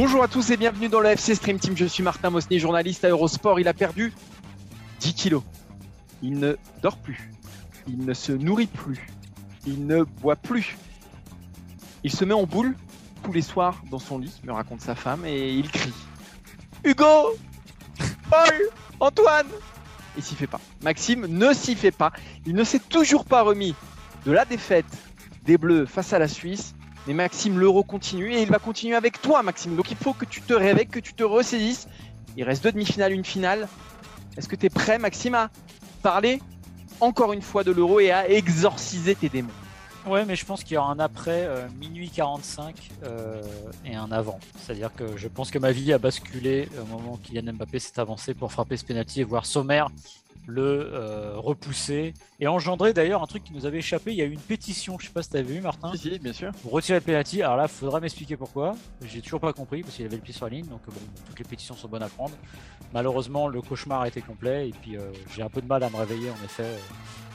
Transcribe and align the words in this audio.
Bonjour 0.00 0.22
à 0.22 0.28
tous 0.28 0.52
et 0.52 0.56
bienvenue 0.56 0.88
dans 0.88 1.00
le 1.00 1.08
FC 1.08 1.34
Stream 1.34 1.58
Team. 1.58 1.76
Je 1.76 1.84
suis 1.84 2.04
Martin 2.04 2.30
Mosnier, 2.30 2.60
journaliste 2.60 3.04
à 3.04 3.08
Eurosport. 3.08 3.58
Il 3.58 3.66
a 3.66 3.74
perdu 3.74 4.12
10 5.00 5.12
kilos. 5.12 5.42
Il 6.22 6.38
ne 6.38 6.56
dort 6.82 6.98
plus. 6.98 7.32
Il 7.88 8.06
ne 8.06 8.14
se 8.14 8.30
nourrit 8.30 8.68
plus. 8.68 9.08
Il 9.66 9.88
ne 9.88 10.04
boit 10.04 10.36
plus. 10.36 10.78
Il 12.04 12.12
se 12.12 12.24
met 12.24 12.32
en 12.32 12.44
boule 12.44 12.76
tous 13.24 13.32
les 13.32 13.42
soirs 13.42 13.82
dans 13.90 13.98
son 13.98 14.20
lit, 14.20 14.40
me 14.44 14.52
raconte 14.52 14.82
sa 14.82 14.94
femme, 14.94 15.26
et 15.26 15.52
il 15.52 15.68
crie 15.68 15.92
Hugo 16.84 17.34
Paul 18.30 18.70
Antoine 19.00 19.48
Il 20.16 20.22
s'y 20.22 20.36
fait 20.36 20.46
pas. 20.46 20.60
Maxime 20.84 21.26
ne 21.26 21.52
s'y 21.52 21.74
fait 21.74 21.90
pas. 21.90 22.12
Il 22.46 22.54
ne 22.54 22.62
s'est 22.62 22.78
toujours 22.88 23.24
pas 23.24 23.42
remis 23.42 23.74
de 24.24 24.30
la 24.30 24.44
défaite 24.44 24.86
des 25.44 25.58
Bleus 25.58 25.86
face 25.86 26.12
à 26.12 26.20
la 26.20 26.28
Suisse. 26.28 26.76
Mais 27.08 27.14
Maxime, 27.14 27.58
l'euro 27.58 27.84
continue 27.84 28.34
et 28.34 28.42
il 28.42 28.50
va 28.50 28.58
continuer 28.58 28.94
avec 28.94 29.22
toi, 29.22 29.42
Maxime. 29.42 29.74
Donc 29.76 29.90
il 29.90 29.96
faut 29.96 30.12
que 30.12 30.26
tu 30.26 30.42
te 30.42 30.52
réveilles, 30.52 30.86
que 30.86 31.00
tu 31.00 31.14
te 31.14 31.24
ressaisisses. 31.24 31.88
Il 32.36 32.44
reste 32.44 32.62
deux 32.62 32.70
demi-finales, 32.70 33.12
une 33.12 33.24
finale. 33.24 33.66
Est-ce 34.36 34.46
que 34.46 34.56
tu 34.56 34.66
es 34.66 34.68
prêt, 34.68 34.98
Maxime, 34.98 35.34
à 35.34 35.48
parler 36.02 36.42
encore 37.00 37.32
une 37.32 37.40
fois 37.40 37.64
de 37.64 37.72
l'euro 37.72 37.98
et 37.98 38.10
à 38.10 38.28
exorciser 38.28 39.14
tes 39.14 39.30
démons? 39.30 39.48
Ouais, 40.06 40.26
mais 40.26 40.36
je 40.36 40.44
pense 40.44 40.62
qu'il 40.62 40.74
y 40.74 40.76
aura 40.76 40.92
un 40.92 40.98
après 40.98 41.46
euh, 41.46 41.66
minuit 41.80 42.10
45 42.10 42.76
euh, 43.04 43.40
et 43.86 43.94
un 43.94 44.12
avant. 44.12 44.38
C'est-à-dire 44.58 44.90
que 44.94 45.16
je 45.16 45.28
pense 45.28 45.50
que 45.50 45.58
ma 45.58 45.72
vie 45.72 45.94
a 45.94 45.98
basculé 45.98 46.68
au 46.78 46.84
moment 46.84 47.14
où 47.14 47.16
Kylian 47.16 47.54
Mbappé 47.54 47.78
s'est 47.78 47.98
avancé 47.98 48.34
pour 48.34 48.52
frapper 48.52 48.76
ce 48.76 48.84
penalty 48.84 49.22
et 49.22 49.24
voir 49.24 49.46
Sommer 49.46 49.84
le 50.48 50.90
euh, 50.94 51.34
repousser 51.36 52.14
et 52.40 52.48
engendrer 52.48 52.94
d'ailleurs 52.94 53.22
un 53.22 53.26
truc 53.26 53.44
qui 53.44 53.52
nous 53.52 53.66
avait 53.66 53.78
échappé. 53.78 54.12
Il 54.12 54.16
y 54.16 54.22
a 54.22 54.24
eu 54.24 54.32
une 54.32 54.40
pétition, 54.40 54.98
je 54.98 55.06
sais 55.06 55.12
pas 55.12 55.22
si 55.22 55.28
tu 55.28 55.36
as 55.36 55.42
vu, 55.42 55.60
Martin. 55.60 55.92
Si, 55.92 55.98
si, 55.98 56.18
bien 56.18 56.32
sûr. 56.32 56.52
Pour 56.62 56.72
retirer 56.72 56.98
le 56.98 57.04
penalty. 57.04 57.42
Alors 57.42 57.58
là, 57.58 57.64
il 57.64 57.68
faudra 57.68 58.00
m'expliquer 58.00 58.38
pourquoi. 58.38 58.74
J'ai 59.04 59.20
toujours 59.20 59.40
pas 59.40 59.52
compris 59.52 59.82
parce 59.82 59.94
qu'il 59.94 60.06
avait 60.06 60.16
le 60.16 60.22
pied 60.22 60.32
sur 60.32 60.46
la 60.46 60.52
ligne. 60.52 60.64
Donc 60.64 60.80
bon, 60.86 61.00
toutes 61.26 61.38
les 61.38 61.44
pétitions 61.44 61.76
sont 61.76 61.86
bonnes 61.86 62.02
à 62.02 62.08
prendre. 62.08 62.34
Malheureusement, 62.94 63.46
le 63.46 63.60
cauchemar 63.60 64.00
a 64.00 64.08
été 64.08 64.22
complet 64.22 64.70
et 64.70 64.72
puis 64.72 64.96
euh, 64.96 65.12
j'ai 65.36 65.42
un 65.42 65.50
peu 65.50 65.60
de 65.60 65.66
mal 65.66 65.82
à 65.82 65.90
me 65.90 65.96
réveiller 65.96 66.30
en 66.30 66.44
effet. 66.46 66.78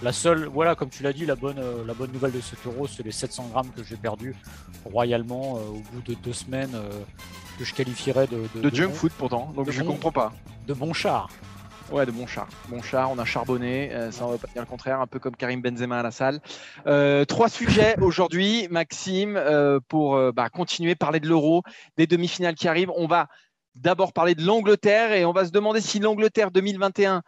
La 0.02 0.12
seule, 0.12 0.46
voilà, 0.46 0.74
comme 0.74 0.90
tu 0.90 1.04
l'as 1.04 1.14
dit, 1.14 1.28
la 1.28 1.36
bonne, 1.36 1.60
euh, 1.60 1.86
la 1.86 1.94
bonne 1.94 2.12
nouvelle 2.12 2.32
de 2.32 2.42
cet 2.42 2.66
euro, 2.66 2.88
c'est 2.88 3.04
les 3.04 3.12
700 3.12 3.50
grammes 3.52 3.70
que 3.76 3.84
j'ai 3.84 3.96
perdu 3.96 4.36
royalement 4.86 5.54
au 5.54 5.84
bout 5.94 6.02
de 6.04 6.16
deux 6.16 6.34
semaines 6.34 6.76
que 7.60 7.64
je 7.64 7.76
qualifierais 7.76 8.26
de. 8.26 8.48
De, 8.56 8.70
de 8.70 8.76
junk 8.76 8.92
food 8.92 9.12
pourtant, 9.12 9.54
donc 9.56 9.70
je 9.70 9.82
bon, 9.84 9.92
comprends 9.92 10.12
pas. 10.12 10.34
De 10.68 10.74
bon 10.74 10.94
char. 10.94 11.30
Ouais, 11.94 12.08
de 12.08 12.12
bon 12.12 12.26
char. 12.26 12.48
Bon 12.70 12.82
char, 12.82 13.12
on 13.12 13.20
a 13.20 13.24
charbonné, 13.24 13.94
euh, 13.94 14.12
ça 14.12 14.26
on 14.26 14.32
va 14.32 14.40
pas 14.40 14.48
dire 14.52 14.64
le 14.64 14.68
contraire, 14.68 15.00
un 15.00 15.06
peu 15.06 15.20
comme 15.20 15.36
Karim 15.36 15.62
Benzema 15.62 16.00
à 16.00 16.02
la 16.02 16.10
salle. 16.10 16.40
Euh, 16.88 17.24
trois 17.24 17.50
sujets 17.50 17.96
aujourd'hui, 18.02 18.68
Maxime, 18.72 19.38
euh, 19.38 19.80
pour 19.90 20.20
bah, 20.34 20.50
continuer, 20.50 20.96
parler 20.96 21.20
de 21.20 21.28
l'euro, 21.28 21.62
des 21.96 22.08
demi-finales 22.08 22.56
qui 22.56 22.68
arrivent. 22.68 22.92
On 22.96 23.06
va 23.06 23.28
d'abord 23.76 24.12
parler 24.12 24.34
de 24.34 24.44
l'Angleterre 24.44 25.12
et 25.12 25.24
on 25.24 25.34
va 25.34 25.46
se 25.46 25.52
demander 25.52 25.82
si 25.82 26.00
l'Angleterre 26.00 26.50
2021 26.50 27.22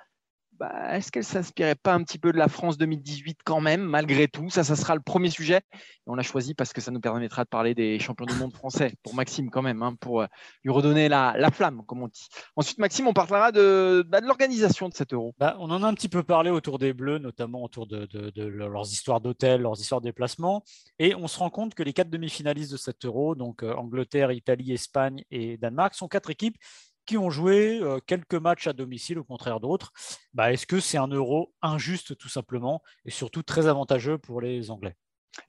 bah, 0.60 0.96
est-ce 0.96 1.12
qu'elle 1.12 1.24
s'inspirait 1.24 1.76
pas 1.76 1.94
un 1.94 2.04
petit 2.04 2.18
peu 2.18 2.32
de 2.32 2.38
la 2.38 2.48
France 2.48 2.78
2018 2.78 3.40
quand 3.44 3.62
même, 3.62 3.82
malgré 3.82 4.28
tout? 4.28 4.50
Ça, 4.50 4.64
ça 4.64 4.76
sera 4.76 4.96
le 4.96 5.02
premier 5.02 5.30
sujet. 5.30 5.62
Et 5.74 6.08
on 6.08 6.16
l'a 6.16 6.24
choisi 6.24 6.54
parce 6.54 6.74
que 6.74 6.82
ça 6.82 6.92
nous 6.92 7.00
permettra 7.00 7.44
de 7.44 7.50
parler 7.50 7.76
des 7.76 8.00
champions 8.00 8.26
du 8.26 8.36
monde 8.36 8.54
français, 8.54 8.94
pour 9.04 9.16
Maxime 9.16 9.50
quand 9.50 9.62
même, 9.62 9.82
hein, 9.84 9.96
pour 10.00 10.26
lui 10.64 10.72
redonner 10.72 11.10
la, 11.10 11.36
la, 11.38 11.52
flamme, 11.52 11.84
comme 11.86 12.04
on 12.04 12.08
dit. 12.08 12.28
Ensuite, 12.56 12.78
Maxime, 12.78 13.08
on 13.08 13.14
parlera 13.14 13.52
de, 13.52 14.06
bah, 14.08 14.22
l'organisation 14.22 14.90
de 14.90 14.94
cet 14.94 15.14
euro. 15.14 15.36
Bah, 15.38 15.58
on 15.60 15.70
en 15.72 15.84
a 15.84 15.88
un 15.88 15.94
petit 15.94 16.10
peu 16.10 16.24
parlé 16.24 16.50
autour 16.50 16.80
des 16.80 16.94
Bleus, 16.94 17.20
notamment 17.20 17.64
autour 17.64 17.88
de, 17.88 18.06
de, 18.06 18.30
de 18.30 18.44
leurs 18.44 18.92
histoires 18.92 19.22
d'hôtel, 19.22 19.62
leurs 19.62 19.80
histoires 19.80 20.02
de 20.02 20.06
déplacement. 20.06 20.64
Et 21.00 21.16
on 21.16 21.28
se 21.28 21.40
rend 21.40 21.50
compte 21.50 21.76
que 21.76 21.84
les 21.84 21.94
quatre 21.94 22.10
demi-finalistes 22.10 22.72
de 22.72 22.78
cet 22.78 23.06
euro, 23.06 23.36
donc 23.36 23.64
euh, 23.64 23.74
Angleterre, 23.74 24.32
Italie, 24.32 24.72
Espagne 24.72 25.24
et 25.32 25.58
Danemark, 25.58 25.94
sont 25.96 26.08
quatre 26.08 26.30
équipes 26.30 26.58
qui 27.06 27.18
ont 27.18 27.30
joué 27.30 27.80
euh, 27.82 28.00
quelques 28.06 28.36
matchs 28.36 28.68
à 28.68 28.74
domicile 28.74 29.20
au 29.20 29.24
contraire 29.24 29.60
d'autres. 29.60 29.92
Bah, 30.34 30.52
Est-ce 30.52 30.68
que 30.68 30.80
c'est 30.80 30.98
un 30.98 31.08
euro 31.08 31.54
injuste 31.62 32.18
tout 32.18 32.30
simplement 32.30 32.82
et 33.06 33.12
surtout 33.12 33.44
très 33.44 33.68
avantageux 33.68 34.18
pour 34.18 34.42
les 34.42 34.72
Anglais? 34.72 34.96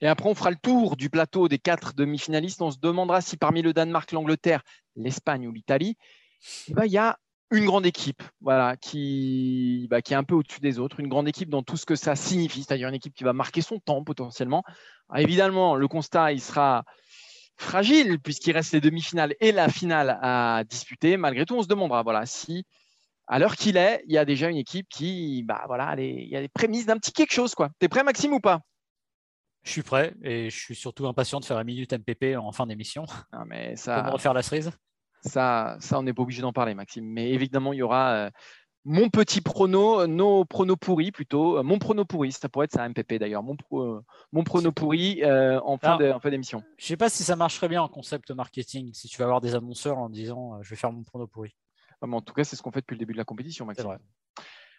Et 0.01 0.07
après, 0.07 0.29
on 0.29 0.35
fera 0.35 0.51
le 0.51 0.57
tour 0.57 0.97
du 0.97 1.11
plateau 1.11 1.49
des 1.49 1.59
quatre 1.59 1.95
demi-finalistes. 1.95 2.61
On 2.61 2.71
se 2.71 2.79
demandera 2.79 3.21
si 3.21 3.37
parmi 3.37 3.63
le 3.63 3.73
Danemark, 3.73 4.11
l'Angleterre, 4.13 4.63
l'Espagne 4.97 5.47
ou 5.47 5.53
l'Italie, 5.53 5.97
il 6.69 6.75
bah, 6.75 6.87
y 6.87 6.99
a 6.99 7.19
une 7.53 7.65
grande 7.65 7.87
équipe 7.87 8.23
voilà, 8.41 8.77
qui, 8.77 9.87
bah, 9.89 10.03
qui 10.03 10.13
est 10.13 10.17
un 10.17 10.25
peu 10.25 10.35
au-dessus 10.35 10.61
des 10.61 10.79
autres, 10.79 10.99
une 11.01 11.09
grande 11.09 11.29
équipe 11.29 11.49
dans 11.49 11.63
tout 11.63 11.77
ce 11.77 11.87
que 11.87 11.95
ça 11.95 12.17
signifie, 12.17 12.65
c'est-à-dire 12.65 12.89
une 12.89 12.95
équipe 12.95 13.15
qui 13.15 13.25
va 13.25 13.33
marquer 13.33 13.61
son 13.63 13.79
temps 13.79 14.03
potentiellement. 14.03 14.65
Alors, 15.09 15.23
évidemment, 15.23 15.77
le 15.77 15.89
constat, 15.89 16.33
il 16.33 16.41
sera 16.41 16.85
fragile 17.57 18.19
puisqu'il 18.21 18.53
reste 18.53 18.73
les 18.73 18.81
demi-finales 18.81 19.35
et 19.41 19.53
la 19.53 19.69
finale 19.69 20.19
à 20.23 20.65
disputer. 20.69 21.17
Malgré 21.17 21.47
tout, 21.47 21.57
on 21.57 21.63
se 21.63 21.69
demandera 21.69 22.03
voilà, 22.03 22.27
si, 22.27 22.65
à 23.27 23.39
l'heure 23.39 23.57
qu'il 23.57 23.77
est, 23.77 24.03
il 24.07 24.15
y 24.15 24.19
a 24.19 24.25
déjà 24.25 24.49
une 24.49 24.57
équipe 24.57 24.87
qui, 24.89 25.43
bah 25.43 25.65
voilà, 25.67 25.95
il 25.99 26.29
y 26.29 26.37
a 26.37 26.41
des 26.41 26.49
prémices 26.49 26.87
d'un 26.87 26.99
petit 26.99 27.13
quelque 27.13 27.33
chose. 27.33 27.55
quoi. 27.55 27.71
T'es 27.79 27.89
prêt, 27.89 28.05
Maxime, 28.05 28.33
ou 28.33 28.41
pas? 28.41 28.61
Je 29.65 29.73
suis 29.73 29.83
prêt 29.83 30.15
et 30.23 30.49
je 30.49 30.57
suis 30.57 30.77
surtout 30.77 31.09
impatient 31.09 31.41
de 31.41 31.45
faire 31.45 31.57
la 31.57 31.65
minute 31.65 31.93
MPP 31.93 32.37
en 32.37 32.53
fin 32.53 32.67
d'émission. 32.67 33.05
Mais 33.47 33.75
ça. 33.77 33.97
Pour 33.97 34.05
me 34.05 34.11
refaire 34.13 34.33
la 34.33 34.43
cerise. 34.43 34.71
Ça, 35.23 35.77
ça 35.81 35.99
on 35.99 36.05
n'est 36.05 36.13
pas 36.13 36.23
obligé 36.23 36.41
d'en 36.41 36.53
parler, 36.53 36.75
Maxime. 36.75 37.05
Mais 37.05 37.31
évidemment, 37.31 37.73
il 37.73 37.79
y 37.79 37.83
aura 37.83 38.13
euh, 38.13 38.31
mon 38.89 39.11
petit 39.11 39.41
prono, 39.41 40.07
nos 40.07 40.45
pronos 40.45 40.77
pourris 40.77 41.11
plutôt. 41.11 41.61
Mon 41.65 41.81
prono 41.81 42.05
pourri, 42.05 42.31
ça 42.31 42.49
pourrait 42.49 42.67
être 42.67 42.73
ça, 42.73 42.89
MPP 42.89 43.15
d'ailleurs. 43.15 43.43
Mon, 43.43 43.57
pro, 43.57 44.01
mon 44.33 44.45
prono 44.45 44.71
pourri 44.71 45.25
euh, 45.25 45.61
en 45.65 45.77
fin 45.77 45.99
d'émission. 46.31 46.63
Je 46.79 46.85
ne 46.85 46.87
sais 46.87 46.97
pas 46.97 47.09
si 47.09 47.25
ça 47.25 47.35
marcherait 47.35 47.69
bien 47.69 47.83
en 47.83 47.89
concept 47.89 48.31
marketing, 48.31 48.95
si 48.95 49.09
tu 49.09 49.19
vas 49.19 49.25
avoir 49.25 49.41
des 49.41 49.57
annonceurs 49.57 49.99
en 49.99 50.09
disant 50.09 50.55
euh, 50.55 50.59
je 50.63 50.71
vais 50.71 50.77
faire 50.77 50.93
mon 50.93 51.03
prono 51.03 51.27
pourri. 51.27 51.57
Ah, 52.01 52.07
en 52.09 52.21
tout 52.21 52.33
cas, 52.33 52.45
c'est 52.45 52.55
ce 52.55 52.63
qu'on 52.63 52.71
fait 52.71 52.81
depuis 52.81 52.95
le 52.95 53.01
début 53.01 53.13
de 53.13 53.19
la 53.19 53.25
compétition, 53.25 53.67
Maxime. 53.67 53.99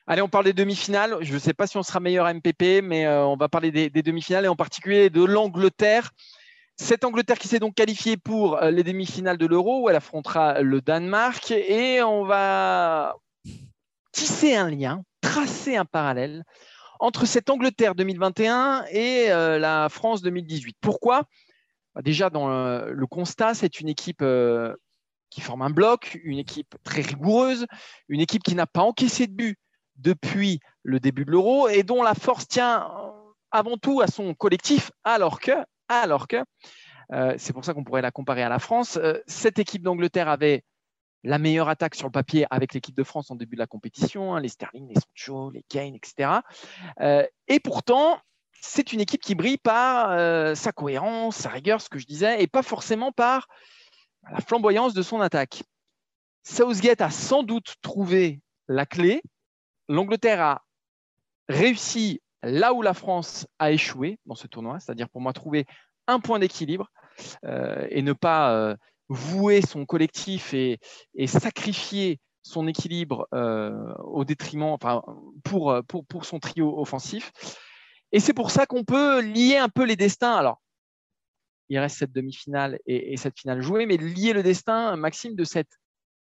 Allez, 0.07 0.21
on 0.21 0.29
parle 0.29 0.45
des 0.45 0.53
demi-finales. 0.53 1.17
Je 1.19 1.33
ne 1.33 1.39
sais 1.39 1.53
pas 1.53 1.67
si 1.67 1.75
on 1.75 1.83
sera 1.83 1.99
meilleur 1.99 2.27
à 2.27 2.33
MPP, 2.33 2.81
mais 2.81 3.05
euh, 3.05 3.25
on 3.25 3.35
va 3.35 3.49
parler 3.49 3.71
des, 3.71 3.89
des 3.89 4.03
demi-finales 4.03 4.45
et 4.45 4.47
en 4.47 4.55
particulier 4.55 5.09
de 5.09 5.25
l'Angleterre. 5.25 6.11
Cette 6.77 7.03
Angleterre 7.03 7.39
qui 7.39 7.49
s'est 7.49 7.59
donc 7.59 7.75
qualifiée 7.75 8.15
pour 8.15 8.57
les 8.61 8.83
demi-finales 8.83 9.37
de 9.37 9.47
l'Euro, 9.47 9.81
où 9.81 9.89
elle 9.89 9.95
affrontera 9.97 10.61
le 10.61 10.79
Danemark. 10.79 11.51
Et 11.51 12.01
on 12.03 12.23
va 12.23 13.17
tisser 14.17 14.55
un 14.55 14.71
lien, 14.71 15.03
tracer 15.21 15.77
un 15.77 15.85
parallèle 15.85 16.43
entre 16.99 17.27
cette 17.27 17.51
Angleterre 17.51 17.93
2021 17.93 18.85
et 18.89 19.29
euh, 19.29 19.59
la 19.59 19.89
France 19.89 20.23
2018. 20.23 20.75
Pourquoi? 20.81 21.25
Bah, 21.93 22.01
Déjà, 22.01 22.31
dans 22.31 22.49
euh, 22.49 22.89
le 22.89 23.05
constat, 23.05 23.53
c'est 23.53 23.79
une 23.79 23.87
équipe 23.87 24.23
euh, 24.23 24.75
qui 25.29 25.41
forme 25.41 25.61
un 25.61 25.69
bloc, 25.69 26.19
une 26.23 26.39
équipe 26.39 26.75
très 26.83 27.01
rigoureuse, 27.01 27.67
une 28.09 28.19
équipe 28.19 28.41
qui 28.41 28.55
n'a 28.55 28.65
pas 28.65 28.81
encaissé 28.81 29.27
de 29.27 29.33
but 29.33 29.59
depuis 29.97 30.61
le 30.81 30.99
début 30.99 31.23
de 31.23 31.31
l'euro 31.31 31.67
et 31.67 31.83
dont 31.83 32.01
la 32.01 32.15
force 32.15 32.47
tient 32.47 32.89
avant 33.51 33.77
tout 33.77 34.01
à 34.01 34.07
son 34.07 34.33
collectif, 34.33 34.91
alors 35.03 35.39
que, 35.39 35.51
alors 35.89 36.27
que 36.27 36.37
c'est 37.37 37.53
pour 37.53 37.63
ça 37.65 37.73
qu'on 37.73 37.83
pourrait 37.83 38.01
la 38.01 38.11
comparer 38.11 38.43
à 38.43 38.49
la 38.49 38.59
France, 38.59 38.99
cette 39.25 39.57
équipe 39.57 39.81
d'Angleterre 39.81 40.27
avait 40.27 40.63
la 41.23 41.39
meilleure 41.39 41.69
attaque 41.69 41.95
sur 41.95 42.07
le 42.07 42.11
papier 42.11 42.45
avec 42.49 42.73
l'équipe 42.73 42.95
de 42.95 43.03
France 43.03 43.31
en 43.31 43.35
début 43.35 43.55
de 43.55 43.61
la 43.61 43.67
compétition, 43.67 44.35
hein, 44.35 44.39
les 44.39 44.49
Sterling, 44.49 44.87
les 44.87 44.95
Sancho, 44.95 45.49
les 45.51 45.63
Kane, 45.63 45.95
etc. 45.95 46.39
Euh, 47.01 47.25
et 47.47 47.59
pourtant, 47.59 48.19
c'est 48.61 48.93
une 48.93 49.01
équipe 49.01 49.21
qui 49.21 49.35
brille 49.35 49.57
par 49.57 50.11
euh, 50.11 50.55
sa 50.55 50.71
cohérence, 50.71 51.37
sa 51.37 51.49
rigueur, 51.49 51.81
ce 51.81 51.89
que 51.89 51.99
je 51.99 52.05
disais, 52.05 52.41
et 52.41 52.47
pas 52.47 52.63
forcément 52.63 53.11
par 53.11 53.47
la 54.31 54.39
flamboyance 54.39 54.93
de 54.93 55.01
son 55.01 55.21
attaque. 55.21 55.63
Southgate 56.43 57.01
a 57.01 57.09
sans 57.09 57.43
doute 57.43 57.75
trouvé 57.81 58.39
la 58.67 58.85
clé. 58.85 59.21
L'Angleterre 59.89 60.41
a 60.41 60.65
réussi 61.49 62.21
là 62.43 62.73
où 62.73 62.81
la 62.81 62.93
France 62.93 63.47
a 63.59 63.71
échoué 63.71 64.19
dans 64.25 64.35
ce 64.35 64.47
tournoi, 64.47 64.79
c'est-à-dire 64.79 65.09
pour 65.09 65.21
moi 65.21 65.33
trouver 65.33 65.65
un 66.07 66.19
point 66.19 66.39
d'équilibre 66.39 66.89
euh, 67.45 67.85
et 67.89 68.01
ne 68.01 68.13
pas 68.13 68.75
vouer 69.09 69.61
son 69.61 69.85
collectif 69.85 70.53
et, 70.53 70.79
sacrifier 71.27 72.19
son 72.43 72.67
équilibre 72.67 73.27
au 74.03 74.25
détriment, 74.25 74.63
enfin, 74.63 75.03
pour, 75.43 75.75
pour, 75.87 76.25
son 76.25 76.39
trio 76.39 76.79
offensif. 76.79 77.31
Et 78.11 78.19
c'est 78.19 78.33
pour 78.33 78.51
ça 78.51 78.65
qu'on 78.65 78.83
peut 78.83 79.21
lier 79.21 79.57
un 79.57 79.69
peu 79.69 79.83
les 79.83 79.95
destins. 79.95 80.35
Alors, 80.35 80.61
il 81.69 81.77
reste 81.79 81.97
cette 81.97 82.13
demi-finale 82.13 82.79
et, 82.85 83.17
cette 83.17 83.37
finale 83.37 83.61
jouée, 83.61 83.85
mais 83.85 83.97
lier 83.97 84.33
le 84.33 84.43
destin, 84.43 84.95
Maxime, 84.95 85.35
de 85.35 85.43
cette 85.43 85.71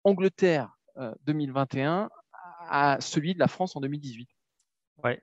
Angleterre 0.03 0.69
2021 1.23 2.09
à 2.69 2.97
celui 2.99 3.33
de 3.33 3.39
la 3.39 3.47
France 3.47 3.75
en 3.75 3.81
2018. 3.81 4.27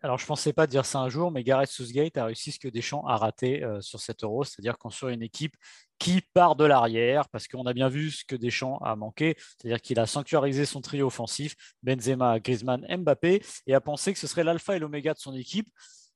Alors 0.03 0.19
je 0.19 0.25
ne 0.25 0.29
pensais 0.29 0.53
pas 0.53 0.67
dire 0.67 0.87
ça 0.87 1.01
un 1.01 1.09
jour, 1.09 1.33
mais 1.33 1.43
Gareth 1.43 1.71
Southgate 1.71 2.17
a 2.17 2.27
réussi 2.27 2.53
ce 2.53 2.61
que 2.61 2.69
Deschamps 2.69 3.05
a 3.07 3.17
raté 3.17 3.65
euh, 3.65 3.81
sur 3.81 4.01
cet 4.01 4.23
euro, 4.23 4.45
c'est-à-dire 4.45 4.79
construire 4.79 5.13
une 5.13 5.23
équipe 5.23 5.57
qui 5.99 6.21
part 6.33 6.55
de 6.55 6.65
l'arrière, 6.65 7.29
parce 7.29 7.49
qu'on 7.49 7.65
a 7.67 7.73
bien 7.73 7.89
vu 7.89 8.11
ce 8.11 8.25
que 8.25 8.37
Deschamps 8.37 8.79
a 8.79 8.95
manqué, 8.95 9.37
c'est-à-dire 9.39 9.81
qu'il 9.81 9.99
a 9.99 10.07
sanctuarisé 10.07 10.65
son 10.65 10.81
trio 10.81 11.07
offensif, 11.07 11.57
Benzema, 11.83 12.39
Griezmann, 12.39 12.87
Mbappé, 12.89 13.43
et 13.67 13.75
a 13.75 13.81
pensé 13.81 14.13
que 14.13 14.19
ce 14.19 14.27
serait 14.27 14.45
l'alpha 14.45 14.77
et 14.77 14.79
l'oméga 14.79 15.13
de 15.13 15.19
son 15.19 15.35
équipe 15.35 15.69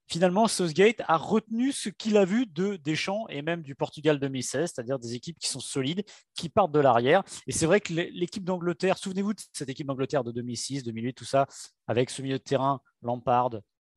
finalement, 0.08 0.48
Southgate 0.48 1.02
a 1.06 1.16
retenu 1.16 1.72
ce 1.72 1.88
qu'il 1.88 2.16
a 2.16 2.24
vu 2.24 2.46
de 2.46 2.76
Deschamps 2.76 3.26
et 3.28 3.42
même 3.42 3.62
du 3.62 3.74
Portugal 3.74 4.18
2016, 4.18 4.72
c'est-à-dire 4.74 4.98
des 4.98 5.14
équipes 5.14 5.38
qui 5.38 5.48
sont 5.48 5.60
solides, 5.60 6.04
qui 6.34 6.48
partent 6.48 6.72
de 6.72 6.80
l'arrière. 6.80 7.22
Et 7.46 7.52
c'est 7.52 7.66
vrai 7.66 7.80
que 7.80 7.92
l'équipe 7.92 8.44
d'Angleterre, 8.44 8.98
souvenez-vous 8.98 9.34
de 9.34 9.40
cette 9.52 9.68
équipe 9.68 9.86
d'Angleterre 9.86 10.24
de 10.24 10.32
2006, 10.32 10.82
2008, 10.84 11.14
tout 11.14 11.24
ça, 11.24 11.46
avec 11.86 12.10
ce 12.10 12.22
milieu 12.22 12.38
de 12.38 12.42
terrain, 12.42 12.80
Lampard, 13.02 13.50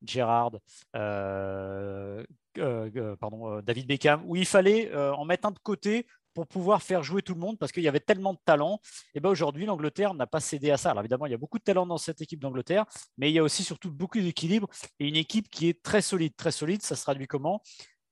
Gerrard, 0.04 0.52
euh, 0.96 2.24
euh, 2.58 2.90
euh, 2.96 3.16
pardon, 3.16 3.60
David 3.60 3.86
Beckham, 3.86 4.22
où 4.26 4.36
il 4.36 4.46
fallait 4.46 4.94
en 4.94 5.24
mettre 5.24 5.46
un 5.46 5.52
de 5.52 5.58
côté 5.58 6.06
pour 6.34 6.46
pouvoir 6.46 6.82
faire 6.82 7.02
jouer 7.02 7.22
tout 7.22 7.34
le 7.34 7.40
monde 7.40 7.58
parce 7.58 7.72
qu'il 7.72 7.82
y 7.82 7.88
avait 7.88 8.00
tellement 8.00 8.32
de 8.34 8.38
talent. 8.44 8.80
Et 9.14 9.20
ben 9.20 9.28
aujourd'hui, 9.28 9.66
l'Angleterre 9.66 10.14
n'a 10.14 10.26
pas 10.26 10.40
cédé 10.40 10.70
à 10.70 10.76
ça. 10.76 10.90
Alors 10.90 11.02
évidemment, 11.02 11.26
il 11.26 11.32
y 11.32 11.34
a 11.34 11.38
beaucoup 11.38 11.58
de 11.58 11.64
talent 11.64 11.86
dans 11.86 11.98
cette 11.98 12.20
équipe 12.20 12.40
d'Angleterre, 12.40 12.84
mais 13.18 13.30
il 13.30 13.34
y 13.34 13.38
a 13.38 13.42
aussi 13.42 13.64
surtout 13.64 13.90
beaucoup 13.90 14.20
d'équilibre 14.20 14.68
et 14.98 15.08
une 15.08 15.16
équipe 15.16 15.48
qui 15.50 15.68
est 15.68 15.82
très 15.82 16.02
solide. 16.02 16.34
Très 16.36 16.52
solide, 16.52 16.82
ça 16.82 16.96
se 16.96 17.02
traduit 17.02 17.26
comment? 17.26 17.62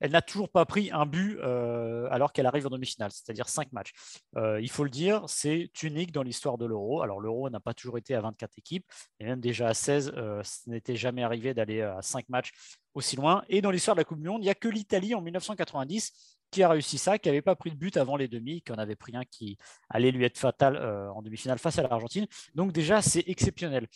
Elle 0.01 0.13
n'a 0.13 0.23
toujours 0.23 0.49
pas 0.49 0.65
pris 0.65 0.91
un 0.91 1.05
but 1.05 1.39
euh, 1.41 2.09
alors 2.11 2.33
qu'elle 2.33 2.47
arrive 2.47 2.67
en 2.67 2.71
demi-finale, 2.71 3.11
c'est-à-dire 3.13 3.49
cinq 3.49 3.71
matchs. 3.73 3.93
Euh, 4.37 4.59
il 4.61 4.71
faut 4.71 4.83
le 4.83 4.91
dire, 4.91 5.23
c'est 5.27 5.71
unique 5.83 6.11
dans 6.11 6.23
l'histoire 6.23 6.57
de 6.57 6.65
l'Euro. 6.65 7.03
Alors 7.03 7.21
l'Euro 7.21 7.51
n'a 7.51 7.61
pas 7.61 7.75
toujours 7.75 7.99
été 7.99 8.15
à 8.15 8.21
24 8.23 8.59
équipes, 8.59 8.87
et 9.21 9.27
même 9.27 9.41
déjà 9.41 9.69
à 9.69 9.75
16, 9.75 10.13
euh, 10.17 10.43
ce 10.43 10.71
n'était 10.71 10.97
jamais 10.97 11.23
arrivé 11.23 11.53
d'aller 11.53 11.83
à 11.83 12.01
cinq 12.01 12.27
matchs 12.31 12.53
aussi 12.95 13.17
loin. 13.17 13.45
Et 13.49 13.61
dans 13.61 13.71
l'histoire 13.71 13.95
de 13.95 14.01
la 14.01 14.05
Coupe 14.05 14.21
du 14.21 14.29
Monde, 14.29 14.43
il 14.43 14.47
n'y 14.47 14.51
a 14.51 14.55
que 14.55 14.69
l'Italie 14.69 15.15
en 15.15 15.21
1990 15.21 16.39
qui 16.51 16.63
a 16.63 16.69
réussi 16.69 16.99
ça, 16.99 17.19
qui 17.19 17.29
n'avait 17.29 17.43
pas 17.43 17.57
pris 17.57 17.71
de 17.71 17.77
but 17.77 17.97
avant 17.97 18.17
les 18.17 18.29
demi, 18.29 18.63
qui 18.63 18.73
en 18.73 18.79
avait 18.79 18.97
pris 18.97 19.17
un 19.17 19.25
qui 19.25 19.57
allait 19.89 20.11
lui 20.11 20.25
être 20.25 20.39
fatal 20.39 20.77
euh, 20.77 21.11
en 21.13 21.23
demi-finale 21.23 21.59
face 21.59 21.79
à 21.79 21.83
l'Argentine. 21.83 22.27
Donc 22.55 22.73
déjà, 22.73 23.03
c'est 23.03 23.25
exceptionnel. 23.27 23.87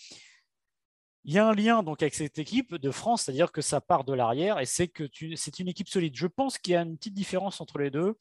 Il 1.25 1.33
y 1.33 1.39
a 1.39 1.49
un 1.49 1.55
lien 1.55 1.83
donc 1.83 2.03
avec 2.03 2.15
cette 2.15 2.39
équipe 2.39 2.75
de 2.75 2.91
France, 2.91 3.23
c'est-à-dire 3.23 3.51
que 3.51 3.63
ça 3.63 3.81
part 3.81 4.05
de 4.05 4.13
l'arrière 4.13 4.61
et 4.61 4.67
c'est 4.67 4.89
que 4.89 5.09
c'est 5.37 5.59
une 5.59 5.69
équipe 5.69 5.89
solide. 5.89 6.15
Je 6.17 6.27
pense 6.27 6.59
qu'il 6.59 6.75
y 6.75 6.77
a 6.77 6.83
une 6.83 6.99
petite 6.99 7.15
différence 7.15 7.63
entre 7.63 7.79
les 7.79 7.91
deux. 7.91 8.15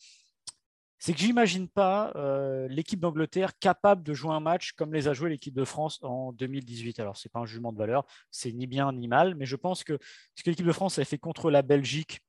C'est 1.00 1.12
que 1.12 1.20
j'imagine 1.20 1.68
pas 1.68 2.14
euh, 2.16 2.66
l'équipe 2.70 3.02
d'Angleterre 3.02 3.60
capable 3.60 4.04
de 4.04 4.14
jouer 4.14 4.32
un 4.32 4.40
match 4.40 4.72
comme 4.72 4.94
les 4.94 5.10
a 5.10 5.14
joué 5.14 5.30
l'équipe 5.30 5.54
de 5.54 5.66
France 5.66 6.00
en 6.02 6.32
2018. 6.32 6.98
Alors, 7.02 7.18
ce 7.18 7.28
n'est 7.28 7.30
pas 7.30 7.40
un 7.42 7.46
jugement 7.46 7.74
de 7.74 7.78
valeur, 7.78 8.06
c'est 8.32 8.54
ni 8.54 8.68
bien 8.68 8.90
ni 8.94 9.10
mal, 9.10 9.36
mais 9.36 9.46
je 9.46 9.58
pense 9.58 9.84
que 9.84 10.00
ce 10.36 10.44
que 10.44 10.50
l'équipe 10.50 10.66
de 10.66 10.72
France 10.72 10.98
a 11.00 11.04
fait 11.04 11.18
contre 11.18 11.52
la 11.52 11.62
Belgique 11.62 12.22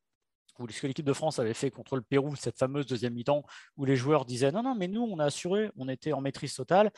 ce 0.71 0.81
que 0.81 0.87
l'équipe 0.87 1.05
de 1.05 1.13
France 1.13 1.39
avait 1.39 1.55
fait 1.55 1.71
contre 1.71 1.97
le 1.97 2.03
Pérou, 2.03 2.37
cette 2.37 2.59
fameuse 2.59 2.87
deuxième 2.87 3.15
mi-temps, 3.15 3.45
où 3.77 3.85
les 3.85 3.97
joueurs 3.97 4.25
disaient 4.25 4.53
non, 4.53 4.63
non, 4.63 4.75
mais 4.75 4.89
nous, 4.89 5.03
on 5.03 5.19
a 5.19 5.27
assuré, 5.27 5.71
on 5.77 5.89
était 5.89 6.13
en 6.13 6.21
maîtrise 6.21 6.55
totale. 6.55 6.91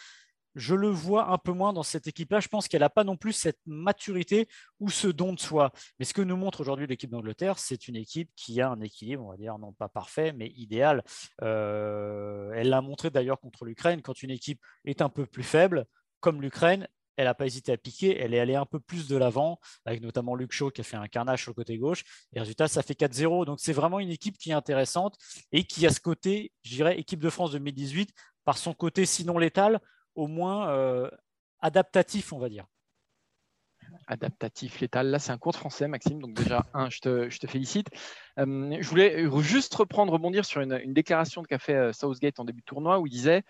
Je 0.54 0.74
le 0.74 0.88
vois 0.88 1.30
un 1.30 1.36
peu 1.36 1.52
moins 1.52 1.74
dans 1.74 1.82
cette 1.82 2.06
équipe-là. 2.06 2.40
Je 2.40 2.48
pense 2.48 2.66
qu'elle 2.66 2.80
n'a 2.80 2.88
pas 2.88 3.04
non 3.04 3.18
plus 3.18 3.34
cette 3.34 3.58
maturité 3.66 4.48
ou 4.80 4.88
ce 4.88 5.06
don 5.06 5.34
de 5.34 5.38
soi. 5.38 5.70
Mais 5.98 6.06
ce 6.06 6.14
que 6.14 6.22
nous 6.22 6.36
montre 6.36 6.62
aujourd'hui 6.62 6.86
l'équipe 6.86 7.10
d'Angleterre, 7.10 7.58
c'est 7.58 7.88
une 7.88 7.96
équipe 7.96 8.30
qui 8.36 8.62
a 8.62 8.70
un 8.70 8.80
équilibre, 8.80 9.22
on 9.22 9.30
va 9.30 9.36
dire, 9.36 9.58
non 9.58 9.74
pas 9.74 9.90
parfait, 9.90 10.32
mais 10.32 10.48
idéal. 10.56 11.04
Euh, 11.42 12.52
elle 12.54 12.70
l'a 12.70 12.80
montré 12.80 13.10
d'ailleurs 13.10 13.38
contre 13.38 13.66
l'Ukraine. 13.66 14.00
Quand 14.00 14.22
une 14.22 14.30
équipe 14.30 14.60
est 14.86 15.02
un 15.02 15.10
peu 15.10 15.26
plus 15.26 15.42
faible, 15.42 15.84
comme 16.20 16.40
l'Ukraine, 16.40 16.88
elle 17.16 17.24
n'a 17.24 17.34
pas 17.34 17.46
hésité 17.46 17.72
à 17.72 17.76
piquer, 17.76 18.18
elle 18.18 18.34
est 18.34 18.40
allée 18.40 18.54
un 18.54 18.66
peu 18.66 18.80
plus 18.80 19.08
de 19.08 19.16
l'avant, 19.16 19.58
avec 19.84 20.02
notamment 20.02 20.34
Luc 20.34 20.52
Shaw 20.52 20.70
qui 20.70 20.80
a 20.80 20.84
fait 20.84 20.96
un 20.96 21.08
carnage 21.08 21.42
sur 21.42 21.50
le 21.50 21.54
côté 21.54 21.78
gauche. 21.78 22.04
Et 22.34 22.40
résultat, 22.40 22.68
ça 22.68 22.82
fait 22.82 22.98
4-0. 22.98 23.46
Donc 23.46 23.60
c'est 23.60 23.72
vraiment 23.72 24.00
une 24.00 24.10
équipe 24.10 24.38
qui 24.38 24.50
est 24.50 24.54
intéressante 24.54 25.16
et 25.52 25.64
qui 25.64 25.86
a 25.86 25.90
ce 25.90 26.00
côté, 26.00 26.52
je 26.62 26.74
dirais, 26.74 26.98
équipe 26.98 27.20
de 27.20 27.30
France 27.30 27.52
2018, 27.52 28.12
par 28.44 28.58
son 28.58 28.74
côté 28.74 29.06
sinon 29.06 29.38
létal, 29.38 29.80
au 30.14 30.26
moins 30.26 30.70
euh, 30.70 31.10
adaptatif, 31.60 32.32
on 32.32 32.38
va 32.38 32.48
dire 32.48 32.66
adaptatif 34.06 34.80
létal. 34.80 35.08
Là, 35.08 35.18
c'est 35.18 35.32
un 35.32 35.38
cours 35.38 35.52
de 35.52 35.56
français, 35.56 35.88
Maxime. 35.88 36.20
Donc 36.20 36.34
déjà, 36.34 36.64
un, 36.74 36.90
je 36.90 37.00
te, 37.00 37.46
félicite. 37.46 37.88
Euh, 38.38 38.76
je 38.80 38.88
voulais 38.88 39.26
juste 39.40 39.74
reprendre, 39.74 40.12
rebondir 40.12 40.44
sur 40.44 40.60
une, 40.60 40.92
déclaration 40.92 41.42
qu'a 41.42 41.58
fait 41.58 41.74
euh, 41.74 41.92
Southgate 41.92 42.40
en 42.40 42.44
début 42.44 42.60
de 42.60 42.66
tournoi 42.66 42.98
où 42.98 43.06
il 43.06 43.10
disait, 43.10 43.42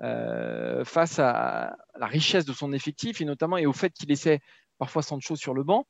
euh, 0.00 0.84
face 0.84 1.18
à 1.18 1.76
la 1.98 2.06
richesse 2.06 2.44
de 2.44 2.52
son 2.52 2.72
effectif 2.72 3.20
et 3.20 3.24
notamment 3.24 3.56
et 3.56 3.66
au 3.66 3.72
fait 3.72 3.90
qu'il 3.90 4.08
laissait 4.08 4.40
parfois 4.78 5.02
Sancho 5.02 5.36
sur 5.36 5.54
le 5.54 5.62
banc, 5.62 5.86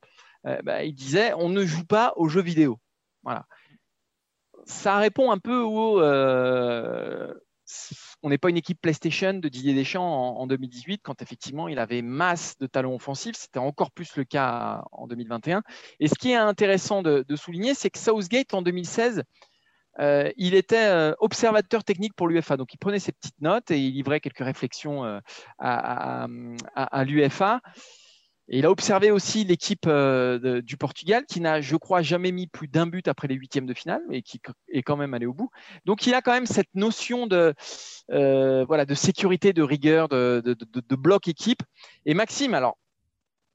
bah, 0.63 0.83
il 0.83 0.93
disait, 0.93 1.33
on 1.33 1.47
ne 1.47 1.63
joue 1.65 1.85
pas 1.85 2.13
aux 2.17 2.27
jeux 2.27 2.41
vidéo. 2.41 2.77
Voilà. 3.23 3.45
Ça 4.65 4.97
répond 4.97 5.31
un 5.31 5.39
peu 5.39 5.59
au 5.61 5.99
on 8.21 8.29
n'est 8.29 8.37
pas 8.37 8.49
une 8.49 8.57
équipe 8.57 8.81
PlayStation 8.81 9.33
de 9.33 9.49
Didier 9.49 9.73
Deschamps 9.73 10.37
en, 10.39 10.47
2018, 10.47 11.01
quand 11.03 11.21
effectivement 11.21 11.67
il 11.67 11.79
avait 11.79 12.01
masse 12.01 12.57
de 12.59 12.67
talents 12.67 12.93
offensifs. 12.93 13.35
C'était 13.35 13.59
encore 13.59 13.91
plus 13.91 14.15
le 14.15 14.23
cas 14.23 14.83
en 14.91 15.07
2021. 15.07 15.63
Et 15.99 16.07
ce 16.07 16.15
qui 16.15 16.31
est 16.31 16.35
intéressant 16.35 17.01
de, 17.01 17.25
souligner, 17.35 17.73
c'est 17.73 17.89
que 17.89 17.99
Southgate 17.99 18.53
en 18.53 18.61
2016, 18.61 19.23
euh, 19.99 20.31
il 20.37 20.55
était 20.55 20.87
euh, 20.87 21.13
observateur 21.19 21.83
technique 21.83 22.15
pour 22.15 22.27
l'UFA. 22.27 22.57
Donc 22.57 22.73
il 22.73 22.77
prenait 22.77 22.99
ses 22.99 23.11
petites 23.11 23.41
notes 23.41 23.69
et 23.71 23.77
il 23.77 23.93
livrait 23.93 24.19
quelques 24.19 24.43
réflexions 24.43 25.05
euh, 25.05 25.19
à 25.59 26.27
l'UFA. 27.05 27.61
Et 28.49 28.59
il 28.59 28.65
a 28.65 28.71
observé 28.71 29.09
aussi 29.11 29.43
l'équipe 29.45 29.85
euh, 29.87 30.61
du 30.61 30.77
Portugal 30.77 31.23
qui 31.27 31.39
n'a, 31.39 31.61
je 31.61 31.75
crois, 31.75 32.01
jamais 32.01 32.31
mis 32.31 32.47
plus 32.47 32.67
d'un 32.67 32.87
but 32.87 33.07
après 33.07 33.27
les 33.27 33.35
huitièmes 33.35 33.65
de 33.65 33.73
finale 33.73 34.01
et 34.11 34.21
qui 34.21 34.39
est 34.69 34.83
quand 34.83 34.97
même 34.97 35.13
allé 35.13 35.25
au 35.25 35.33
bout. 35.33 35.49
Donc 35.85 36.05
il 36.07 36.13
a 36.13 36.21
quand 36.21 36.33
même 36.33 36.45
cette 36.45 36.73
notion 36.73 37.25
de, 37.25 37.53
euh, 38.11 38.65
voilà, 38.65 38.85
de 38.85 38.93
sécurité, 38.93 39.53
de 39.53 39.63
rigueur, 39.63 40.09
de, 40.09 40.41
de 40.43 40.95
bloc 40.95 41.27
équipe. 41.27 41.63
Et 42.05 42.13
Maxime, 42.13 42.53
alors 42.53 42.77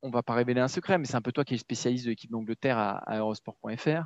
on 0.03 0.11
va 0.11 0.23
pas 0.23 0.35
révéler 0.35 0.61
un 0.61 0.69
secret, 0.69 0.99
mais 0.99 1.05
c'est 1.05 1.17
un 1.17 1.21
peu 1.21 1.33
toi 1.33 1.45
qui 1.45 1.55
es 1.55 1.59
spécialiste 1.59 2.05
de 2.05 2.11
l'équipe 2.11 2.31
d'Angleterre 2.31 2.79
à, 2.79 3.19
eurosport.fr. 3.19 4.05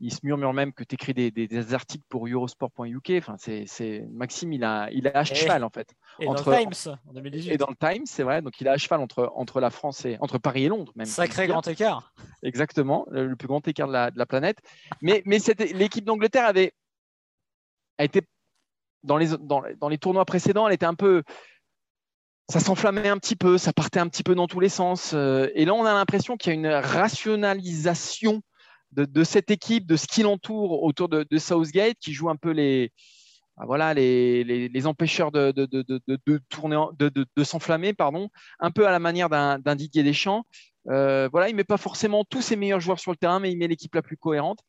Il 0.00 0.12
se 0.12 0.20
murmure 0.22 0.52
même 0.52 0.72
que 0.72 0.84
tu 0.84 0.94
écris 0.94 1.14
des, 1.14 1.74
articles 1.74 2.04
pour 2.08 2.26
eurosport.uk. 2.26 3.12
Enfin, 3.18 3.36
c'est, 3.38 4.06
Maxime, 4.10 4.52
il 4.52 4.64
a, 4.64 4.88
il 4.92 5.08
a 5.08 5.18
à 5.18 5.24
cheval 5.24 5.64
en 5.64 5.70
fait. 5.70 5.92
Et 6.20 6.28
entre, 6.28 6.44
dans 6.44 6.58
le 6.58 6.64
Times 6.64 6.96
en 7.08 7.12
2018. 7.12 7.52
Et 7.52 7.56
dans 7.56 7.68
le 7.68 7.76
Times, 7.76 8.06
c'est 8.06 8.22
vrai. 8.22 8.42
Donc 8.42 8.60
il 8.60 8.68
a 8.68 8.72
à 8.72 8.76
cheval 8.76 9.00
entre, 9.00 9.32
entre 9.34 9.60
la 9.60 9.70
France 9.70 10.04
et 10.04 10.16
entre 10.20 10.38
Paris 10.38 10.64
et 10.64 10.68
Londres 10.68 10.92
même. 10.96 11.06
Sacré 11.06 11.46
grand 11.46 11.66
écart. 11.66 12.12
Exactement, 12.42 13.06
le, 13.10 13.34
plus 13.36 13.48
grand 13.48 13.66
écart 13.66 13.88
de 13.88 13.92
la, 13.92 14.26
planète. 14.26 14.58
Mais, 15.02 15.22
mais 15.26 15.38
l'équipe 15.72 16.04
d'Angleterre 16.04 16.46
avait 16.46 16.72
a 17.98 18.04
été 18.04 18.22
dans 19.02 19.16
les, 19.16 19.36
dans, 19.38 19.62
dans 19.78 19.88
les 19.88 19.98
tournois 19.98 20.24
précédents, 20.24 20.66
elle 20.66 20.74
était 20.74 20.86
un 20.86 20.94
peu 20.94 21.22
ça 22.50 22.60
s'enflammait 22.60 23.08
un 23.08 23.18
petit 23.18 23.36
peu, 23.36 23.58
ça 23.58 23.72
partait 23.72 24.00
un 24.00 24.08
petit 24.08 24.22
peu 24.22 24.34
dans 24.34 24.46
tous 24.46 24.60
les 24.60 24.68
sens. 24.68 25.12
Euh, 25.14 25.48
et 25.54 25.64
là, 25.64 25.74
on 25.74 25.84
a 25.84 25.94
l'impression 25.94 26.36
qu'il 26.36 26.52
y 26.52 26.56
a 26.56 26.58
une 26.58 26.66
rationalisation 26.66 28.42
de, 28.92 29.24
cette 29.24 29.50
équipe, 29.50 29.86
de 29.86 29.96
ce 29.96 30.06
qui 30.06 30.22
l'entoure 30.22 30.84
autour 30.84 31.08
de, 31.08 31.38
Southgate, 31.38 31.98
qui 31.98 32.12
joue 32.12 32.30
un 32.30 32.36
peu 32.36 32.50
les, 32.50 32.92
bah 33.56 33.64
voilà, 33.66 33.92
les, 33.92 34.86
empêcheurs 34.86 35.32
de, 35.32 35.50
de, 35.50 36.40
tourner, 36.48 36.80
de, 37.00 37.44
s'enflammer, 37.44 37.92
pardon, 37.92 38.28
un 38.60 38.70
peu 38.70 38.86
à 38.86 38.92
la 38.92 39.00
manière 39.00 39.28
d'un 39.28 39.74
Didier 39.74 40.04
Deschamps. 40.04 40.44
Euh, 40.90 41.28
voilà, 41.32 41.48
il 41.48 41.56
met 41.56 41.64
pas 41.64 41.76
forcément 41.76 42.24
tous 42.24 42.42
ses 42.42 42.54
meilleurs 42.54 42.78
joueurs 42.78 43.00
sur 43.00 43.10
le 43.10 43.16
terrain, 43.16 43.40
mais 43.40 43.50
il 43.50 43.58
met 43.58 43.66
l'équipe 43.66 43.94
la 43.96 44.02
plus 44.02 44.16
cohérente. 44.16 44.60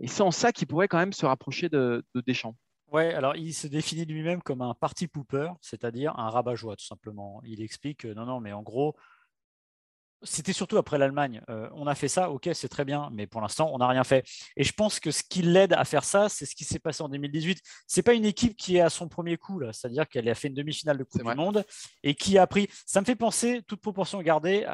Et 0.00 0.06
c'est 0.06 0.22
en 0.22 0.30
ça 0.30 0.50
qu'il 0.52 0.66
pourrait 0.66 0.88
quand 0.88 0.98
même 0.98 1.12
se 1.12 1.26
rapprocher 1.26 1.68
de 1.68 2.02
Deschamps. 2.26 2.54
Ouais, 2.90 3.12
alors 3.12 3.36
il 3.36 3.52
se 3.52 3.66
définit 3.66 4.06
lui-même 4.06 4.42
comme 4.42 4.62
un 4.62 4.74
party 4.74 5.08
pooper, 5.08 5.50
c'est-à-dire 5.60 6.18
un 6.18 6.30
rabat-joie, 6.30 6.76
tout 6.76 6.86
simplement. 6.86 7.42
Il 7.44 7.62
explique 7.62 8.00
que 8.00 8.08
non, 8.08 8.24
non, 8.24 8.40
mais 8.40 8.52
en 8.52 8.62
gros, 8.62 8.96
c'était 10.22 10.52
surtout 10.52 10.78
après 10.78 10.98
l'Allemagne. 10.98 11.42
Euh, 11.48 11.68
on 11.74 11.86
a 11.86 11.94
fait 11.94 12.08
ça, 12.08 12.30
ok, 12.30 12.48
c'est 12.52 12.68
très 12.68 12.84
bien, 12.84 13.10
mais 13.12 13.26
pour 13.26 13.40
l'instant, 13.40 13.70
on 13.72 13.78
n'a 13.78 13.86
rien 13.86 14.04
fait. 14.04 14.26
Et 14.56 14.64
je 14.64 14.72
pense 14.72 15.00
que 15.00 15.10
ce 15.10 15.22
qui 15.22 15.42
l'aide 15.42 15.72
à 15.72 15.84
faire 15.84 16.04
ça, 16.04 16.28
c'est 16.28 16.46
ce 16.46 16.54
qui 16.54 16.64
s'est 16.64 16.78
passé 16.78 17.02
en 17.02 17.08
2018. 17.08 17.60
C'est 17.86 18.02
pas 18.02 18.14
une 18.14 18.24
équipe 18.24 18.56
qui 18.56 18.76
est 18.76 18.80
à 18.80 18.90
son 18.90 19.08
premier 19.08 19.36
coup, 19.36 19.58
là, 19.60 19.72
c'est-à-dire 19.72 20.08
qu'elle 20.08 20.28
a 20.28 20.34
fait 20.34 20.48
une 20.48 20.54
demi-finale 20.54 20.98
de 20.98 21.04
Coupe 21.04 21.22
du 21.22 21.34
Monde 21.36 21.64
et 22.02 22.14
qui 22.14 22.38
a 22.38 22.46
pris. 22.46 22.68
Ça 22.86 23.00
me 23.00 23.06
fait 23.06 23.16
penser, 23.16 23.62
toute 23.66 23.80
proportion 23.80 24.20
gardée, 24.22 24.66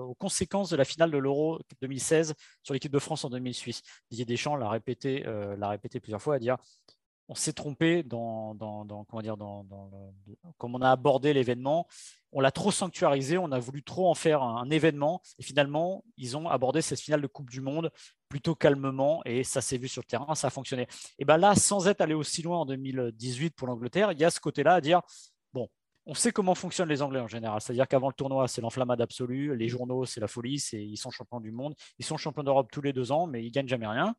aux 0.00 0.14
conséquences 0.14 0.70
de 0.70 0.76
la 0.76 0.84
finale 0.84 1.10
de 1.10 1.18
l'Euro 1.18 1.60
2016 1.80 2.34
sur 2.62 2.74
l'équipe 2.74 2.92
de 2.92 2.98
France 2.98 3.24
en 3.24 3.30
2006. 3.30 3.82
Didier 4.10 4.24
Deschamps 4.24 4.56
l'a 4.56 4.68
répété, 4.68 5.24
euh, 5.26 5.56
l'a 5.56 5.68
répété 5.68 6.00
plusieurs 6.00 6.22
fois 6.22 6.36
à 6.36 6.38
dire 6.38 6.56
on 7.32 7.34
s'est 7.34 7.54
trompé 7.54 8.02
dans, 8.02 8.54
comment 9.08 9.22
dire, 9.22 9.38
dans, 9.38 9.64
comme 10.58 10.74
on 10.74 10.82
a 10.82 10.90
abordé 10.90 11.32
l'événement. 11.32 11.86
On 12.30 12.40
l'a 12.40 12.50
trop 12.50 12.70
sanctuarisé, 12.70 13.38
on 13.38 13.50
a 13.52 13.58
voulu 13.58 13.82
trop 13.82 14.10
en 14.10 14.14
faire 14.14 14.42
un, 14.42 14.68
événement. 14.68 15.22
Et 15.38 15.42
finalement, 15.42 16.04
ils 16.18 16.36
ont 16.36 16.50
abordé 16.50 16.82
cette 16.82 17.00
finale 17.00 17.22
de 17.22 17.26
Coupe 17.26 17.48
du 17.48 17.62
Monde 17.62 17.90
plutôt 18.28 18.54
calmement 18.54 19.22
et 19.24 19.44
ça 19.44 19.62
s'est 19.62 19.78
vu 19.78 19.88
sur 19.88 20.02
le 20.02 20.06
terrain, 20.06 20.34
ça 20.34 20.48
a 20.48 20.50
fonctionné. 20.50 20.86
Et 21.18 21.24
bien 21.24 21.38
là, 21.38 21.54
sans 21.54 21.88
être 21.88 22.02
allé 22.02 22.12
aussi 22.12 22.42
loin 22.42 22.58
en 22.58 22.66
2018 22.66 23.54
pour 23.54 23.66
l'Angleterre, 23.66 24.12
il 24.12 24.18
y 24.18 24.24
a 24.24 24.30
ce 24.30 24.40
côté-là 24.40 24.74
à 24.74 24.80
dire 24.82 25.00
bon, 25.54 25.70
on 26.04 26.12
sait 26.12 26.32
comment 26.32 26.54
fonctionnent 26.54 26.90
les 26.90 27.00
Anglais 27.00 27.20
en 27.20 27.28
général. 27.28 27.62
C'est-à-dire 27.62 27.88
qu'avant 27.88 28.08
le 28.08 28.14
tournoi, 28.14 28.46
c'est 28.46 28.60
l'enflammade 28.60 29.00
absolue. 29.00 29.56
Les 29.56 29.68
journaux, 29.68 30.04
c'est 30.04 30.20
la 30.20 30.28
folie. 30.28 30.62
Ils 30.72 30.98
sont 30.98 31.10
champions 31.10 31.40
du 31.40 31.50
monde. 31.50 31.74
Ils 31.98 32.04
sont 32.04 32.18
champions 32.18 32.42
d'Europe 32.42 32.68
tous 32.70 32.82
les 32.82 32.92
deux 32.92 33.10
ans, 33.10 33.26
mais 33.26 33.42
ils 33.42 33.50
gagnent 33.50 33.68
jamais 33.68 33.86
rien. 33.86 34.14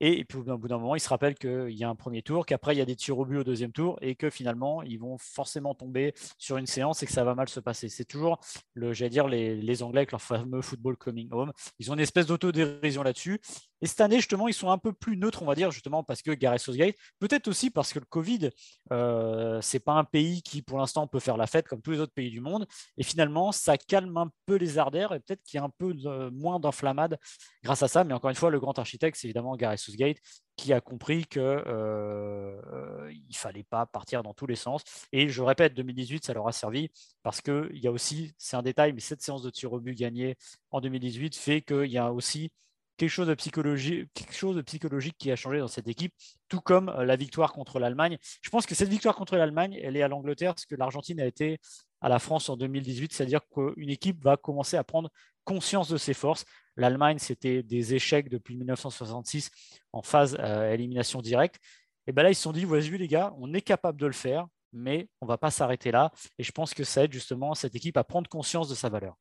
Et, 0.00 0.24
puis 0.24 0.38
au 0.38 0.58
bout 0.58 0.68
d'un 0.68 0.78
moment, 0.78 0.96
ils 0.96 1.00
se 1.00 1.08
rappellent 1.08 1.34
qu'il 1.34 1.70
y 1.70 1.84
a 1.84 1.88
un 1.88 1.94
premier 1.94 2.22
tour, 2.22 2.46
qu'après 2.46 2.74
il 2.74 2.78
y 2.78 2.80
a 2.80 2.86
des 2.86 2.96
tirs 2.96 3.18
au 3.18 3.26
but 3.26 3.38
au 3.38 3.44
deuxième 3.44 3.72
tour 3.72 3.98
et 4.00 4.14
que 4.14 4.30
finalement 4.30 4.82
ils 4.82 4.98
vont 4.98 5.18
forcément 5.18 5.74
tomber 5.74 6.14
sur 6.38 6.56
une 6.56 6.66
séance 6.66 7.02
et 7.02 7.06
que 7.06 7.12
ça 7.12 7.24
va 7.24 7.34
mal 7.34 7.48
se 7.48 7.60
passer. 7.60 7.88
C'est 7.88 8.04
toujours, 8.04 8.40
j'allais 8.76 9.10
dire, 9.10 9.28
les, 9.28 9.56
les, 9.56 9.82
Anglais 9.82 10.00
avec 10.00 10.10
leur 10.10 10.22
fameux 10.22 10.62
football 10.62 10.96
coming 10.96 11.28
home. 11.32 11.52
Ils 11.78 11.90
ont 11.90 11.94
une 11.94 12.00
espèce 12.00 12.26
d'autodérision 12.26 13.02
là-dessus. 13.02 13.40
Et 13.82 13.86
cette 13.86 14.00
année, 14.00 14.16
justement, 14.16 14.48
ils 14.48 14.54
sont 14.54 14.70
un 14.70 14.78
peu 14.78 14.92
plus 14.92 15.16
neutres, 15.16 15.42
on 15.42 15.46
va 15.46 15.54
dire, 15.54 15.70
justement, 15.70 16.02
parce 16.02 16.22
que 16.22 16.32
Gareth 16.32 16.60
Southgate, 16.60 16.94
peut-être 17.18 17.48
aussi 17.48 17.70
parce 17.70 17.92
que 17.92 17.98
le 17.98 18.04
Covid, 18.04 18.50
euh, 18.92 19.60
c'est 19.62 19.80
pas 19.80 19.94
un 19.94 20.04
pays 20.04 20.42
qui, 20.42 20.62
pour 20.62 20.78
l'instant, 20.78 21.06
peut 21.06 21.20
faire 21.20 21.36
la 21.36 21.46
fête 21.46 21.66
comme 21.68 21.80
tous 21.82 21.92
les 21.92 22.00
autres 22.00 22.12
pays 22.12 22.30
du 22.30 22.40
monde. 22.40 22.66
Et 22.96 23.02
finalement, 23.02 23.52
ça 23.52 23.76
calme 23.78 24.16
un 24.16 24.30
peu 24.46 24.56
les 24.56 24.78
ardeurs 24.78 25.14
et 25.14 25.20
peut-être 25.20 25.42
qu'il 25.42 25.58
y 25.58 25.60
a 25.60 25.64
un 25.64 25.70
peu 25.70 25.94
moins 26.30 26.60
d'enflammade 26.60 27.18
grâce 27.62 27.82
à 27.82 27.88
ça. 27.88 28.04
Mais 28.04 28.14
encore 28.14 28.30
une 28.30 28.36
fois, 28.36 28.50
le 28.50 28.60
grand 28.60 28.78
architecte, 28.78 29.16
c'est 29.18 29.26
évidemment 29.26 29.56
Gareth 29.56 29.80
Southgate, 29.80 30.18
qui 30.56 30.72
a 30.74 30.80
compris 30.80 31.24
qu'il 31.24 31.40
euh, 31.40 32.60
ne 33.06 33.34
fallait 33.34 33.64
pas 33.64 33.86
partir 33.86 34.22
dans 34.22 34.34
tous 34.34 34.46
les 34.46 34.56
sens. 34.56 34.82
Et 35.12 35.28
je 35.28 35.42
répète, 35.42 35.74
2018, 35.74 36.24
ça 36.24 36.34
leur 36.34 36.46
a 36.46 36.52
servi 36.52 36.90
parce 37.22 37.40
qu'il 37.40 37.70
y 37.72 37.86
a 37.86 37.90
aussi, 37.90 38.34
c'est 38.36 38.56
un 38.56 38.62
détail, 38.62 38.92
mais 38.92 39.00
cette 39.00 39.22
séance 39.22 39.42
de 39.42 39.50
tir 39.50 39.72
au 39.72 39.80
but 39.80 39.94
gagnée 39.94 40.36
en 40.70 40.80
2018 40.80 41.34
fait 41.36 41.62
qu'il 41.62 41.90
y 41.90 41.98
a 41.98 42.12
aussi 42.12 42.52
quelque 43.00 43.10
chose 43.10 43.28
de 43.28 43.34
psychologique, 43.34 44.10
quelque 44.12 44.34
chose 44.34 44.56
de 44.56 44.60
psychologique 44.60 45.16
qui 45.18 45.32
a 45.32 45.36
changé 45.36 45.58
dans 45.58 45.68
cette 45.68 45.88
équipe, 45.88 46.12
tout 46.48 46.60
comme 46.60 46.90
euh, 46.90 47.06
la 47.06 47.16
victoire 47.16 47.54
contre 47.54 47.78
l'Allemagne. 47.78 48.18
Je 48.42 48.50
pense 48.50 48.66
que 48.66 48.74
cette 48.74 48.90
victoire 48.90 49.16
contre 49.16 49.36
l'Allemagne, 49.36 49.80
elle 49.82 49.96
est 49.96 50.02
à 50.02 50.08
l'Angleterre 50.08 50.52
parce 50.52 50.66
que 50.66 50.74
l'Argentine 50.74 51.18
a 51.18 51.24
été 51.24 51.58
à 52.02 52.10
la 52.10 52.18
France 52.18 52.50
en 52.50 52.58
2018, 52.58 53.14
c'est-à-dire 53.14 53.40
qu'une 53.48 53.88
équipe 53.88 54.22
va 54.22 54.36
commencer 54.36 54.76
à 54.76 54.84
prendre 54.84 55.08
conscience 55.44 55.88
de 55.88 55.96
ses 55.96 56.12
forces. 56.12 56.44
L'Allemagne, 56.76 57.16
c'était 57.18 57.62
des 57.62 57.94
échecs 57.94 58.28
depuis 58.28 58.54
1966 58.54 59.50
en 59.94 60.02
phase 60.02 60.36
euh, 60.38 60.70
élimination 60.70 61.22
directe. 61.22 61.58
Et 62.06 62.12
bien 62.12 62.24
là, 62.24 62.30
ils 62.30 62.34
se 62.34 62.42
sont 62.42 62.52
dit, 62.52 62.66
voici 62.66 62.90
les 62.90 63.08
gars, 63.08 63.34
on 63.38 63.54
est 63.54 63.62
capable 63.62 63.98
de 63.98 64.06
le 64.06 64.12
faire, 64.12 64.46
mais 64.74 65.08
on 65.22 65.26
ne 65.26 65.28
va 65.28 65.38
pas 65.38 65.50
s'arrêter 65.50 65.90
là. 65.90 66.12
Et 66.38 66.42
je 66.42 66.52
pense 66.52 66.74
que 66.74 66.84
ça 66.84 67.04
aide 67.04 67.14
justement 67.14 67.54
cette 67.54 67.74
équipe 67.74 67.96
à 67.96 68.04
prendre 68.04 68.28
conscience 68.28 68.68
de 68.68 68.74
sa 68.74 68.90
valeur. 68.90 69.16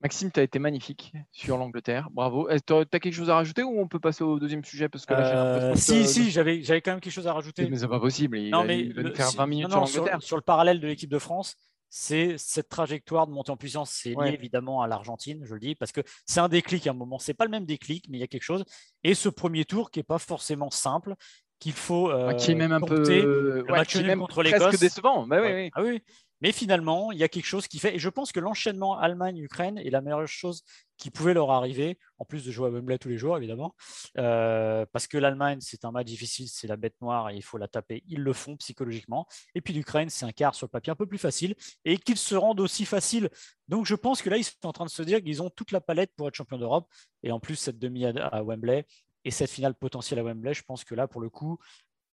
Maxime, 0.00 0.30
tu 0.30 0.38
as 0.38 0.44
été 0.44 0.60
magnifique 0.60 1.12
sur 1.32 1.56
l'Angleterre. 1.56 2.08
Bravo. 2.12 2.48
Tu 2.64 2.72
as 2.72 2.84
quelque 2.84 3.12
chose 3.12 3.30
à 3.30 3.34
rajouter 3.34 3.64
ou 3.64 3.80
on 3.80 3.88
peut 3.88 3.98
passer 3.98 4.22
au 4.22 4.38
deuxième 4.38 4.64
sujet? 4.64 4.88
Parce 4.88 5.04
que 5.04 5.14
euh, 5.14 5.74
Si, 5.74 6.06
si, 6.06 6.30
j'avais, 6.30 6.62
quand 6.62 6.92
même 6.92 7.00
quelque 7.00 7.12
chose 7.12 7.26
à 7.26 7.32
rajouter. 7.32 7.68
Mais 7.68 7.78
c'est 7.78 7.88
pas 7.88 7.98
possible. 7.98 8.38
Il, 8.38 8.50
non, 8.50 8.64
mais 8.64 8.90
faire 9.14 9.32
20 9.32 9.46
minutes 9.46 9.70
sur 9.70 9.80
l'Angleterre. 9.80 10.22
Sur, 10.22 10.36
le 10.36 10.42
parallèle 10.42 10.80
de 10.80 10.86
l'équipe 10.86 11.10
de 11.10 11.18
France, 11.18 11.56
c'est 11.88 12.36
cette 12.38 12.68
trajectoire 12.68 13.26
de 13.26 13.32
montée 13.32 13.50
en 13.50 13.56
puissance. 13.56 13.90
C'est 13.90 14.10
lié 14.10 14.32
évidemment 14.32 14.82
à 14.82 14.86
l'Argentine, 14.86 15.44
je 15.44 15.54
le 15.54 15.60
dis, 15.60 15.74
parce 15.74 15.90
que 15.90 16.02
c'est 16.26 16.40
un 16.40 16.48
déclic 16.48 16.86
à 16.86 16.90
un 16.90 16.94
moment. 16.94 17.18
C'est 17.18 17.34
pas 17.34 17.44
le 17.44 17.50
même 17.50 17.66
déclic, 17.66 18.06
mais 18.08 18.18
il 18.18 18.20
y 18.20 18.24
a 18.24 18.28
quelque 18.28 18.42
chose. 18.42 18.64
Et 19.02 19.14
ce 19.14 19.28
premier 19.28 19.64
tour 19.64 19.90
qui 19.90 19.98
n'est 19.98 20.04
pas 20.04 20.18
forcément 20.18 20.70
simple, 20.70 21.14
qu'il 21.58 21.72
faut. 21.72 22.10
Euh, 22.10 22.34
qui 22.34 22.52
est 22.52 22.54
même 22.54 22.72
un 22.72 22.80
peu. 22.80 23.02
Le 23.08 23.64
match 23.68 23.96
même 23.96 24.20
contre 24.20 24.42
l'Écosse. 24.42 24.60
Presque 24.60 24.80
décevant. 24.80 25.26
Bah, 25.26 25.40
oui, 25.42 25.52
oui. 25.52 25.70
Ah, 25.74 25.82
oui. 25.82 26.02
Mais 26.40 26.52
finalement, 26.52 27.10
il 27.12 27.18
y 27.18 27.24
a 27.24 27.28
quelque 27.28 27.46
chose 27.46 27.66
qui 27.66 27.78
fait, 27.78 27.96
et 27.96 27.98
je 27.98 28.08
pense 28.08 28.32
que 28.32 28.40
l'enchaînement 28.40 28.98
Allemagne-Ukraine 28.98 29.78
est 29.78 29.90
la 29.90 30.00
meilleure 30.00 30.26
chose 30.28 30.62
qui 30.96 31.10
pouvait 31.10 31.34
leur 31.34 31.50
arriver, 31.50 31.98
en 32.18 32.24
plus 32.24 32.44
de 32.44 32.50
jouer 32.50 32.66
à 32.66 32.70
Wembley 32.70 32.98
tous 32.98 33.08
les 33.08 33.18
jours, 33.18 33.36
évidemment, 33.36 33.74
euh, 34.18 34.84
parce 34.92 35.06
que 35.06 35.16
l'Allemagne, 35.16 35.58
c'est 35.60 35.84
un 35.84 35.92
match 35.92 36.06
difficile, 36.06 36.48
c'est 36.48 36.66
la 36.66 36.76
bête 36.76 36.94
noire 37.00 37.30
et 37.30 37.36
il 37.36 37.42
faut 37.42 37.58
la 37.58 37.68
taper. 37.68 38.02
Ils 38.08 38.20
le 38.20 38.32
font 38.32 38.56
psychologiquement. 38.56 39.26
Et 39.54 39.60
puis 39.60 39.72
l'Ukraine, 39.72 40.10
c'est 40.10 40.26
un 40.26 40.32
quart 40.32 40.54
sur 40.54 40.66
le 40.66 40.70
papier 40.70 40.90
un 40.90 40.96
peu 40.96 41.06
plus 41.06 41.18
facile 41.18 41.54
et 41.84 41.98
qu'ils 41.98 42.18
se 42.18 42.34
rendent 42.34 42.60
aussi 42.60 42.84
facile. 42.84 43.30
Donc 43.68 43.86
je 43.86 43.94
pense 43.94 44.22
que 44.22 44.30
là, 44.30 44.36
ils 44.36 44.44
sont 44.44 44.66
en 44.66 44.72
train 44.72 44.86
de 44.86 44.90
se 44.90 45.02
dire 45.02 45.22
qu'ils 45.22 45.42
ont 45.42 45.50
toute 45.50 45.70
la 45.72 45.80
palette 45.80 46.12
pour 46.16 46.28
être 46.28 46.34
champion 46.34 46.58
d'Europe. 46.58 46.88
Et 47.22 47.30
en 47.30 47.40
plus, 47.40 47.56
cette 47.56 47.78
demi 47.78 48.04
à 48.04 48.42
Wembley 48.42 48.84
et 49.24 49.30
cette 49.30 49.50
finale 49.50 49.74
potentielle 49.74 50.18
à 50.18 50.22
Wembley, 50.22 50.54
je 50.54 50.62
pense 50.62 50.84
que 50.84 50.94
là, 50.94 51.06
pour 51.06 51.20
le 51.20 51.30
coup, 51.30 51.58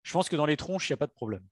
je 0.03 0.13
pense 0.13 0.29
que 0.29 0.37
dans 0.37 0.47
les 0.47 0.57
tronches, 0.57 0.89
il 0.89 0.93
n'y 0.93 0.95
a 0.95 0.99
pas 0.99 1.07
de 1.07 1.13
problème. 1.13 1.47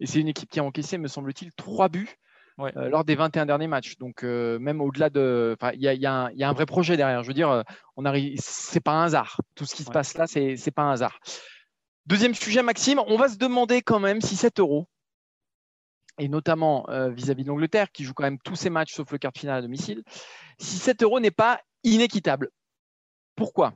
Et 0.00 0.06
c'est 0.06 0.20
une 0.20 0.28
équipe 0.28 0.50
qui 0.50 0.60
a 0.60 0.64
encaissé, 0.64 0.98
me 0.98 1.08
semble-t-il, 1.08 1.52
trois 1.52 1.88
buts 1.88 2.18
euh, 2.60 2.88
lors 2.88 3.04
des 3.04 3.14
21 3.14 3.46
derniers 3.46 3.66
matchs. 3.66 3.96
Donc, 3.98 4.24
euh, 4.24 4.58
même 4.58 4.80
au-delà 4.80 5.10
de. 5.10 5.56
Il 5.74 5.80
y, 5.80 6.06
a, 6.06 6.30
un 6.38 6.52
vrai 6.52 6.66
projet 6.66 6.96
derrière. 6.96 7.22
Je 7.22 7.28
veux 7.28 7.34
dire, 7.34 7.50
euh, 7.50 7.62
on 7.96 8.04
arrive. 8.04 8.38
C'est 8.40 8.80
pas 8.80 8.92
un 8.92 9.04
hasard. 9.04 9.40
Tout 9.54 9.64
ce 9.64 9.74
qui 9.74 9.84
se 9.84 9.90
passe 9.90 10.16
là, 10.16 10.26
c'est 10.26 10.70
pas 10.74 10.82
un 10.82 10.92
hasard. 10.92 11.18
Deuxième 12.06 12.34
sujet, 12.34 12.62
Maxime, 12.62 13.00
on 13.06 13.16
va 13.16 13.28
se 13.28 13.38
demander 13.38 13.80
quand 13.80 14.00
même 14.00 14.20
si 14.20 14.36
7 14.36 14.58
euros, 14.58 14.88
et 16.18 16.28
notamment 16.28 16.84
vis-à-vis 16.88 17.44
de 17.44 17.48
l'Angleterre, 17.48 17.92
qui 17.92 18.02
joue 18.02 18.12
quand 18.12 18.24
même 18.24 18.40
tous 18.40 18.56
ses 18.56 18.70
matchs 18.70 18.92
sauf 18.92 19.12
le 19.12 19.18
quart 19.18 19.30
de 19.30 19.38
finale 19.38 19.58
à 19.58 19.62
domicile, 19.62 20.02
si 20.58 20.78
7 20.78 21.04
euros 21.04 21.20
n'est 21.20 21.30
pas 21.30 21.60
inéquitable. 21.84 22.50
Pourquoi? 23.36 23.72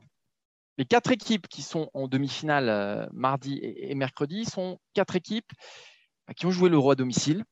Les 0.77 0.83
quatre 0.83 1.11
équipes 1.11 1.47
qui 1.47 1.61
sont 1.61 1.89
en 1.93 2.09
demi-finale 2.09 3.07
mardi 3.13 3.59
et, 3.61 3.95
mercredi 3.95 4.43
sont 4.43 4.77
quatre 4.93 5.15
équipes 5.15 5.51
qui 6.35 6.45
ont 6.45 6.51
joué 6.51 6.69
l'Euro 6.69 6.91
à 6.91 6.95
domicile. 6.95 7.43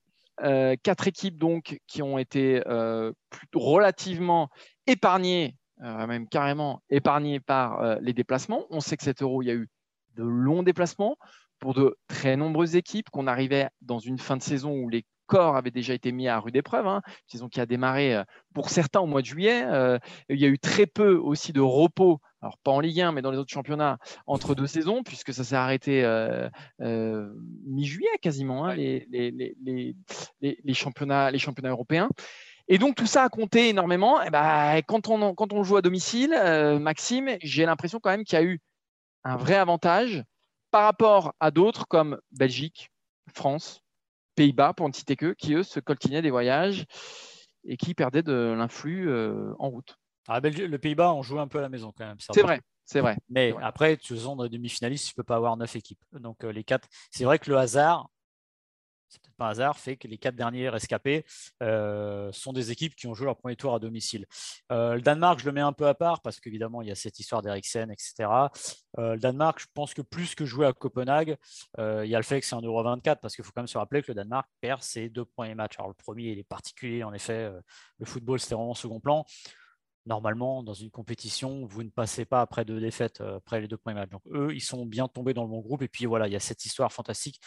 Euh, 0.44 0.75
quatre 0.84 1.08
équipes 1.08 1.38
donc 1.38 1.79
qui 1.88 2.01
ont 2.01 2.17
été 2.17 2.62
euh, 2.67 3.13
relativement 3.53 4.50
épargnées, 4.86 5.55
euh, 5.82 6.08
même 6.08 6.27
carrément 6.27 6.82
épargnées 6.89 7.39
par 7.39 8.00
les 8.01 8.13
déplacements. 8.13 8.65
On 8.70 8.82
sait 8.82 8.98
que 8.98 9.03
cet 9.03 9.22
euro, 9.22 9.41
il 9.41 9.46
y 9.46 9.51
a 9.51 9.55
eu 9.55 9.70
de 10.15 10.24
longs 10.24 10.63
déplacements 10.63 11.17
pour 11.60 11.74
de 11.74 11.98
très 12.08 12.36
nombreuses 12.36 12.75
équipes, 12.75 13.10
qu'on 13.10 13.27
arrivait 13.27 13.70
dans 13.82 14.00
une 14.00 14.20
fin 14.20 14.36
de 14.38 14.44
saison 14.44 14.74
où 14.74 14.89
les 14.89 15.05
corps 15.25 15.55
avait 15.55 15.72
déjà 15.72 15.94
été 15.94 16.12
mis 16.12 16.27
à 16.27 16.39
rude 16.39 16.55
épreuve. 16.55 16.88
Hein. 16.88 17.01
Saison 17.27 17.50
qui 17.50 17.60
a 17.60 17.65
démarré 17.65 18.15
euh, 18.15 18.24
pour 18.53 18.70
certains 18.70 19.01
au 19.01 19.05
mois 19.05 19.22
de 19.22 19.25
juillet. 19.25 19.63
Euh, 19.65 19.98
il 20.29 20.39
y 20.39 20.46
a 20.46 20.48
eu 20.48 20.60
très 20.60 20.86
peu 20.86 21.15
aussi 21.15 21.53
de 21.53 21.62
repos, 21.62 22.20
alors 22.46 22.58
pas 22.60 22.72
en 22.72 22.80
Ligue 22.80 23.02
1, 23.02 23.12
mais 23.12 23.22
dans 23.22 23.32
les 23.32 23.38
autres 23.38 23.52
championnats, 23.52 23.98
entre 24.28 24.56
deux 24.56 24.68
saisons, 24.68 25.04
puisque 25.04 25.34
ça 25.34 25.44
s'est 25.44 25.56
arrêté 25.56 26.04
euh, 26.04 26.50
mi-juillet 27.66 28.18
quasiment, 28.22 28.66
hein, 28.66 28.75
les, 28.75 29.08
les, 29.10 30.74
championnats, 30.74 31.32
les 31.32 31.40
championnats 31.40 31.72
européens. 31.72 32.10
Et 32.68 32.78
donc 32.78 32.96
tout 32.96 33.08
ça 33.08 33.24
a 33.24 33.30
compté 33.30 33.70
énormément. 33.70 34.22
Et 34.22 34.30
ben, 34.30 34.80
quand, 34.88 35.10
on, 35.10 35.34
quand 35.34 35.54
on 35.54 35.64
joue 35.64 35.78
à 35.78 35.82
domicile, 35.82 36.40
Maxime, 36.80 37.38
j'ai 37.42 37.66
l'impression 37.66 38.00
quand 38.00 38.12
même 38.12 38.24
qu'il 38.24 38.38
y 38.38 38.42
a 38.42 38.46
eu 38.46 38.60
un 39.24 39.38
vrai 39.38 39.56
avantage 39.56 40.24
par 40.70 40.84
rapport 40.84 41.34
à 41.40 41.52
d'autres 41.52 41.88
comme 41.88 42.20
Belgique, 42.32 42.92
France, 43.34 43.82
Pays-Bas, 44.36 44.74
pour 44.74 44.88
ne 44.88 44.94
citer 44.94 45.16
que, 45.16 45.34
qui 45.34 45.54
eux 45.54 45.64
se 45.64 45.80
coltinaient 45.80 46.22
des 46.22 46.30
voyages 46.30 46.86
et 47.64 47.78
qui 47.78 47.94
perdaient 47.96 48.24
de 48.24 48.54
l'influx 48.56 49.10
euh, 49.10 49.54
en 49.58 49.70
route. 49.70 49.98
Ah, 50.27 50.39
le 50.39 50.77
Pays-Bas, 50.77 51.13
on 51.13 51.22
joue 51.22 51.39
un 51.39 51.48
peu 51.48 51.60
à 51.60 51.62
la 51.62 51.70
maison 51.70 51.94
quand 51.96 52.05
même. 52.05 52.17
C'est 52.20 52.41
vrai, 52.41 52.62
c'est 52.84 53.00
vrai. 53.00 53.17
Mais 53.29 53.53
après, 53.62 53.98
tu 53.98 54.15
es 54.15 54.24
dans 54.24 54.36
demi-finaliste, 54.36 55.08
tu 55.08 55.12
ne 55.12 55.22
peux 55.22 55.25
pas 55.25 55.36
avoir 55.36 55.55
neuf 55.58 55.75
équipes. 55.75 56.03
Donc 56.13 56.44
euh, 56.44 56.51
les 56.51 56.63
quatre, 56.63 56.88
c'est 57.12 57.25
vrai 57.25 57.39
que 57.39 57.50
le 57.50 57.58
hasard, 57.58 58.10
c'est 59.15 59.22
peut-être 59.22 59.36
pas 59.38 59.46
un 59.46 59.50
hasard, 59.50 59.77
fait 59.77 59.98
que 59.98 60.08
les 60.08 60.17
quatre 60.17 60.36
derniers 60.36 60.70
rescapés 60.70 61.25
euh, 61.62 62.32
sont 62.32 62.53
des 62.53 62.72
équipes 62.72 62.96
qui 62.96 63.08
ont 63.08 63.13
joué 63.13 63.25
leur 63.25 63.38
premier 63.38 63.55
tour 63.55 63.74
à 63.74 63.79
domicile. 63.79 64.25
Euh, 64.72 64.96
le 64.96 65.01
Danemark, 65.01 65.39
je 65.39 65.46
le 65.46 65.51
mets 65.51 65.62
un 65.62 65.74
peu 65.74 65.88
à 65.88 65.94
part 65.94 66.22
parce 66.22 66.39
qu'évidemment, 66.39 66.82
il 66.82 66.88
y 66.88 66.91
a 66.91 66.96
cette 66.96 67.20
histoire 67.20 67.41
d'Eriksen, 67.41 67.91
etc. 67.91 68.29
Euh, 68.98 69.13
le 69.13 69.20
Danemark, 69.20 69.60
je 69.60 69.67
pense 69.74 69.94
que 69.94 70.01
plus 70.01 70.36
que 70.36 70.46
jouer 70.46 70.65
à 70.65 70.74
Copenhague, 70.74 71.38
il 71.77 72.08
y 72.08 72.15
a 72.15 72.20
le 72.20 72.24
fait 72.24 72.39
que 72.41 72.46
c'est 72.46 72.55
un 72.55 72.62
Euro 72.62 72.84
24 72.84 73.22
parce 73.22 73.36
qu'il 73.36 73.46
faut 73.46 73.51
quand 73.53 73.62
même 73.62 73.67
se 73.67 73.77
rappeler 73.77 74.01
que 74.01 74.08
le 74.10 74.15
Danemark 74.15 74.48
perd 74.62 74.82
ses 74.82 75.10
deux 75.10 75.25
premiers 75.25 75.55
matchs. 75.55 75.75
Alors, 75.77 75.89
le 75.89 75.96
premier, 75.96 76.32
il 76.32 76.39
est 76.39 76.44
particulier, 76.44 77.03
en 77.03 77.13
effet, 77.13 77.51
le 78.00 78.05
football, 78.05 78.39
c'était 78.39 78.55
vraiment 78.55 78.74
second 78.74 79.00
plan 79.00 79.25
normalement, 80.06 80.64
dans 80.64 80.74
une 80.74 80.92
compétition, 80.92 81.66
vous 81.66 81.84
ne 81.84 81.90
passez 81.90 82.26
pas 82.26 82.42
après 82.42 82.66
deux 82.66 82.80
défaites 82.80 83.22
après 83.22 83.62
les 83.62 83.68
deux 83.68 83.78
premiers 83.78 83.96
matchs. 83.96 84.10
Donc, 84.10 84.24
eux, 84.32 84.54
ils 84.54 84.62
sont 84.62 84.86
bien 84.86 85.08
tombés 85.08 85.34
dans 85.34 85.44
le 85.44 85.50
bon 85.50 85.60
groupe. 85.60 85.82
Et 85.82 85.88
puis, 85.88 86.06
voilà, 86.06 86.28
il 86.28 86.34
y 86.34 86.36
a 86.36 86.40
cette 86.40 86.66
histoire 86.66 86.92
fantastique 86.92 87.40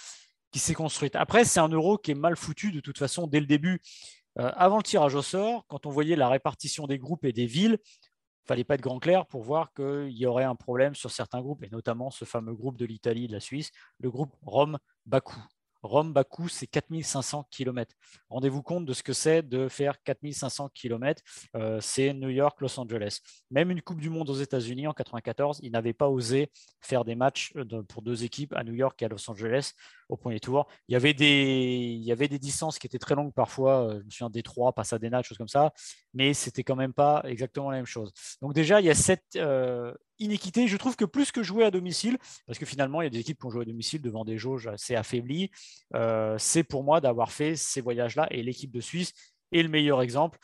qui 0.50 0.58
s'est 0.58 0.74
construite. 0.74 1.16
Après, 1.16 1.44
c'est 1.44 1.60
un 1.60 1.68
euro 1.68 1.98
qui 1.98 2.12
est 2.12 2.14
mal 2.14 2.36
foutu 2.36 2.72
de 2.72 2.80
toute 2.80 2.98
façon 2.98 3.26
dès 3.26 3.40
le 3.40 3.46
début. 3.46 3.80
Euh, 4.38 4.50
avant 4.54 4.76
le 4.76 4.82
tirage 4.82 5.14
au 5.14 5.22
sort, 5.22 5.66
quand 5.66 5.86
on 5.86 5.90
voyait 5.90 6.16
la 6.16 6.28
répartition 6.28 6.86
des 6.86 6.98
groupes 6.98 7.24
et 7.24 7.32
des 7.32 7.46
villes, 7.46 7.78
il 7.82 8.46
fallait 8.46 8.64
pas 8.64 8.74
être 8.74 8.80
grand 8.80 8.98
clair 8.98 9.26
pour 9.26 9.42
voir 9.42 9.72
qu'il 9.74 10.16
y 10.16 10.26
aurait 10.26 10.44
un 10.44 10.54
problème 10.54 10.94
sur 10.94 11.10
certains 11.10 11.42
groupes, 11.42 11.62
et 11.64 11.68
notamment 11.70 12.10
ce 12.10 12.24
fameux 12.24 12.54
groupe 12.54 12.78
de 12.78 12.86
l'Italie 12.86 13.24
et 13.24 13.28
de 13.28 13.32
la 13.32 13.40
Suisse, 13.40 13.70
le 13.98 14.10
groupe 14.10 14.34
Rome-Bakou. 14.42 15.38
Rome-Bakou, 15.82 16.48
c'est 16.48 16.66
4500 16.66 17.46
km. 17.50 17.94
Rendez-vous 18.28 18.62
compte 18.62 18.84
de 18.84 18.92
ce 18.92 19.02
que 19.02 19.12
c'est 19.12 19.42
de 19.42 19.68
faire 19.68 20.02
4500 20.02 20.70
km. 20.74 21.22
c'est 21.80 22.12
New 22.14 22.30
York, 22.30 22.60
Los 22.60 22.78
Angeles. 22.78 23.20
Même 23.50 23.70
une 23.70 23.82
Coupe 23.82 24.00
du 24.00 24.10
Monde 24.10 24.30
aux 24.30 24.34
États-Unis 24.34 24.86
en 24.86 24.92
94, 24.92 25.60
ils 25.62 25.72
n'avaient 25.72 25.92
pas 25.92 26.08
osé 26.08 26.50
faire 26.80 27.04
des 27.04 27.14
matchs 27.14 27.52
euh, 27.56 27.82
pour 27.88 28.02
deux 28.02 28.24
équipes 28.24 28.54
à 28.54 28.64
New 28.64 28.74
York 28.74 29.00
et 29.02 29.06
à 29.06 29.08
Los 29.08 29.30
Angeles 29.30 29.72
au 30.08 30.16
premier 30.16 30.40
tour. 30.40 30.66
Il 30.88 30.92
y 30.92 30.96
avait 30.96 31.14
des, 31.14 32.28
des 32.28 32.38
distances 32.38 32.78
qui 32.78 32.86
étaient 32.86 32.98
très 32.98 33.14
longues 33.14 33.32
parfois. 33.32 33.88
Euh, 33.88 34.00
je 34.00 34.04
me 34.04 34.10
souviens 34.10 34.30
des 34.30 34.42
trois, 34.42 34.72
Pasadena, 34.72 35.22
choses 35.22 35.38
comme 35.38 35.48
ça. 35.48 35.72
Mais 36.14 36.34
c'était 36.34 36.64
quand 36.64 36.76
même 36.76 36.92
pas 36.92 37.22
exactement 37.24 37.70
la 37.70 37.76
même 37.76 37.86
chose. 37.86 38.12
Donc 38.40 38.54
déjà, 38.54 38.80
il 38.80 38.86
y 38.86 38.90
a 38.90 38.94
cette 38.94 39.36
euh, 39.36 39.92
inéquité. 40.18 40.66
Je 40.66 40.76
trouve 40.76 40.96
que 40.96 41.04
plus 41.04 41.32
que 41.32 41.42
jouer 41.42 41.64
à 41.64 41.70
domicile, 41.70 42.18
parce 42.46 42.58
que 42.58 42.66
finalement, 42.66 43.02
il 43.02 43.04
y 43.04 43.08
a 43.08 43.10
des 43.10 43.20
équipes 43.20 43.38
qui 43.38 43.46
ont 43.46 43.50
joué 43.50 43.62
à 43.62 43.66
domicile 43.66 44.02
devant 44.02 44.24
des 44.24 44.38
jauges 44.38 44.66
assez 44.66 44.94
affaiblies, 44.94 45.50
euh, 45.94 46.36
c'est 46.38 46.64
pour 46.64 46.84
moi 46.84 47.00
d'avoir 47.00 47.30
fait 47.30 47.56
ces 47.56 47.80
voyages-là. 47.80 48.26
Et 48.30 48.42
l'équipe 48.42 48.70
de 48.70 48.80
Suisse 48.80 49.12
est 49.52 49.62
le 49.62 49.68
meilleur 49.68 50.02
exemple. 50.02 50.38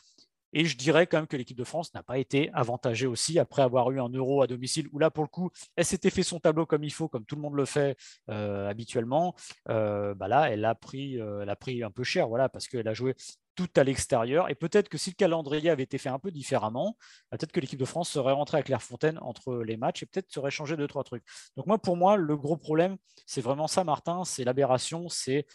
Et 0.55 0.65
je 0.65 0.77
dirais 0.77 1.05
quand 1.05 1.17
même 1.17 1.27
que 1.27 1.37
l'équipe 1.37 1.57
de 1.57 1.63
France 1.63 1.93
n'a 1.93 2.01
pas 2.01 2.17
été 2.17 2.49
avantagée 2.53 3.05
aussi 3.05 3.37
après 3.37 3.61
avoir 3.61 3.91
eu 3.91 3.99
un 3.99 4.09
euro 4.09 4.41
à 4.41 4.47
domicile 4.47 4.87
où 4.91 4.97
là, 4.97 5.11
pour 5.11 5.23
le 5.23 5.29
coup, 5.29 5.51
elle 5.75 5.85
s'était 5.85 6.09
fait 6.09 6.23
son 6.23 6.39
tableau 6.39 6.65
comme 6.65 6.83
il 6.83 6.93
faut, 6.93 7.07
comme 7.07 7.25
tout 7.25 7.35
le 7.35 7.41
monde 7.41 7.55
le 7.55 7.65
fait 7.65 7.97
euh, 8.29 8.67
habituellement. 8.67 9.35
Euh, 9.69 10.15
bah 10.15 10.27
là, 10.27 10.49
elle 10.49 10.65
a, 10.65 10.73
pris, 10.73 11.19
a 11.21 11.55
pris 11.55 11.83
un 11.83 11.91
peu 11.91 12.03
cher, 12.03 12.27
voilà, 12.27 12.49
parce 12.49 12.67
qu'elle 12.67 12.87
a 12.87 12.93
joué 12.93 13.15
tout 13.55 13.69
à 13.75 13.83
l'extérieur. 13.83 14.49
Et 14.49 14.55
peut-être 14.55 14.89
que 14.89 14.97
si 14.97 15.09
le 15.09 15.15
calendrier 15.15 15.69
avait 15.69 15.83
été 15.83 15.97
fait 15.97 16.09
un 16.09 16.19
peu 16.19 16.31
différemment, 16.31 16.97
bah, 17.31 17.37
peut-être 17.37 17.51
que 17.51 17.59
l'équipe 17.59 17.79
de 17.79 17.85
France 17.85 18.09
serait 18.09 18.33
rentrée 18.33 18.59
à 18.59 18.63
Clairefontaine 18.63 19.17
entre 19.21 19.57
les 19.57 19.77
matchs 19.77 20.03
et 20.03 20.05
peut-être 20.05 20.31
serait 20.31 20.51
changé 20.51 20.77
deux, 20.77 20.87
trois 20.87 21.03
trucs. 21.03 21.23
Donc 21.55 21.65
moi, 21.65 21.77
pour 21.77 21.97
moi, 21.97 22.17
le 22.17 22.37
gros 22.37 22.57
problème, 22.57 22.97
c'est 23.25 23.41
vraiment 23.41 23.67
ça, 23.67 23.83
Martin, 23.83 24.23
c'est 24.25 24.43
l'aberration, 24.43 25.09
c'est 25.09 25.45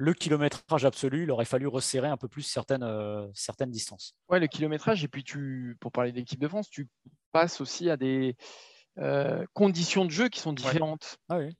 le 0.00 0.14
kilométrage 0.14 0.86
absolu. 0.86 1.24
Il 1.24 1.30
aurait 1.30 1.44
fallu 1.44 1.66
resserrer 1.66 2.08
un 2.08 2.16
peu 2.16 2.26
plus 2.26 2.42
certaines, 2.42 2.82
euh, 2.82 3.26
certaines 3.34 3.70
distances. 3.70 4.14
Ouais, 4.30 4.40
le 4.40 4.46
kilométrage. 4.46 5.04
Et 5.04 5.08
puis, 5.08 5.22
tu, 5.22 5.76
pour 5.78 5.92
parler 5.92 6.10
de 6.10 6.16
l'équipe 6.16 6.40
de 6.40 6.48
France, 6.48 6.70
tu 6.70 6.88
passes 7.32 7.60
aussi 7.60 7.90
à 7.90 7.98
des 7.98 8.34
euh, 8.98 9.44
conditions 9.52 10.06
de 10.06 10.10
jeu 10.10 10.30
qui 10.30 10.40
sont 10.40 10.54
différentes. 10.54 11.18
Ah 11.28 11.38
oui. 11.38 11.54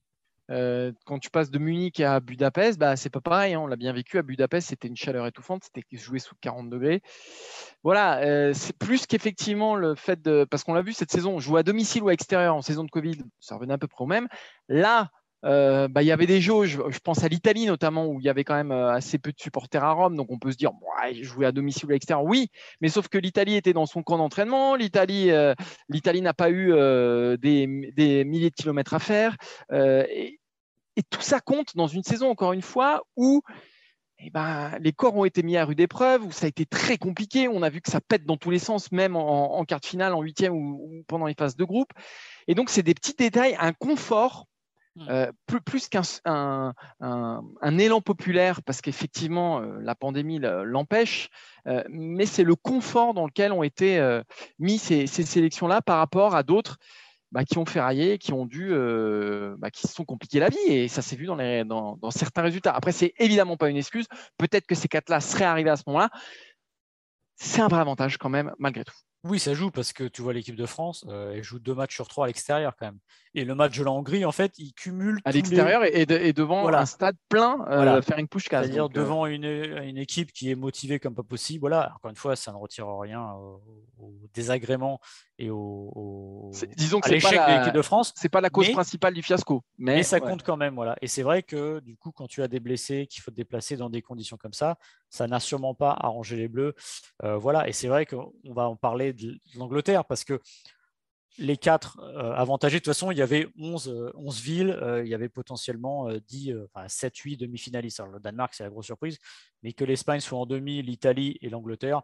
Euh, 0.50 0.90
quand 1.04 1.18
tu 1.18 1.28
passes 1.30 1.50
de 1.50 1.59
Munich 1.59 2.00
à 2.00 2.18
Budapest, 2.18 2.78
bah, 2.78 2.97
c'est 2.97 3.11
pas 3.11 3.20
pareil. 3.20 3.52
Hein, 3.52 3.61
on 3.61 3.66
l'a 3.66 3.76
bien 3.76 3.92
vécu. 3.92 4.16
À 4.16 4.23
Budapest, 4.23 4.68
c'était 4.68 4.88
une 4.88 4.97
chaleur 4.97 5.26
étouffante. 5.26 5.64
C'était 5.64 5.85
joué 5.92 6.18
sous 6.18 6.35
40 6.40 6.70
degrés. 6.70 7.02
Voilà, 7.85 8.52
c'est 8.54 8.76
plus 8.76 9.06
qu'effectivement 9.06 9.76
le 9.76 9.94
fait 9.94 10.20
de. 10.23 10.47
Parce 10.50 10.64
qu'on 10.64 10.75
l'a 10.75 10.82
vu 10.82 10.94
cette 10.94 11.12
saison, 11.12 11.38
jouer 11.38 11.61
à 11.61 11.62
domicile 11.62 12.02
ou 12.02 12.09
à 12.09 12.14
extérieur 12.14 12.56
en 12.56 12.62
saison 12.62 12.85
de 12.85 12.90
Covid, 12.90 13.18
ça 13.38 13.54
revenait 13.54 13.75
à 13.75 13.78
peu 13.78 13.87
près 13.87 14.02
au 14.02 14.09
même. 14.09 14.28
Là, 14.68 15.11
euh, 15.44 15.88
bah, 15.88 16.02
il 16.02 16.06
y 16.06 16.12
avait 16.12 16.26
des 16.26 16.40
jauges, 16.40 16.80
je 16.88 16.99
pense 16.99 17.25
à 17.25 17.28
l'Italie 17.28 17.66
notamment, 17.66 18.06
où 18.06 18.20
il 18.20 18.25
y 18.25 18.28
avait 18.28 18.44
quand 18.44 18.54
même 18.54 18.73
assez 18.73 19.18
peu 19.18 19.32
de 19.32 19.38
supporters 19.38 19.85
à 19.85 19.92
Rome, 19.92 20.16
donc 20.16 20.30
on 20.30 20.38
peut 20.38 20.52
se 20.52 20.56
dire, 20.56 20.73
ouais, 20.73 21.14
jouer 21.14 21.47
à 21.47 21.52
domicile 21.52 21.88
ou 21.88 21.92
à 21.92 21.94
extérieur, 21.94 22.25
oui, 22.25 22.49
mais 22.80 22.88
sauf 22.88 23.09
que 23.09 23.18
l'Italie 23.18 23.56
était 23.56 23.73
dans 23.73 23.87
son 23.87 24.02
camp 24.02 24.18
d'entraînement, 24.18 24.75
l'Italie, 24.75 25.30
l'Italie 25.88 26.23
n'a 26.23 26.35
pas 26.35 26.50
eu 26.50 26.73
des, 27.38 27.66
milliers 27.66 28.50
de 28.50 28.54
kilomètres 28.54 28.94
à 28.94 28.99
faire, 28.99 29.37
et, 29.73 30.38
tout 31.09 31.23
ça 31.23 31.40
compte 31.40 31.75
dans 31.76 31.87
une 31.87 32.02
saison, 32.02 32.28
encore 32.28 32.52
une 32.52 32.61
fois, 32.61 33.02
où 33.16 33.40
eh 34.23 34.30
ben, 34.30 34.76
les 34.80 34.92
corps 34.92 35.16
ont 35.16 35.25
été 35.25 35.42
mis 35.42 35.56
à 35.56 35.64
rude 35.64 35.80
épreuve, 35.80 36.25
où 36.26 36.30
ça 36.30 36.44
a 36.44 36.49
été 36.49 36.66
très 36.66 36.99
compliqué. 36.99 37.49
On 37.49 37.62
a 37.62 37.70
vu 37.70 37.80
que 37.80 37.90
ça 37.90 38.02
pète 38.02 38.26
dans 38.26 38.37
tous 38.37 38.50
les 38.50 38.59
sens, 38.59 38.92
même 38.92 39.16
en, 39.16 39.59
en 39.59 39.64
quart 39.64 39.80
de 39.80 39.87
finale, 39.87 40.12
en 40.12 40.20
huitième 40.20 40.52
ou, 40.52 41.02
pendant 41.09 41.25
les 41.25 41.35
phases 41.35 41.56
de 41.56 41.64
groupe. 41.64 41.90
Et 42.47 42.54
donc, 42.54 42.68
c'est 42.68 42.82
des 42.82 42.92
petits 42.92 43.14
détails, 43.14 43.56
un 43.59 43.73
confort. 43.73 44.47
Euh, 45.09 45.30
plus, 45.64 45.88
qu'un 45.88 46.02
un, 46.25 46.75
un, 47.00 47.78
élan 47.78 48.00
populaire, 48.00 48.62
parce 48.62 48.80
qu'effectivement, 48.80 49.61
euh, 49.61 49.78
la 49.80 49.95
pandémie 49.95 50.38
l'empêche, 50.38 51.28
euh, 51.66 51.83
mais 51.88 52.26
c'est 52.26 52.45
le 52.45 52.54
confort 52.54 53.14
dans 53.14 53.26
lequel 53.26 53.52
ont 53.52 53.62
été 53.62 54.21
mis 54.59 54.78
ces, 54.78 55.07
sélections-là 55.07 55.80
par 55.83 55.99
rapport 55.99 56.35
à 56.35 56.42
d'autres 56.42 56.78
bah, 57.33 57.45
qui 57.45 57.59
ont 57.59 57.66
ferraillé, 57.66 58.19
qui 58.19 58.33
ont 58.33 58.47
dû, 58.47 58.73
bah, 59.59 59.71
qui 59.71 59.87
se 59.87 59.92
sont 59.92 60.04
compliqués 60.04 60.40
la 60.40 60.49
vie. 60.49 60.59
Et 60.69 60.88
ça 60.88 61.02
s'est 61.02 61.16
vu 61.16 61.26
dans, 61.26 61.37
les, 61.37 61.64
dans, 61.64 61.97
dans, 61.97 62.11
certains 62.11 62.42
résultats. 62.42 62.75
Après, 62.75 62.92
c'est 62.92 63.14
évidemment 63.19 63.57
pas 63.57 63.71
une 63.71 63.76
excuse. 63.76 64.07
Peut-être 64.37 64.66
que 64.66 64.75
ces 64.75 64.88
quatre-là 64.88 65.21
seraient 65.21 65.45
arrivés 65.45 65.71
à 65.71 65.76
ce 65.76 65.85
moment-là. 65.87 66.11
C'est 67.37 67.62
un 67.62 67.69
vrai 67.69 67.80
avantage 67.80 68.18
quand 68.18 68.29
même, 68.29 68.53
malgré 68.59 68.85
tout. 68.85 68.94
Oui, 69.22 69.38
ça 69.38 69.52
joue 69.52 69.70
parce 69.70 69.92
que 69.92 70.04
tu 70.04 70.22
vois 70.22 70.33
l'équipe 70.33 70.56
de 70.56 70.64
France, 70.64 71.04
euh, 71.09 71.35
elle 71.35 71.42
joue 71.42 71.59
deux 71.59 71.74
matchs 71.74 71.94
sur 71.94 72.09
trois 72.09 72.24
à 72.24 72.28
l'extérieur 72.28 72.74
quand 72.78 72.87
même. 72.87 72.98
Et 73.35 73.44
le 73.44 73.54
match 73.54 73.78
de 73.78 73.85
la 73.85 73.90
Hongrie, 73.90 74.24
en 74.24 74.33
fait, 74.33 74.59
il 74.59 74.72
cumule. 74.72 75.20
À 75.26 75.33
l'extérieur 75.33 75.83
et, 75.85 76.33
devant 76.33 76.66
un 76.68 76.87
stade 76.87 77.16
plein, 77.28 77.66
euh, 77.68 78.00
faire 78.00 78.18
une 78.18 78.28
push 78.28 78.48
C'est-à-dire 78.48 78.87
euh, 78.87 78.88
devant 78.88 79.26
une, 79.26 79.44
équipe 79.98 80.33
qui 80.33 80.50
est 80.50 80.54
motivée 80.54 80.98
comme 80.98 81.14
pas 81.14 81.22
possible. 81.22 81.61
Voilà, 81.61 81.92
encore 81.96 82.11
une 82.11 82.16
fois, 82.16 82.35
ça 82.35 82.50
ne 82.50 82.56
retire 82.56 82.88
rien 82.88 83.33
au, 83.35 83.62
désagrément 84.33 85.00
et 85.40 85.50
au, 85.50 86.50
disons 86.76 87.00
que 87.00 87.09
à 87.09 87.12
l'échec 87.12 87.33
de 87.33 87.59
l'équipe 87.59 87.74
de 87.74 87.83
France. 87.83 88.12
C'est 88.16 88.29
pas 88.29 88.40
la 88.40 88.50
cause 88.50 88.70
principale 88.70 89.14
du 89.14 89.22
fiasco. 89.22 89.62
Mais, 89.79 90.03
ça 90.03 90.20
compte 90.20 90.42
quand 90.42 90.57
même. 90.57 90.74
Voilà. 90.74 90.96
Et 91.00 91.09
c'est 91.09 91.22
vrai 91.22 91.42
que 91.42 91.81
du 91.81 91.96
coup, 91.96 92.12
quand 92.12 92.26
tu 92.26 92.42
as 92.42 92.48
des 92.48 92.61
blessés, 92.61 93.07
qu'il 93.07 93.22
faut 93.22 93.31
te 93.31 93.37
déplacer 93.37 93.76
dans 93.76 93.90
des 93.90 94.03
conditions 94.03 94.37
comme 94.37 94.53
ça, 94.53 94.76
ça 95.09 95.26
n'a 95.26 95.40
sûrement 95.40 95.74
pas 95.74 95.92
arrangé 95.92 96.37
les 96.37 96.48
Bleus. 96.48 96.74
voilà. 97.22 97.68
Et 97.68 97.72
c'est 97.72 97.88
vrai 97.88 98.07
qu'on 98.07 98.33
va 98.44 98.68
en 98.68 98.76
parler 98.76 99.12
de 99.12 99.38
l'Angleterre 99.57 100.05
parce 100.05 100.24
que 100.24 100.40
les 101.38 101.57
quatre 101.57 101.98
euh, 102.00 102.33
avantagés, 102.35 102.79
de 102.79 102.85
toute 102.85 102.92
façon, 102.92 103.11
il 103.11 103.18
y 103.18 103.22
avait 103.22 103.48
11, 103.59 104.12
11 104.14 104.38
euh, 104.38 104.42
villes, 104.42 104.70
euh, 104.70 105.05
il 105.05 105.09
y 105.09 105.14
avait 105.14 105.29
potentiellement 105.29 106.09
10, 106.29 106.55
enfin, 106.74 106.87
7, 106.88 107.16
8 107.16 107.37
demi-finalistes. 107.38 108.00
Alors, 108.00 108.12
le 108.12 108.20
Danemark, 108.20 108.53
c'est 108.55 108.64
la 108.64 108.70
grosse 108.70 108.87
surprise, 108.87 109.18
mais 109.62 109.72
que 109.72 109.85
l'Espagne 109.85 110.20
soit 110.20 110.38
en 110.38 110.46
demi, 110.46 110.83
l'Italie 110.83 111.38
et 111.40 111.48
l'Angleterre, 111.48 112.03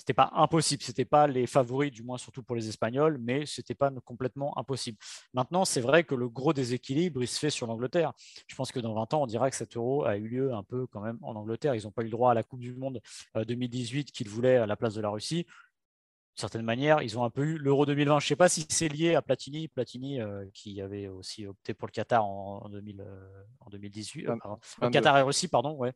ce 0.00 0.04
n'était 0.04 0.14
pas 0.14 0.30
impossible. 0.32 0.82
Ce 0.82 0.90
n'était 0.90 1.04
pas 1.04 1.26
les 1.26 1.46
favoris, 1.46 1.92
du 1.92 2.02
moins 2.02 2.16
surtout 2.16 2.42
pour 2.42 2.56
les 2.56 2.70
Espagnols, 2.70 3.18
mais 3.20 3.44
ce 3.44 3.60
n'était 3.60 3.74
pas 3.74 3.90
complètement 4.02 4.56
impossible. 4.56 4.96
Maintenant, 5.34 5.66
c'est 5.66 5.82
vrai 5.82 6.04
que 6.04 6.14
le 6.14 6.30
gros 6.30 6.54
déséquilibre, 6.54 7.22
il 7.22 7.26
se 7.26 7.38
fait 7.38 7.50
sur 7.50 7.66
l'Angleterre. 7.66 8.14
Je 8.46 8.54
pense 8.54 8.72
que 8.72 8.80
dans 8.80 8.94
20 8.94 9.12
ans, 9.12 9.22
on 9.24 9.26
dira 9.26 9.50
que 9.50 9.56
cet 9.56 9.76
euro 9.76 10.06
a 10.06 10.16
eu 10.16 10.26
lieu 10.26 10.54
un 10.54 10.62
peu 10.62 10.86
quand 10.86 11.02
même 11.02 11.18
en 11.20 11.36
Angleterre. 11.36 11.74
Ils 11.74 11.84
n'ont 11.84 11.90
pas 11.90 12.00
eu 12.00 12.06
le 12.06 12.12
droit 12.12 12.30
à 12.30 12.34
la 12.34 12.42
Coupe 12.42 12.60
du 12.60 12.74
Monde 12.74 13.02
2018 13.34 14.10
qu'ils 14.10 14.30
voulaient 14.30 14.56
à 14.56 14.66
la 14.66 14.76
place 14.76 14.94
de 14.94 15.02
la 15.02 15.10
Russie 15.10 15.46
certaine 16.40 16.62
manière, 16.62 17.02
ils 17.02 17.18
ont 17.18 17.24
un 17.24 17.30
peu 17.30 17.42
eu 17.42 17.58
l'Euro 17.58 17.86
2020. 17.86 18.18
Je 18.18 18.24
ne 18.24 18.28
sais 18.28 18.36
pas 18.36 18.48
si 18.48 18.66
c'est 18.68 18.88
lié 18.88 19.14
à 19.14 19.22
Platini, 19.22 19.68
Platini 19.68 20.20
euh, 20.20 20.44
qui 20.52 20.80
avait 20.80 21.06
aussi 21.06 21.46
opté 21.46 21.74
pour 21.74 21.86
le 21.86 21.92
Qatar 21.92 22.24
en, 22.24 22.68
2018. 22.68 24.28
Euh, 24.28 24.36
le 24.82 24.90
Qatar 24.90 25.18
et 25.18 25.22
Russie, 25.22 25.48
pardon, 25.48 25.76
ouais. 25.76 25.92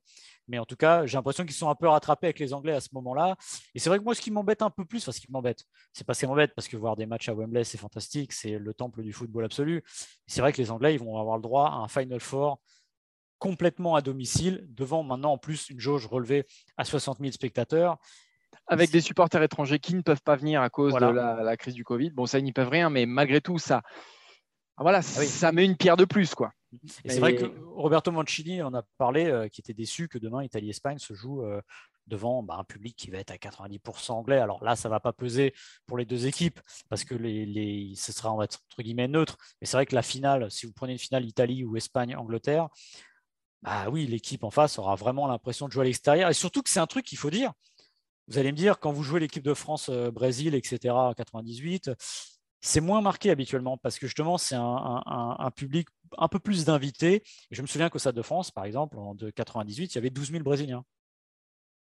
Mais 0.47 0.59
en 0.59 0.65
tout 0.65 0.77
cas, 0.77 1.07
j'ai 1.07 1.17
l'impression 1.17 1.45
qu'ils 1.45 1.55
sont 1.55 1.69
un 1.69 1.75
peu 1.75 1.89
rattrapés 1.89 2.29
avec 2.29 2.39
les 2.39 2.53
Anglais 2.53 2.75
à 2.75 2.81
ce 2.81 2.91
moment-là. 2.93 3.37
Et 3.75 3.79
c'est 3.79 3.89
vrai 3.89 3.99
que 3.99 4.05
moi, 4.05 4.15
ce 4.15 4.21
qui 4.21 4.31
m'embête 4.31 4.63
un 4.63 4.71
peu 4.71 4.85
plus, 4.85 5.03
enfin, 5.03 5.13
ce 5.13 5.21
qui 5.21 5.31
m'embête, 5.31 5.65
c'est 5.93 6.07
pas 6.07 6.15
ce 6.15 6.21
qui 6.21 6.27
m'embête 6.27 6.55
parce 6.55 6.69
que 6.69 6.77
voir 6.77 6.97
des 6.97 7.07
matchs 7.07 7.29
à 7.29 7.35
Wembley, 7.35 7.65
c'est 7.65 7.79
fantastique, 7.79 8.33
c'est 8.33 8.59
le 8.59 8.75
temple 8.75 9.03
du 9.03 9.13
football 9.13 9.45
absolu. 9.45 9.83
C'est 10.27 10.41
vrai 10.41 10.53
que 10.53 10.61
les 10.61 10.71
Anglais, 10.71 10.95
ils 10.95 11.01
vont 11.01 11.19
avoir 11.19 11.37
le 11.37 11.43
droit 11.43 11.69
à 11.69 11.75
un 11.77 11.89
Final 11.89 12.21
Four 12.21 12.61
complètement 13.39 13.95
à 13.95 14.01
domicile, 14.01 14.65
devant 14.69 15.03
maintenant 15.03 15.33
en 15.33 15.39
plus 15.39 15.69
une 15.69 15.81
jauge 15.81 16.07
relevée 16.07 16.47
à 16.77 16.85
60 16.85 17.19
000 17.19 17.33
spectateurs 17.33 17.99
avec 18.67 18.91
des 18.91 19.01
supporters 19.01 19.43
étrangers 19.43 19.79
qui 19.79 19.95
ne 19.95 20.01
peuvent 20.01 20.23
pas 20.23 20.37
venir 20.37 20.63
à 20.63 20.71
cause 20.71 20.95
de 20.95 21.07
la, 21.07 21.57
crise 21.57 21.75
du 21.75 21.85
Covid. 21.85 22.11
Bon, 22.11 22.27
ça, 22.27 22.39
ils 22.39 22.45
n'y 22.45 22.53
peuvent 22.53 22.69
rien, 22.69 22.91
mais 22.91 23.07
malgré 23.07 23.41
tout, 23.41 23.59
ça, 23.59 23.83
voilà, 24.79 24.99
ah 24.99 25.03
ça 25.03 25.53
met 25.53 25.65
une 25.65 25.77
pierre 25.77 25.97
de 25.97 26.05
plus, 26.05 26.35
quoi. 26.35 26.53
Et, 27.05 27.11
c'est 27.11 27.21
vrai 27.21 27.37
que 27.37 27.45
Roberto 27.75 28.11
Mancini 28.11 28.61
en 28.63 28.75
a 28.75 28.83
parlé, 28.99 29.27
euh, 29.27 29.49
qui 29.49 29.61
était 29.61 29.75
déçu 29.75 30.09
que 30.09 30.19
demain 30.19 30.43
Italie-Espagne 30.43 30.99
se 30.99 31.15
joue 31.15 31.45
euh, 31.45 31.61
devant 32.09 32.43
bah, 32.43 32.57
un 32.59 32.65
public 32.65 32.97
qui 32.97 33.11
va 33.11 33.19
être 33.19 33.31
à 33.31 33.37
90% 33.37 34.13
anglais. 34.13 34.39
Alors 34.39 34.63
là, 34.65 34.75
ça 34.75 34.89
va 34.89 34.99
pas 34.99 35.13
peser 35.13 35.55
pour 35.87 35.97
les 35.97 36.05
deux 36.05 36.27
équipes 36.27 36.61
parce 36.89 37.05
que 37.05 37.15
les, 37.15 37.93
ce 37.97 38.13
sera 38.13 38.33
on 38.33 38.37
va 38.37 38.45
être, 38.45 38.61
entre 38.71 38.83
guillemets 38.83 39.09
neutre. 39.09 39.37
Mais 39.61 39.67
c'est 39.67 39.77
vrai 39.77 39.87
que 39.87 39.95
la 39.95 40.03
finale, 40.03 40.51
si 40.51 40.67
vous 40.67 40.73
prenez 40.73 40.93
une 40.93 40.99
finale 40.99 41.25
Italie 41.25 41.65
ou 41.65 41.77
Espagne-Angleterre, 41.77 42.69
bah 43.63 43.89
oui, 43.91 44.07
l'équipe 44.07 44.45
en 44.45 44.51
face 44.51 44.79
aura 44.79 44.95
vraiment 44.95 45.27
l'impression 45.27 45.69
de 45.69 45.73
jouer 45.73 45.83
à 45.83 45.85
l'extérieur. 45.85 46.29
Et 46.29 46.35
surtout 46.35 46.63
que 46.63 46.69
c'est 46.69 46.81
un 46.81 46.87
truc 46.87 47.07
qu'il 47.07 47.19
faut 47.19 47.31
dire, 47.31 47.53
vous 48.29 48.39
allez 48.39 48.53
me 48.53 48.57
dire, 48.57 48.79
quand 48.79 48.93
vous 48.93 49.03
jouez 49.03 49.21
l'équipe 49.21 49.43
de 49.43 49.55
France, 49.55 49.89
euh, 49.91 50.11
Brésil, 50.11 50.55
etc., 50.55 50.95
en 50.95 51.15
98, 51.15 51.91
c'est 52.61 52.81
moins 52.81 53.03
marqué 53.03 53.31
habituellement 53.31 53.77
parce 53.77 53.99
que 53.99 54.07
justement, 54.07 54.39
c'est 54.39 54.57
un, 54.57 55.51
public 55.55 55.87
un 56.17 56.29
peu 56.29 56.39
plus 56.39 56.65
d'invités. 56.65 57.23
je 57.51 57.61
me 57.61 57.67
souviens 57.67 57.91
qu'au 57.91 57.99
Stade 57.99 58.15
de 58.15 58.23
France, 58.23 58.51
par 58.51 58.65
exemple, 58.65 58.99
en 58.99 59.15
98, 59.15 59.93
il 59.93 59.95
y 59.97 59.99
avait 59.99 60.11
12 60.11 60.31
000 60.31 60.43
Brésiliens. 60.43 60.85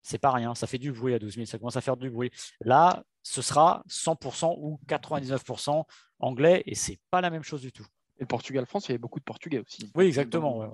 C'est 0.02 0.18
pas 0.18 0.32
rien, 0.32 0.56
ça 0.56 0.66
fait 0.68 0.80
du 0.80 0.92
bruit 0.92 1.14
à 1.14 1.20
12 1.20 1.36
000, 1.36 1.46
ça 1.46 1.60
commence 1.60 1.78
à 1.78 1.82
faire 1.82 1.96
du 1.96 2.10
bruit. 2.10 2.32
Là, 2.62 3.04
ce 3.22 3.42
sera 3.42 3.84
100% 3.88 4.56
ou 4.58 4.80
99% 4.88 5.86
anglais 6.20 6.64
et 6.66 6.76
c'est 6.76 7.00
pas 7.12 7.22
la 7.22 7.30
même 7.30 7.44
chose 7.44 7.62
du 7.62 7.72
tout. 7.72 7.86
Et 8.20 8.26
Portugal-France, 8.26 8.86
il 8.86 8.90
y 8.90 8.92
avait 8.92 9.00
beaucoup 9.00 9.20
de 9.20 9.24
Portugais 9.24 9.60
aussi. 9.60 9.92
Oui, 9.96 10.06
exactement. 10.06 10.70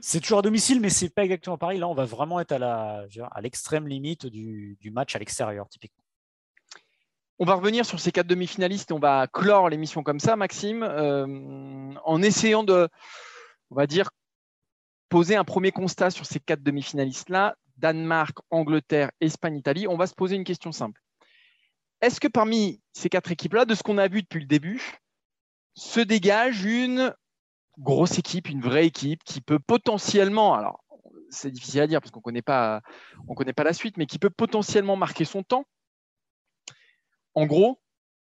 C'est 0.00 0.20
toujours 0.20 0.38
à 0.38 0.42
domicile, 0.42 0.80
mais 0.80 0.88
c'est 0.88 1.10
pas 1.10 1.24
exactement 1.24 1.58
pareil. 1.58 1.78
Là, 1.78 1.88
on 1.88 1.94
va 1.94 2.06
vraiment 2.06 2.40
être 2.40 2.52
à 2.52 3.40
l'extrême 3.42 3.86
limite 3.86 4.26
du, 4.26 4.90
match 4.90 5.14
à 5.14 5.18
l'extérieur, 5.18 5.68
typiquement. 5.68 6.02
On 7.40 7.44
va 7.44 7.54
revenir 7.54 7.86
sur 7.86 8.00
ces 8.00 8.10
quatre 8.10 8.26
demi-finalistes 8.26 8.90
et 8.90 8.94
on 8.94 8.98
va 8.98 9.28
clore 9.32 9.68
l'émission 9.68 10.02
comme 10.02 10.18
ça, 10.18 10.34
Maxime, 10.34 10.82
euh, 10.82 11.94
en 12.04 12.20
essayant 12.20 12.64
de, 12.64 12.88
on 13.70 13.76
va 13.76 13.86
dire, 13.86 14.10
poser 15.08 15.36
un 15.36 15.44
premier 15.44 15.70
constat 15.70 16.10
sur 16.10 16.26
ces 16.26 16.40
quatre 16.40 16.64
demi-finalistes-là, 16.64 17.54
Danemark, 17.76 18.36
Angleterre, 18.50 19.12
Espagne, 19.20 19.56
Italie. 19.56 19.86
On 19.86 19.96
va 19.96 20.08
se 20.08 20.14
poser 20.14 20.34
une 20.34 20.42
question 20.42 20.72
simple. 20.72 21.00
Est-ce 22.00 22.18
que 22.18 22.28
parmi 22.28 22.80
ces 22.92 23.08
quatre 23.08 23.30
équipes-là, 23.30 23.64
de 23.64 23.74
ce 23.74 23.82
qu'on 23.82 23.98
a 23.98 24.08
vu 24.08 24.22
depuis 24.22 24.40
le 24.40 24.46
début, 24.46 24.98
se 25.78 26.00
dégage 26.00 26.64
une 26.64 27.14
grosse 27.78 28.18
équipe, 28.18 28.48
une 28.48 28.60
vraie 28.60 28.86
équipe 28.86 29.22
qui 29.24 29.40
peut 29.40 29.60
potentiellement, 29.60 30.54
alors 30.54 30.84
c'est 31.30 31.50
difficile 31.50 31.80
à 31.82 31.86
dire 31.86 32.00
parce 32.00 32.10
qu'on 32.10 32.20
ne 32.20 33.34
connaît 33.34 33.52
pas 33.52 33.64
la 33.64 33.72
suite, 33.72 33.96
mais 33.96 34.06
qui 34.06 34.18
peut 34.18 34.30
potentiellement 34.30 34.96
marquer 34.96 35.24
son 35.24 35.42
temps. 35.42 35.64
En 37.34 37.46
gros, 37.46 37.80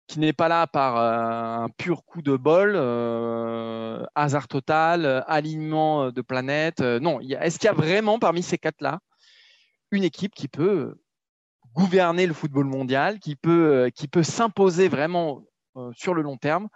qui 0.07 0.19
n'est 0.19 0.33
pas 0.33 0.49
là 0.49 0.67
par 0.67 0.97
euh, 0.97 1.65
un 1.65 1.69
pur 1.69 2.05
coup 2.05 2.23
de 2.23 2.37
bol, 2.37 2.73
euh, 2.75 4.05
hasard 4.15 4.49
total, 4.49 5.25
alignement 5.27 6.11
de 6.11 6.23
planètes. 6.23 6.81
Euh, 6.81 7.01
non, 7.01 7.21
est-ce 7.21 7.59
qu'il 7.59 7.67
y 7.67 7.71
a 7.71 7.75
vraiment 7.75 8.19
parmi 8.19 8.43
ces 8.43 8.59
quatre-là 8.59 9.01
une 9.91 10.05
équipe 10.05 10.35
qui 10.35 10.49
peut 10.49 10.95
gouverner 11.75 12.27
le 12.27 12.33
football 12.33 12.65
mondial, 12.65 13.19
qui 13.21 13.37
peut, 13.37 13.91
qui 13.95 14.09
peut 14.09 14.23
s'imposer 14.23 14.89
vraiment 14.89 15.43
sur 15.93 16.15
le 16.15 16.23
long 16.23 16.39
terme, 16.39 16.69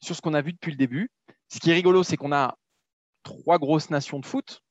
sur 0.00 0.16
ce 0.16 0.20
qu'on 0.20 0.34
a 0.34 0.42
vu 0.42 0.52
depuis 0.52 0.70
le 0.70 0.76
début 0.76 1.10
Ce 1.48 1.58
qui 1.58 1.70
est 1.70 1.74
rigolo, 1.74 2.02
c'est 2.02 2.16
qu'on 2.16 2.32
a 2.32 2.56
trois 3.22 3.58
grosses 3.58 3.90
nations 3.90 4.18
de 4.18 4.26
foot, 4.26 4.62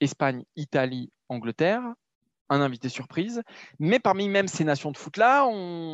Espagne, 0.00 0.44
Italie, 0.56 1.12
Angleterre, 1.28 1.82
un 2.48 2.60
invité 2.60 2.88
surprise. 2.88 3.42
Mais 3.78 3.98
parmi 3.98 4.28
même 4.28 4.48
ces 4.48 4.64
nations 4.64 4.92
de 4.92 4.96
foot-là, 4.96 5.46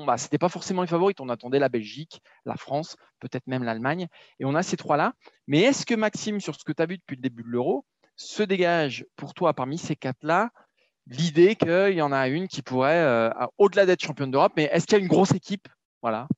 bah, 0.04 0.16
ce 0.16 0.24
n'était 0.24 0.38
pas 0.38 0.48
forcément 0.48 0.82
les 0.82 0.88
favorites. 0.88 1.20
On 1.20 1.28
attendait 1.28 1.58
la 1.58 1.68
Belgique, 1.68 2.20
la 2.44 2.56
France, 2.56 2.96
peut-être 3.20 3.46
même 3.46 3.62
l'Allemagne. 3.62 4.06
Et 4.38 4.44
on 4.44 4.54
a 4.54 4.62
ces 4.62 4.76
trois-là. 4.76 5.12
Mais 5.46 5.60
est-ce 5.60 5.86
que 5.86 5.94
Maxime, 5.94 6.40
sur 6.40 6.54
ce 6.54 6.64
que 6.64 6.72
tu 6.72 6.82
as 6.82 6.86
vu 6.86 6.98
depuis 6.98 7.16
le 7.16 7.22
début 7.22 7.42
de 7.42 7.48
l'Euro, 7.48 7.84
se 8.16 8.42
dégage 8.42 9.06
pour 9.16 9.34
toi 9.34 9.54
parmi 9.54 9.78
ces 9.78 9.96
quatre-là 9.96 10.50
l'idée 11.06 11.56
qu'il 11.56 11.94
y 11.94 12.02
en 12.02 12.12
a 12.12 12.28
une 12.28 12.48
qui 12.48 12.62
pourrait, 12.62 13.02
euh, 13.02 13.30
au-delà 13.58 13.86
d'être 13.86 14.02
championne 14.02 14.30
d'Europe, 14.30 14.52
mais 14.56 14.68
est-ce 14.72 14.86
qu'il 14.86 14.96
y 14.96 15.00
a 15.00 15.02
une 15.02 15.08
grosse 15.08 15.32
équipe? 15.32 15.66
Voilà, 16.02 16.28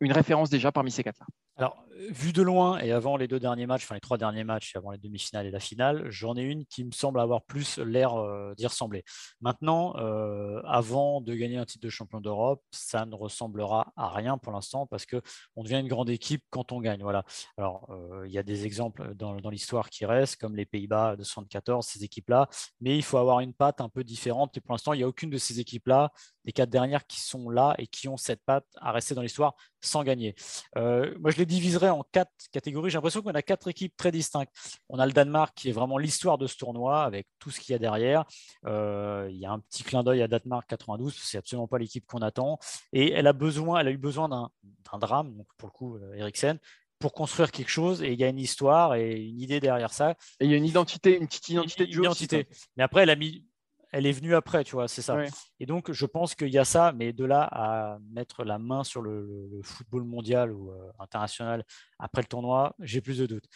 une 0.00 0.12
référence 0.12 0.50
déjà 0.50 0.72
parmi 0.72 0.90
ces 0.90 1.02
quatre-là. 1.04 1.26
Alors, 1.60 1.84
vu 2.08 2.32
de 2.32 2.42
loin 2.42 2.78
et 2.78 2.92
avant 2.92 3.16
les 3.16 3.28
deux 3.28 3.38
derniers 3.38 3.66
matchs, 3.66 3.84
enfin 3.84 3.94
les 3.94 4.00
trois 4.00 4.18
derniers 4.18 4.44
matchs, 4.44 4.74
avant 4.76 4.90
les 4.90 4.98
demi-finales 4.98 5.46
et 5.46 5.50
la 5.50 5.60
finale, 5.60 6.10
j'en 6.10 6.36
ai 6.36 6.42
une 6.42 6.64
qui 6.66 6.84
me 6.84 6.92
semble 6.92 7.20
avoir 7.20 7.42
plus 7.42 7.78
l'air 7.78 8.14
euh, 8.14 8.54
d'y 8.56 8.66
ressembler. 8.66 9.04
Maintenant, 9.40 9.96
euh, 9.98 10.60
avant 10.64 11.20
de 11.20 11.34
gagner 11.34 11.58
un 11.58 11.64
titre 11.64 11.84
de 11.84 11.90
champion 11.90 12.20
d'Europe, 12.20 12.62
ça 12.70 13.04
ne 13.06 13.14
ressemblera 13.14 13.92
à 13.96 14.08
rien 14.08 14.38
pour 14.38 14.52
l'instant 14.52 14.86
parce 14.86 15.06
que 15.06 15.20
on 15.56 15.62
devient 15.62 15.80
une 15.80 15.88
grande 15.88 16.10
équipe 16.10 16.42
quand 16.50 16.72
on 16.72 16.80
gagne. 16.80 17.02
Voilà. 17.02 17.24
Alors, 17.56 17.86
euh, 17.90 18.26
il 18.26 18.32
y 18.32 18.38
a 18.38 18.42
des 18.42 18.64
exemples 18.64 19.14
dans, 19.14 19.34
l'histoire 19.50 19.90
qui 19.90 20.06
restent, 20.06 20.36
comme 20.36 20.56
les 20.56 20.66
Pays-Bas 20.66 21.16
de 21.16 21.24
74, 21.24 21.84
ces 21.84 22.04
équipes-là, 22.04 22.48
mais 22.80 22.96
il 22.96 23.02
faut 23.02 23.18
avoir 23.18 23.40
une 23.40 23.52
patte 23.52 23.80
un 23.80 23.88
peu 23.88 24.04
différente. 24.04 24.56
Et 24.56 24.60
pour 24.60 24.72
l'instant, 24.72 24.92
il 24.92 24.98
n'y 24.98 25.02
a 25.02 25.08
aucune 25.08 25.30
de 25.30 25.38
ces 25.38 25.60
équipes-là, 25.60 26.12
les 26.44 26.52
quatre 26.52 26.70
dernières 26.70 27.06
qui 27.06 27.20
sont 27.20 27.50
là 27.50 27.74
et 27.78 27.86
qui 27.86 28.08
ont 28.08 28.16
cette 28.16 28.44
patte 28.44 28.66
à 28.76 28.92
rester 28.92 29.14
dans 29.14 29.22
l'histoire 29.22 29.54
sans 29.82 30.04
gagner. 30.04 30.34
moi, 30.76 31.30
je 31.30 31.36
les 31.36 31.46
diviserai 31.50 31.90
en 31.90 32.04
quatre 32.12 32.30
catégories. 32.52 32.90
J'ai 32.90 32.96
l'impression 32.96 33.22
qu'on 33.22 33.32
a 33.32 33.42
quatre 33.42 33.68
équipes 33.68 33.94
très 33.96 34.12
distinctes. 34.12 34.50
On 34.88 34.98
a 34.98 35.06
le 35.06 35.12
Danemark 35.12 35.52
qui 35.54 35.68
est 35.68 35.72
vraiment 35.72 35.98
l'histoire 35.98 36.38
de 36.38 36.46
ce 36.46 36.56
tournoi 36.56 37.02
avec 37.02 37.26
tout 37.38 37.50
ce 37.50 37.60
qu'il 37.60 37.72
y 37.72 37.76
a 37.76 37.78
derrière. 37.78 38.24
Euh, 38.66 39.28
il 39.30 39.38
y 39.38 39.44
a 39.44 39.50
un 39.50 39.58
petit 39.58 39.82
clin 39.82 40.02
d'œil 40.02 40.22
à 40.22 40.28
Danemark 40.28 40.68
92, 40.68 41.14
c'est 41.14 41.38
absolument 41.38 41.68
pas 41.68 41.78
l'équipe 41.78 42.06
qu'on 42.06 42.22
attend. 42.22 42.58
Et 42.92 43.12
elle 43.12 43.26
a 43.26 43.32
besoin, 43.32 43.80
elle 43.80 43.88
a 43.88 43.90
eu 43.90 43.98
besoin 43.98 44.28
d'un 44.28 44.98
drame, 44.98 45.36
donc 45.36 45.46
pour 45.58 45.68
le 45.68 45.72
coup, 45.72 45.96
euh, 45.96 46.14
Eriksen, 46.14 46.58
pour 47.00 47.12
construire 47.12 47.50
quelque 47.50 47.70
chose 47.70 48.02
et 48.02 48.12
il 48.12 48.20
y 48.20 48.24
a 48.24 48.28
une 48.28 48.38
histoire 48.38 48.94
et 48.94 49.16
une 49.16 49.40
idée 49.40 49.58
derrière 49.58 49.92
ça. 49.92 50.12
Et 50.38 50.44
il 50.44 50.50
y 50.50 50.54
a 50.54 50.56
une 50.56 50.66
identité, 50.66 51.16
une 51.16 51.26
petite 51.26 51.48
identité 51.48 51.86
de 51.86 51.90
Identité. 51.90 52.48
Mais 52.76 52.84
après, 52.84 53.02
elle 53.02 53.10
a 53.10 53.16
mis 53.16 53.44
elle 53.92 54.06
est 54.06 54.12
venue 54.12 54.34
après, 54.34 54.62
tu 54.64 54.72
vois, 54.72 54.88
c'est 54.88 55.02
ça. 55.02 55.16
Et 55.58 55.66
donc, 55.66 55.90
je 55.90 56.06
pense 56.06 56.34
qu'il 56.34 56.48
y 56.48 56.58
a 56.58 56.64
ça, 56.64 56.92
mais 56.92 57.12
de 57.12 57.24
là 57.24 57.48
à 57.50 57.98
mettre 58.12 58.44
la 58.44 58.58
main 58.58 58.84
sur 58.84 59.02
le, 59.02 59.60
football 59.62 60.04
mondial 60.04 60.52
ou 60.52 60.70
euh, 60.70 60.92
international 60.98 61.64
après 61.98 62.22
le 62.22 62.26
tournoi, 62.26 62.74
j'ai 62.78 63.00
plus 63.00 63.18
de 63.18 63.26
doutes. 63.26 63.46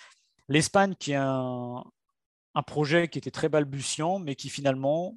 L'Espagne, 0.49 0.94
qui 0.99 1.12
est 1.12 1.16
un, 1.16 1.85
projet 2.66 3.09
qui 3.09 3.18
était 3.18 3.31
très 3.31 3.49
balbutiant, 3.49 4.18
mais 4.18 4.35
qui 4.35 4.49
finalement, 4.49 5.16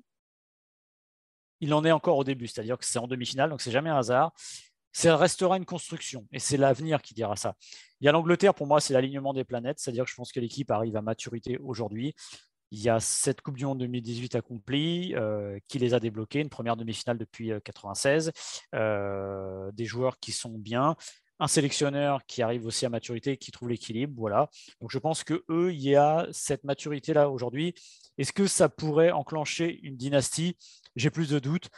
il 1.59 1.73
en 1.73 1.83
est 1.83 1.91
encore 1.91 2.17
au 2.17 2.23
début, 2.23 2.47
c'est-à-dire 2.47 2.77
que 2.77 2.85
c'est 2.85 2.99
en 2.99 3.07
demi-finale, 3.07 3.49
donc 3.49 3.61
c'est 3.61 3.71
jamais 3.71 3.89
un 3.89 3.97
hasard. 3.97 4.33
Ça 4.91 5.15
restera 5.17 5.57
une 5.57 5.65
construction, 5.65 6.27
et 6.31 6.39
c'est 6.39 6.57
l'avenir 6.57 7.01
qui 7.01 7.13
dira 7.13 7.35
ça. 7.35 7.55
Il 7.99 8.05
y 8.05 8.07
a 8.07 8.11
l'Angleterre, 8.11 8.53
pour 8.53 8.67
moi, 8.67 8.79
c'est 8.79 8.93
l'alignement 8.93 9.33
des 9.33 9.43
planètes, 9.43 9.79
c'est-à-dire 9.79 10.05
que 10.05 10.11
je 10.11 10.15
pense 10.15 10.31
que 10.31 10.39
l'équipe 10.39 10.69
arrive 10.71 10.95
à 10.95 11.01
maturité 11.01 11.57
aujourd'hui. 11.57 12.15
Il 12.71 12.79
y 12.81 12.89
a 12.89 12.99
cette 12.99 13.41
Coupe 13.41 13.57
du 13.57 13.65
Monde 13.65 13.79
2018 13.79 14.35
accomplie 14.35 15.15
euh, 15.15 15.57
qui 15.67 15.79
les 15.79 15.93
a 15.93 15.99
débloqués, 15.99 16.41
une 16.41 16.49
première 16.49 16.75
demi-finale 16.75 17.17
depuis 17.17 17.45
1996, 17.45 18.31
euh, 18.75 18.77
euh, 18.77 19.71
des 19.71 19.85
joueurs 19.85 20.19
qui 20.19 20.31
sont 20.31 20.57
bien, 20.57 20.95
un 21.39 21.47
sélectionneur 21.47 22.25
qui 22.25 22.41
arrive 22.41 22.65
aussi 22.65 22.85
à 22.85 22.89
maturité, 22.89 23.37
qui 23.37 23.51
trouve 23.51 23.69
l'équilibre, 23.69 24.13
voilà. 24.17 24.49
Donc 24.81 24.91
je 24.91 24.97
pense 24.97 25.23
que 25.23 25.43
eux, 25.49 25.71
il 25.73 25.81
y 25.81 25.95
a 25.95 26.27
cette 26.31 26.63
maturité 26.63 27.13
là 27.13 27.29
aujourd'hui. 27.29 27.73
Est-ce 28.17 28.33
que 28.33 28.47
ça 28.47 28.69
pourrait 28.69 29.11
enclencher 29.11 29.79
une 29.83 29.95
dynastie? 29.95 30.57
J'ai 30.95 31.11
plus 31.11 31.29
de 31.29 31.39
doutes. 31.39 31.69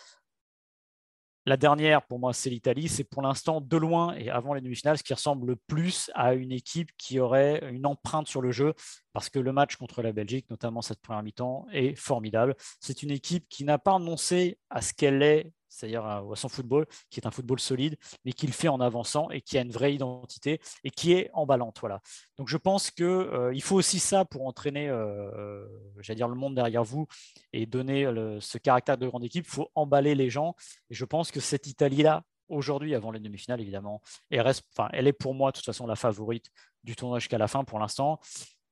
La 1.45 1.57
dernière, 1.57 2.05
pour 2.05 2.19
moi, 2.19 2.33
c'est 2.33 2.49
l'Italie. 2.49 2.89
C'est 2.89 3.03
pour 3.03 3.21
l'instant, 3.21 3.61
de 3.61 3.77
loin 3.77 4.13
et 4.15 4.29
avant 4.29 4.53
les 4.53 4.61
demi-finales, 4.61 4.97
ce 4.97 5.03
qui 5.03 5.13
ressemble 5.13 5.47
le 5.47 5.55
plus 5.55 6.11
à 6.13 6.33
une 6.33 6.51
équipe 6.51 6.91
qui 6.97 7.19
aurait 7.19 7.63
une 7.71 7.85
empreinte 7.85 8.27
sur 8.27 8.41
le 8.41 8.51
jeu, 8.51 8.73
parce 9.13 9.29
que 9.29 9.39
le 9.39 9.51
match 9.51 9.75
contre 9.77 10.01
la 10.01 10.11
Belgique, 10.11 10.49
notamment 10.49 10.81
cette 10.81 11.01
première 11.01 11.23
mi-temps, 11.23 11.65
est 11.71 11.95
formidable. 11.95 12.55
C'est 12.79 13.03
une 13.03 13.11
équipe 13.11 13.47
qui 13.49 13.63
n'a 13.63 13.77
pas 13.77 13.93
renoncé 13.93 14.59
à 14.69 14.81
ce 14.81 14.93
qu'elle 14.93 15.23
est 15.23 15.51
c'est-à-dire 15.69 16.23
son 16.35 16.49
football, 16.49 16.85
qui 17.09 17.19
est 17.19 17.27
un 17.27 17.31
football 17.31 17.59
solide, 17.59 17.97
mais 18.25 18.33
qui 18.33 18.47
le 18.47 18.53
fait 18.53 18.67
en 18.67 18.81
avançant 18.81 19.29
et 19.29 19.41
qui 19.41 19.57
a 19.57 19.61
une 19.61 19.71
vraie 19.71 19.93
identité 19.93 20.59
et 20.83 20.89
qui 20.89 21.13
est 21.13 21.29
emballante. 21.33 21.77
Voilà. 21.79 22.01
Donc 22.37 22.47
je 22.47 22.57
pense 22.57 22.91
qu'il 22.91 23.05
euh, 23.05 23.59
faut 23.61 23.75
aussi 23.75 23.99
ça 23.99 24.25
pour 24.25 24.47
entraîner, 24.47 24.89
euh, 24.89 25.65
j'allais 25.99 26.17
dire, 26.17 26.27
le 26.27 26.35
monde 26.35 26.55
derrière 26.55 26.83
vous 26.83 27.07
et 27.53 27.65
donner 27.65 28.05
ce 28.39 28.57
caractère 28.57 28.97
de 28.97 29.07
grande 29.07 29.23
équipe. 29.23 29.45
Il 29.45 29.51
faut 29.51 29.69
emballer 29.75 30.15
les 30.15 30.29
gens. 30.29 30.55
Et 30.89 30.95
je 30.95 31.05
pense 31.05 31.31
que 31.31 31.39
cette 31.39 31.67
Italie-là, 31.67 32.23
aujourd'hui, 32.47 32.95
avant 32.95 33.11
les 33.11 33.19
demi-finales, 33.19 33.61
évidemment, 33.61 34.01
elle, 34.29 34.41
reste, 34.41 34.65
elle 34.91 35.07
est 35.07 35.13
pour 35.13 35.33
moi, 35.33 35.51
de 35.51 35.57
toute 35.57 35.65
façon, 35.65 35.87
la 35.87 35.95
favorite 35.95 36.49
du 36.83 36.95
tournoi 36.95 37.19
jusqu'à 37.19 37.37
la 37.37 37.47
fin 37.47 37.63
pour 37.63 37.79
l'instant. 37.79 38.19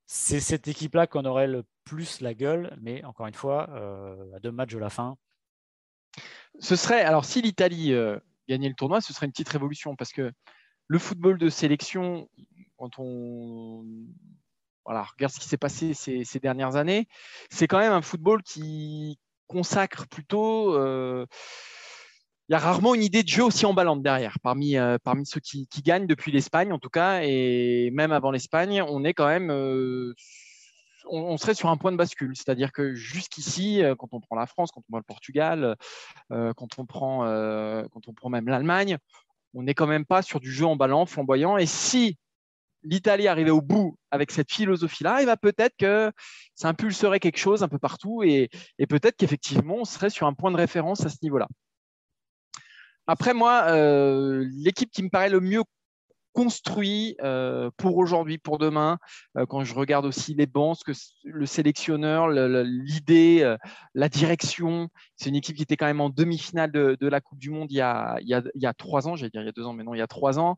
C'est 0.06 0.40
cette 0.40 0.68
équipe-là 0.68 1.06
qu'on 1.06 1.24
aurait 1.24 1.46
le 1.46 1.64
plus 1.84 2.20
la 2.20 2.34
gueule, 2.34 2.76
mais 2.80 3.04
encore 3.04 3.26
une 3.26 3.34
fois, 3.34 3.68
euh, 3.70 4.34
à 4.34 4.40
deux 4.40 4.50
matchs 4.50 4.72
de 4.72 4.78
la 4.78 4.90
fin, 4.90 5.16
ce 6.58 6.76
serait, 6.76 7.00
alors 7.02 7.24
si 7.24 7.42
l'Italie 7.42 7.92
euh, 7.92 8.18
gagnait 8.48 8.68
le 8.68 8.74
tournoi, 8.74 9.00
ce 9.00 9.12
serait 9.12 9.26
une 9.26 9.32
petite 9.32 9.48
révolution 9.48 9.96
parce 9.96 10.12
que 10.12 10.32
le 10.86 10.98
football 10.98 11.38
de 11.38 11.48
sélection, 11.48 12.28
quand 12.76 12.98
on 12.98 13.84
voilà, 14.84 15.02
regarde 15.02 15.32
ce 15.32 15.38
qui 15.38 15.48
s'est 15.48 15.58
passé 15.58 15.92
ces, 15.92 16.40
dernières 16.40 16.76
années, 16.76 17.08
c'est 17.50 17.66
quand 17.66 17.78
même 17.78 17.92
un 17.92 18.00
football 18.00 18.42
qui 18.42 19.18
consacre 19.46 20.08
plutôt. 20.08 20.74
Euh, 20.74 21.26
il 22.48 22.54
y 22.54 22.56
a 22.56 22.58
rarement 22.58 22.94
une 22.94 23.02
idée 23.02 23.22
de 23.22 23.28
jeu 23.28 23.44
aussi 23.44 23.66
emballante 23.66 24.02
derrière, 24.02 24.38
parmi, 24.42 24.78
euh, 24.78 24.96
ceux 25.24 25.40
qui, 25.40 25.68
gagnent 25.84 26.06
depuis 26.06 26.32
l'Espagne 26.32 26.72
en 26.72 26.78
tout 26.78 26.88
cas, 26.88 27.20
et 27.22 27.90
même 27.92 28.12
avant 28.12 28.30
l'Espagne, 28.30 28.82
on 28.88 29.04
est 29.04 29.12
quand 29.12 29.26
même 29.26 29.50
on, 31.08 31.36
serait 31.36 31.54
sur 31.54 31.68
un 31.68 31.76
point 31.76 31.92
de 31.92 31.96
bascule. 31.96 32.36
C'est-à-dire 32.36 32.72
que 32.72 32.94
jusqu'ici, 32.94 33.82
euh, 33.82 33.94
quand 33.94 34.08
on 34.12 34.20
prend 34.20 34.36
la 34.36 34.46
France, 34.46 34.70
quand 34.72 34.80
on 34.80 34.90
prend 34.90 34.98
le 34.98 35.04
Portugal, 35.04 35.76
euh, 36.32 36.52
quand, 36.54 36.78
on 36.78 36.86
prend, 36.86 37.24
euh, 37.24 37.84
quand 37.92 38.08
on 38.08 38.12
prend 38.12 38.28
même 38.30 38.48
l'Allemagne, 38.48 38.98
on 39.54 39.62
n'est 39.62 39.74
quand 39.74 39.86
même 39.86 40.04
pas 40.04 40.22
sur 40.22 40.40
du 40.40 40.52
jeu 40.52 40.66
emballant, 40.66 41.06
flamboyant. 41.06 41.56
Et 41.56 41.66
si 41.66 42.16
l'Italie 42.82 43.28
arrivait 43.28 43.50
au 43.50 43.60
bout 43.60 43.96
avec 44.10 44.30
cette 44.30 44.52
philosophie-là, 44.52 45.20
il 45.20 45.26
va 45.26 45.36
peut-être 45.36 45.76
que 45.78 46.12
ça 46.54 46.68
impulserait 46.68 47.20
quelque 47.20 47.38
chose 47.38 47.62
un 47.62 47.68
peu 47.68 47.78
partout 47.78 48.22
et, 48.22 48.48
peut-être 48.88 49.16
qu'effectivement, 49.16 49.76
on 49.76 49.84
serait 49.84 50.10
sur 50.10 50.26
un 50.26 50.34
point 50.34 50.50
de 50.50 50.56
référence 50.56 51.04
à 51.04 51.08
ce 51.08 51.16
niveau-là. 51.22 51.48
Après, 53.06 53.32
moi, 53.32 53.64
l'équipe 54.42 54.90
qui 54.90 55.02
me 55.02 55.08
paraît 55.08 55.30
le 55.30 55.40
mieux 55.40 55.64
construit 56.38 57.16
euh, 57.20 57.68
pour 57.76 57.96
aujourd'hui, 57.96 58.38
pour 58.38 58.58
demain. 58.58 58.98
Euh, 59.36 59.44
quand 59.44 59.64
je 59.64 59.74
regarde 59.74 60.06
aussi 60.06 60.34
les 60.34 60.46
bancs, 60.46 60.78
que 60.86 60.92
le 61.24 61.46
sélectionneur, 61.46 62.28
l'idée, 62.28 63.40
euh, 63.42 63.56
la 63.94 64.08
direction, 64.08 64.88
c'est 65.16 65.30
une 65.30 65.34
équipe 65.34 65.56
qui 65.56 65.64
était 65.64 65.76
quand 65.76 65.86
même 65.86 66.00
en 66.00 66.10
demi-finale 66.10 66.70
de, 66.70 67.08
la 67.08 67.20
Coupe 67.20 67.40
du 67.40 67.50
Monde 67.50 67.72
il 67.72 67.78
y 67.78 67.80
a, 67.80 68.74
trois 68.74 69.08
ans, 69.08 69.16
j'allais 69.16 69.30
dire 69.30 69.42
il 69.42 69.46
y 69.46 69.48
a 69.48 69.52
deux 69.52 69.66
ans, 69.66 69.72
mais 69.72 69.82
non, 69.82 69.94
il 69.94 69.98
y 69.98 70.00
a 70.00 70.06
trois 70.06 70.38
ans. 70.38 70.56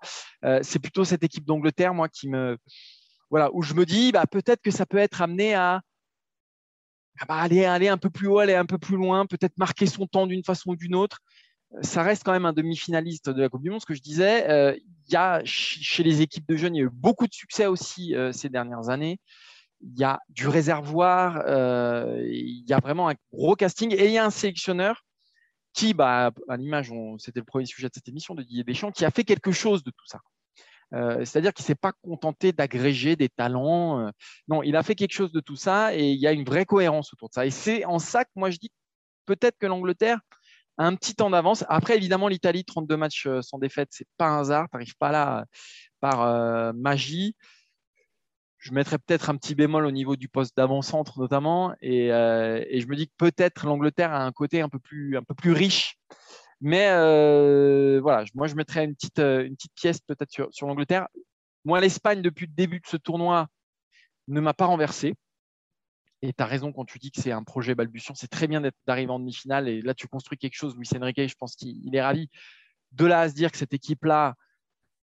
c'est 0.61 0.81
plutôt 0.81 1.05
cette 1.05 1.25
équipe 1.25 1.47
d'Angleterre, 1.47 1.95
moi, 1.95 2.11
qui 2.11 2.29
me, 2.29 2.59
voilà, 3.31 3.49
où 3.55 3.63
je 3.63 3.73
me 3.73 3.87
dis, 3.87 4.13
bah, 4.13 4.27
peut-être 4.31 4.61
que 4.61 4.71
ça 4.71 4.85
peut 4.85 4.99
être 4.99 5.23
amené 5.23 5.55
à 5.55 5.81
bah, 7.27 7.37
aller, 7.37 7.65
aller 7.65 7.89
un 7.89 7.97
peu 7.97 8.11
plus 8.11 8.27
haut, 8.29 8.39
aller 8.39 8.55
un 8.55 8.67
peu 8.67 8.77
plus 8.77 8.97
loin, 8.97 9.25
peut-être 9.25 9.57
marquer 9.57 9.87
son 9.87 10.07
temps 10.07 10.27
d'une 10.27 10.45
façon 10.45 10.73
ou 10.73 10.77
d'une 10.77 10.95
autre 10.95 11.21
ça 11.83 12.03
reste 12.03 12.25
quand 12.25 12.33
même 12.33 12.47
un 12.47 12.53
demi-finaliste 12.53 13.31
de 13.31 13.41
la 13.41 13.49
Coupe 13.49 13.63
du 13.63 13.71
Monde. 13.71 13.81
Ce 13.81 13.87
que 13.87 13.95
je 13.95 14.03
disais, 14.03 14.49
euh, 14.51 14.77
il 15.07 15.13
y 15.13 15.17
a 15.17 15.41
chez 15.45 16.03
les 16.03 16.21
équipes 16.21 16.47
de 16.49 16.57
jeunes, 16.57 16.75
il 16.75 16.79
y 16.79 16.83
a 16.83 16.87
eu 16.87 16.91
beaucoup 16.93 17.27
de 17.27 17.33
succès 17.33 17.67
aussi 17.67 18.15
euh, 18.15 18.33
ces 18.33 18.49
dernières 18.49 18.89
années. 18.89 19.21
il 19.81 19.99
y 19.99 20.05
a 20.05 20.21
du 20.29 20.49
réservoir, 20.49 21.43
il 22.27 22.65
y 22.69 22.73
a 22.73 22.81
vraiment 22.81 23.09
un 23.09 23.15
gros 23.33 23.57
casting 23.57 23.95
et 23.95 24.07
il 24.07 24.13
y 24.13 24.19
a 24.19 24.25
un 24.25 24.31
sélectionneur 24.31 25.05
qui, 25.73 25.95
bah, 25.95 26.33
à 26.49 26.57
l'image, 26.57 26.93
c'était 27.19 27.41
le 27.41 27.45
premier 27.45 27.67
sujet 27.67 27.89
de 27.89 27.95
cette 27.95 28.09
émission 28.09 28.35
de 28.35 28.43
Didier 28.43 28.65
Deschamps, 28.65 28.91
qui 28.91 29.05
a 29.05 29.11
fait 29.11 29.25
quelque 29.25 29.53
chose 29.53 29.83
de 29.85 29.91
tout 29.91 30.07
ça. 30.07 30.21
Euh, 30.93 31.25
c'est-à-dire 31.25 31.55
qu'il 31.55 31.63
ne 31.63 31.67
s'est 31.67 31.75
pas 31.77 31.93
contenté 32.03 32.53
d'agréger 32.53 33.17
des 33.17 33.29
talents. 33.29 34.01
Euh, 34.01 34.11
non, 34.49 34.63
il 34.63 34.77
a 34.77 34.83
fait 34.83 34.95
quelque 34.95 35.13
chose 35.13 35.33
de 35.33 35.41
tout 35.41 35.57
ça 35.57 35.95
et 35.95 36.11
il 36.11 36.19
y 36.19 36.27
a 36.27 36.33
une 36.33 36.45
vraie 36.45 36.65
cohérence 36.65 37.13
autour 37.13 37.29
de 37.29 37.35
ça. 37.35 37.47
Et 37.47 37.51
c'est 37.51 37.85
en 37.85 37.99
ça 37.99 38.25
que 38.25 38.31
moi 38.35 38.51
je 38.51 38.59
dis 38.59 38.71
peut-être 39.27 39.57
que 39.59 39.67
l'Angleterre 39.67 40.19
un 40.85 40.95
petit 40.95 41.15
temps 41.15 41.31
d'avance. 41.31 41.65
Après, 41.69 41.97
évidemment, 41.97 42.29
l'Italie, 42.29 42.65
32 42.65 42.97
matchs 42.97 43.27
euh, 43.27 43.43
sans 43.43 43.59
défaite, 43.59 43.89
c'est 43.93 44.07
pas 44.17 44.27
un 44.27 44.41
hasard. 44.41 44.67
Tu 44.71 44.77
n'arrives 44.77 44.97
pas 44.97 45.13
là 45.13 45.45
par 46.01 46.73
magie. 46.75 47.37
Je 48.57 48.73
mettrais 48.73 48.99
peut-être 48.99 49.29
un 49.29 49.37
petit 49.37 49.55
bémol 49.55 49.85
au 49.85 49.91
niveau 49.91 50.17
du 50.17 50.29
poste 50.29 50.57
d'avant-centre 50.57 51.21
notamment. 51.21 51.75
Et, 51.83 52.09
je 52.09 52.87
me 52.87 52.97
dis 52.97 53.09
que 53.09 53.13
peut-être 53.19 53.67
l'Angleterre 53.67 54.13
a 54.13 54.25
un 54.25 54.33
côté 54.33 54.63
un 54.63 54.71
peu 54.71 54.79
plus, 54.79 55.53
riche 55.53 55.99
mais 56.61 56.89
euh, 56.91 58.01
voilà, 58.03 58.25
moi 58.35 58.47
je 58.47 58.55
mettrais 58.55 58.85
une 58.85 58.95
petite, 58.95 59.19
euh, 59.19 59.49
pièce 59.75 60.01
peut-être 60.01 60.31
sur 60.51 60.67
l'Angleterre. 60.67 61.09
Moi, 61.65 61.81
l'Espagne, 61.81 62.23
depuis 62.23 62.47
le 62.47 62.53
début 62.55 62.81
de 62.81 62.87
ce 62.87 62.97
tournoi, 62.97 63.49
ne 64.29 64.41
m'a 64.41 64.55
pas 64.55 64.67
renversé. 64.67 65.15
Et 66.23 66.33
tu 66.33 66.43
as 66.43 66.47
raison 66.47 66.73
quand 66.73 66.85
tu 66.85 66.99
dis 66.99 67.11
que 67.11 67.21
c'est 67.21 67.33
un 67.33 67.43
projet 67.43 67.75
balbutiant. 67.75 68.15
C'est 68.15 68.29
très 68.29 68.47
bien 68.47 68.63
d'arriver 68.87 69.11
en 69.11 69.19
demi-finale. 69.19 69.69
Et 69.69 69.81
là, 69.81 69.95
tu 69.95 70.07
construis 70.07 70.39
quelque 70.39 70.55
chose. 70.55 70.77
Luis 70.77 70.89
Enrique, 70.95 71.29
je 71.29 71.35
pense 71.35 71.57
qu'il 71.57 71.95
est 71.95 72.03
ravi. 72.03 72.29
De 72.93 73.07
là 73.07 73.21
à 73.21 73.29
se 73.29 73.35
dire 73.35 73.51
que 73.51 73.57
cette 73.57 73.73
équipe-là 73.73 74.35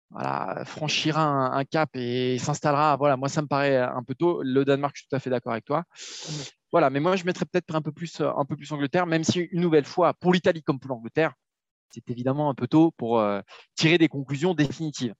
voilà, 0.09 0.63
franchira 0.65 1.21
un, 1.21 1.65
cap 1.65 1.89
et 1.95 2.37
s'installera. 2.39 2.95
Voilà, 2.97 3.17
moi, 3.17 3.29
ça 3.29 3.41
me 3.41 3.47
paraît 3.47 3.77
un 3.77 4.03
peu 4.03 4.15
tôt. 4.15 4.41
Le 4.43 4.65
Danemark, 4.65 4.95
je 4.95 5.01
suis 5.01 5.07
tout 5.09 5.15
à 5.15 5.19
fait 5.19 5.29
d'accord 5.29 5.53
avec 5.53 5.65
toi. 5.65 5.83
Voilà, 6.71 6.89
mais 6.89 6.99
moi, 6.99 7.15
je 7.15 7.25
mettrais 7.25 7.45
peut-être 7.45 7.73
un 7.75 7.81
peu 7.81 7.91
plus, 7.91 8.19
un 8.21 8.45
peu 8.45 8.55
plus 8.55 8.71
Angleterre, 8.71 9.05
même 9.05 9.23
si 9.23 9.39
une 9.39 9.61
nouvelle 9.61 9.85
fois, 9.85 10.13
pour 10.13 10.33
l'Italie 10.33 10.63
comme 10.63 10.79
pour 10.79 10.89
l'Angleterre, 10.89 11.33
c'est 11.89 12.09
évidemment 12.09 12.49
un 12.49 12.53
peu 12.53 12.67
tôt 12.67 12.91
pour 12.97 13.19
euh, 13.19 13.41
tirer 13.75 13.97
des 13.97 14.09
conclusions 14.09 14.53
définitives. 14.53 15.13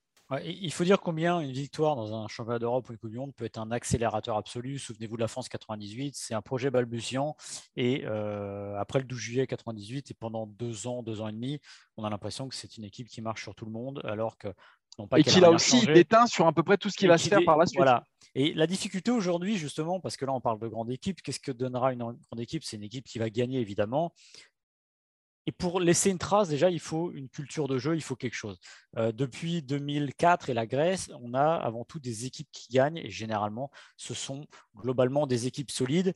Il 0.43 0.73
faut 0.73 0.83
dire 0.83 0.99
combien 0.99 1.39
une 1.39 1.51
victoire 1.51 1.95
dans 1.95 2.13
un 2.13 2.27
championnat 2.27 2.59
d'Europe 2.59 2.89
ou 2.89 2.91
une 2.91 2.97
Coupe 2.97 3.11
du 3.11 3.17
Monde 3.17 3.33
peut 3.33 3.45
être 3.45 3.57
un 3.57 3.71
accélérateur 3.71 4.35
absolu. 4.35 4.77
Souvenez-vous 4.77 5.15
de 5.15 5.21
la 5.21 5.27
France 5.27 5.47
98, 5.47 6.15
c'est 6.15 6.33
un 6.33 6.41
projet 6.41 6.69
balbutiant. 6.69 7.35
Et 7.75 8.03
euh, 8.05 8.77
après 8.77 8.99
le 8.99 9.05
12 9.05 9.17
juillet 9.17 9.47
98 9.47 10.11
et 10.11 10.13
pendant 10.13 10.45
deux 10.45 10.87
ans, 10.87 11.01
deux 11.01 11.21
ans 11.21 11.29
et 11.29 11.33
demi, 11.33 11.59
on 11.95 12.03
a 12.03 12.09
l'impression 12.09 12.49
que 12.49 12.55
c'est 12.55 12.77
une 12.77 12.83
équipe 12.83 13.07
qui 13.07 13.21
marche 13.21 13.43
sur 13.43 13.55
tout 13.55 13.65
le 13.65 13.71
monde, 13.71 14.01
alors 14.03 14.37
que 14.37 14.49
et 15.15 15.23
qu'il 15.23 15.45
a 15.45 15.51
aussi 15.51 15.85
déteint 15.85 16.25
sur 16.25 16.47
à 16.47 16.53
peu 16.53 16.63
près 16.63 16.77
tout 16.77 16.89
ce 16.89 16.97
qui 16.97 17.07
va 17.07 17.17
se 17.17 17.29
faire 17.29 17.43
par 17.45 17.57
la 17.57 17.65
suite. 17.65 17.77
Voilà. 17.77 18.03
Et 18.35 18.53
la 18.53 18.67
difficulté 18.67 19.11
aujourd'hui, 19.11 19.57
justement, 19.57 19.99
parce 19.99 20.17
que 20.17 20.25
là 20.25 20.33
on 20.33 20.41
parle 20.41 20.59
de 20.59 20.67
grande 20.67 20.91
équipe, 20.91 21.21
qu'est-ce 21.21 21.39
que 21.39 21.51
donnera 21.51 21.93
une 21.93 21.99
grande 21.99 22.39
équipe? 22.39 22.63
C'est 22.63 22.77
une 22.77 22.83
équipe 22.83 23.05
qui 23.05 23.19
va 23.19 23.29
gagner 23.29 23.59
évidemment. 23.59 24.13
Et 25.47 25.53
pour 25.53 25.79
laisser 25.79 26.12
une 26.12 26.17
trace, 26.17 26.49
déjà, 26.49 26.69
il 26.69 26.81
faut 26.81 27.13
une 27.13 27.29
culture 27.29 27.69
de 27.69 27.77
jeu, 27.77 27.95
il 27.95 28.03
faut 28.03 28.17
quelque 28.17 28.36
chose. 28.36 28.60
Euh, 28.97 29.13
depuis 29.13 29.63
2004 29.63 30.49
et 30.49 30.53
la 30.53 30.67
Grèce, 30.67 31.10
on 31.21 31.33
a 31.33 31.55
avant 31.55 31.86
tout 31.86 31.99
des 31.99 32.25
équipes 32.25 32.49
qui 32.51 32.67
gagnent, 32.73 32.97
et 32.97 33.10
généralement, 33.10 33.71
ce 33.95 34.13
sont 34.13 34.45
globalement 34.75 35.25
des 35.25 35.47
équipes 35.47 35.71
solides. 35.71 36.13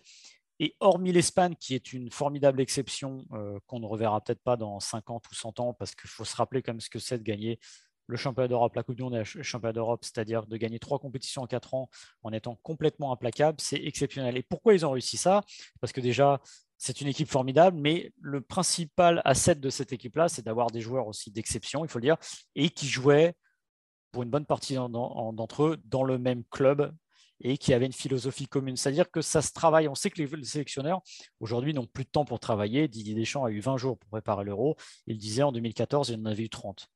Et 0.60 0.76
hormis 0.82 1.14
l'Espagne, 1.14 1.56
qui 1.58 1.76
est 1.76 1.94
une 1.94 2.12
formidable 2.12 2.60
exception 2.60 3.26
euh, 3.32 3.58
qu'on 3.68 3.80
ne 3.80 3.86
reverra 3.86 4.20
peut-être 4.22 4.44
pas 4.44 4.58
dans 4.58 4.82
50 4.82 5.26
ou 5.32 5.34
100 5.34 5.60
ans, 5.62 5.74
parce 5.74 5.96
qu'il 5.96 6.10
faut 6.10 6.26
se 6.26 6.36
rappeler 6.36 6.62
quand 6.62 6.74
même 6.74 6.82
ce 6.82 6.90
que 6.90 7.00
c'est 7.00 7.18
de 7.18 7.24
gagner 7.24 7.58
le 8.08 8.18
championnat 8.18 8.50
d'Europe, 8.50 8.76
la 8.76 8.84
Coupe 8.84 8.96
du 8.96 9.04
Monde 9.04 9.16
et 9.16 9.24
le 9.34 9.44
championnat 9.44 9.72
d'Europe, 9.72 10.04
c'est-à-dire 10.04 10.46
de 10.46 10.58
gagner 10.58 10.78
trois 10.78 11.00
compétitions 11.00 11.44
en 11.44 11.48
quatre 11.48 11.74
ans 11.74 11.90
en 12.24 12.34
étant 12.34 12.60
complètement 12.64 13.14
implacable, 13.14 13.62
c'est 13.62 13.82
exceptionnel. 13.82 14.36
Et 14.36 14.44
pourquoi 14.44 14.74
ils 14.74 14.86
ont 14.86 14.92
réussi 14.92 15.16
ça? 15.16 15.42
Parce 15.80 15.94
que 15.94 16.02
déjà, 16.02 16.42
c'est 16.84 17.00
une 17.00 17.08
équipe 17.08 17.30
formidable, 17.30 17.78
mais 17.80 18.12
le 18.20 18.42
principal 18.42 19.22
asset 19.24 19.54
de 19.54 19.70
cette 19.70 19.94
équipe-là, 19.94 20.30
c'est 20.30 20.42
d'avoir 20.42 20.72
des 20.72 20.82
joueurs 20.82 21.06
aussi 21.06 21.30
d'exception, 21.30 21.86
il 21.86 21.88
faut 21.88 22.00
le 22.00 22.06
dire, 22.06 22.18
et 22.56 22.72
qui 22.72 22.88
jouaient 22.88 23.36
pour 24.12 24.24
une 24.24 24.32
bonne 24.32 24.48
partie 24.48 24.74
d'entre 24.74 25.64
eux 25.64 25.78
dans 25.86 26.04
le 26.04 26.18
même 26.18 26.44
club 26.50 26.92
et 27.40 27.60
qui 27.60 27.76
avaient 27.76 27.86
une 27.86 27.94
philosophie 27.94 28.48
commune. 28.48 28.78
C'est-à-dire 28.78 29.12
que 29.12 29.22
ça 29.22 29.44
se 29.44 29.52
travaille. 29.54 29.88
On 29.88 29.96
sait 29.96 30.10
que 30.10 30.20
les 30.24 30.44
sélectionneurs, 30.44 31.02
aujourd'hui, 31.40 31.76
n'ont 31.76 31.86
plus 31.86 32.04
de 32.04 32.10
temps 32.10 32.26
pour 32.26 32.40
travailler. 32.40 32.88
Didier 32.88 33.14
Deschamps 33.14 33.46
a 33.46 33.52
eu 33.52 33.60
20 33.60 33.78
jours 33.78 34.00
pour 34.00 34.10
préparer 34.10 34.44
l'euro. 34.44 34.76
Il 35.06 35.20
disait 35.20 35.44
en 35.44 35.52
2014, 35.52 36.10
il 36.10 36.20
en 36.20 36.26
avait 36.26 36.44
eu 36.44 36.50
30 36.50 36.88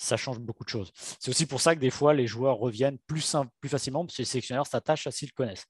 ça 0.00 0.16
change 0.16 0.38
beaucoup 0.38 0.62
de 0.62 0.68
choses. 0.68 0.92
C'est 1.18 1.30
aussi 1.30 1.44
pour 1.44 1.60
ça 1.60 1.74
que 1.74 1.80
des 1.80 1.90
fois, 1.90 2.14
les 2.14 2.28
joueurs 2.28 2.56
reviennent 2.56 2.98
plus, 3.08 3.34
plus 3.60 3.68
facilement 3.68 4.06
parce 4.06 4.16
que 4.16 4.22
les 4.22 4.26
sélectionneurs 4.26 4.68
s'attachent 4.68 5.08
à 5.08 5.10
s'ils 5.10 5.32
connaissent. 5.32 5.66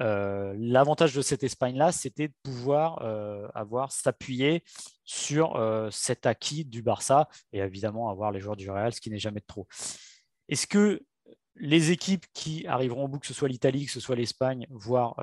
Euh, 0.00 0.54
l'avantage 0.58 1.14
de 1.14 1.22
cette 1.22 1.42
Espagne-là, 1.42 1.92
c'était 1.92 2.28
de 2.28 2.34
pouvoir 2.42 3.02
euh, 3.02 3.48
avoir 3.54 3.92
s'appuyer 3.92 4.62
sur 5.04 5.56
euh, 5.56 5.88
cet 5.90 6.26
acquis 6.26 6.64
du 6.64 6.82
Barça 6.82 7.28
et 7.52 7.60
évidemment 7.60 8.10
avoir 8.10 8.30
les 8.32 8.40
joueurs 8.40 8.56
du 8.56 8.70
Real, 8.70 8.92
ce 8.92 9.00
qui 9.00 9.10
n'est 9.10 9.18
jamais 9.18 9.40
de 9.40 9.46
trop. 9.46 9.66
Est-ce 10.48 10.66
que 10.66 11.02
les 11.56 11.90
équipes 11.90 12.26
qui 12.34 12.66
arriveront 12.66 13.04
au 13.04 13.08
bout, 13.08 13.18
que 13.18 13.26
ce 13.26 13.32
soit 13.34 13.48
l'Italie, 13.48 13.86
que 13.86 13.92
ce 13.92 14.00
soit 14.00 14.16
l'Espagne, 14.16 14.66
voire 14.70 15.16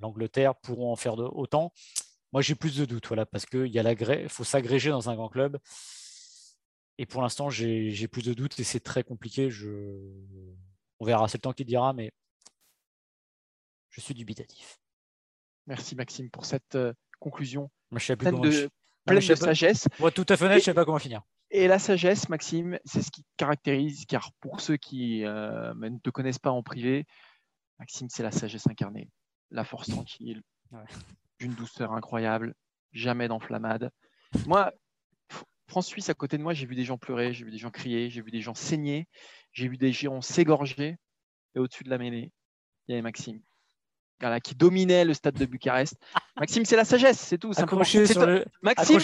l'Angleterre, 0.00 0.54
pourront 0.54 0.92
en 0.92 0.96
faire 0.96 1.18
autant? 1.18 1.72
Moi, 2.32 2.42
j'ai 2.42 2.54
plus 2.54 2.76
de 2.76 2.84
doutes, 2.84 3.08
voilà, 3.08 3.26
parce 3.26 3.44
qu'il 3.44 4.28
faut 4.28 4.44
s'agréger 4.44 4.90
dans 4.90 5.10
un 5.10 5.16
grand 5.16 5.28
club. 5.28 5.58
Et 6.98 7.06
pour 7.06 7.22
l'instant, 7.22 7.50
j'ai 7.50 8.08
plus 8.08 8.22
de 8.22 8.34
doutes 8.34 8.58
et 8.60 8.64
c'est 8.64 8.80
très 8.80 9.02
compliqué. 9.02 9.48
On 11.00 11.04
verra, 11.04 11.26
c'est 11.26 11.38
le 11.38 11.42
temps 11.42 11.52
qui 11.52 11.64
dira, 11.64 11.92
mais 11.92 12.12
je 13.94 14.00
suis 14.00 14.14
dubitatif. 14.14 14.80
Merci 15.66 15.94
Maxime 15.94 16.30
pour 16.30 16.44
cette 16.44 16.74
euh, 16.74 16.92
conclusion 17.20 17.70
je 17.92 18.14
pleine, 18.14 18.40
de, 18.40 18.70
sagesse. 19.36 19.86
Moi, 20.00 20.10
tout 20.10 20.26
à 20.28 20.36
fait 20.36 20.46
honnête, 20.46 20.56
je 20.56 20.62
ne 20.62 20.64
sais 20.64 20.74
pas 20.74 20.84
comment 20.84 20.98
finir. 20.98 21.22
Et 21.50 21.68
la 21.68 21.78
sagesse, 21.78 22.28
Maxime, 22.28 22.78
c'est 22.84 23.02
ce 23.02 23.12
qui 23.12 23.24
caractérise, 23.36 24.04
car 24.06 24.32
pour 24.40 24.60
ceux 24.60 24.76
qui 24.76 25.24
euh, 25.24 25.72
ne 25.74 25.98
te 25.98 26.10
connaissent 26.10 26.40
pas 26.40 26.50
en 26.50 26.64
privé, 26.64 27.06
Maxime, 27.78 28.08
c'est 28.10 28.24
la 28.24 28.32
sagesse 28.32 28.66
incarnée, 28.66 29.08
la 29.52 29.62
force 29.62 29.88
tranquille, 29.88 30.42
d'une 31.38 31.54
douceur 31.54 31.92
incroyable, 31.92 32.54
jamais 32.92 33.28
d'enflammade. 33.28 33.90
Moi, 34.46 34.72
France-Suisse, 35.68 36.08
à 36.08 36.14
côté 36.14 36.36
de 36.36 36.42
moi, 36.42 36.54
j'ai 36.54 36.66
vu 36.66 36.74
des 36.74 36.84
gens 36.84 36.98
pleurer, 36.98 37.32
j'ai 37.32 37.44
vu 37.44 37.52
des 37.52 37.58
gens 37.58 37.70
crier, 37.70 38.10
j'ai 38.10 38.22
vu 38.22 38.32
des 38.32 38.40
gens 38.40 38.54
saigner, 38.54 39.06
j'ai 39.52 39.68
vu 39.68 39.76
des 39.76 39.92
gens 39.92 40.20
s'égorger. 40.20 40.96
Et 41.54 41.60
au-dessus 41.60 41.84
de 41.84 41.90
la 41.90 41.98
mêlée, 41.98 42.32
il 42.88 42.92
y 42.92 42.94
avait 42.94 43.02
Maxime, 43.02 43.40
qui 44.42 44.54
dominait 44.54 45.04
le 45.04 45.14
stade 45.14 45.34
de 45.34 45.46
Bucarest. 45.46 45.96
Maxime, 46.36 46.64
c'est 46.64 46.76
la 46.76 46.84
sagesse, 46.84 47.18
c'est 47.18 47.38
tout. 47.38 47.52
Accroché 47.56 48.06
sur 48.06 48.26
le... 48.26 48.44
Maxime, 48.62 48.98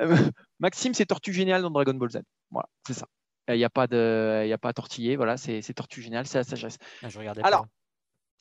euh, 0.00 0.16
Maxime, 0.60 0.94
c'est 0.94 1.06
Tortue 1.06 1.32
Géniale 1.32 1.62
dans 1.62 1.70
Dragon 1.70 1.94
Ball 1.94 2.10
Z. 2.10 2.18
Voilà, 2.50 2.68
c'est 2.86 2.94
ça. 2.94 3.06
Il 3.48 3.56
n'y 3.56 3.64
a 3.64 3.70
pas 3.70 3.86
de, 3.86 4.44
il 4.46 4.52
a 4.52 4.58
pas 4.58 4.68
à 4.68 4.72
tortiller. 4.74 5.16
Voilà, 5.16 5.36
c'est 5.36 5.62
Tortue 5.74 6.02
Géniale, 6.02 6.26
c'est 6.26 6.38
la 6.38 6.44
sagesse. 6.44 6.76
Ah, 7.02 7.08
je 7.08 7.18
regardais 7.18 7.42
Alors, 7.42 7.66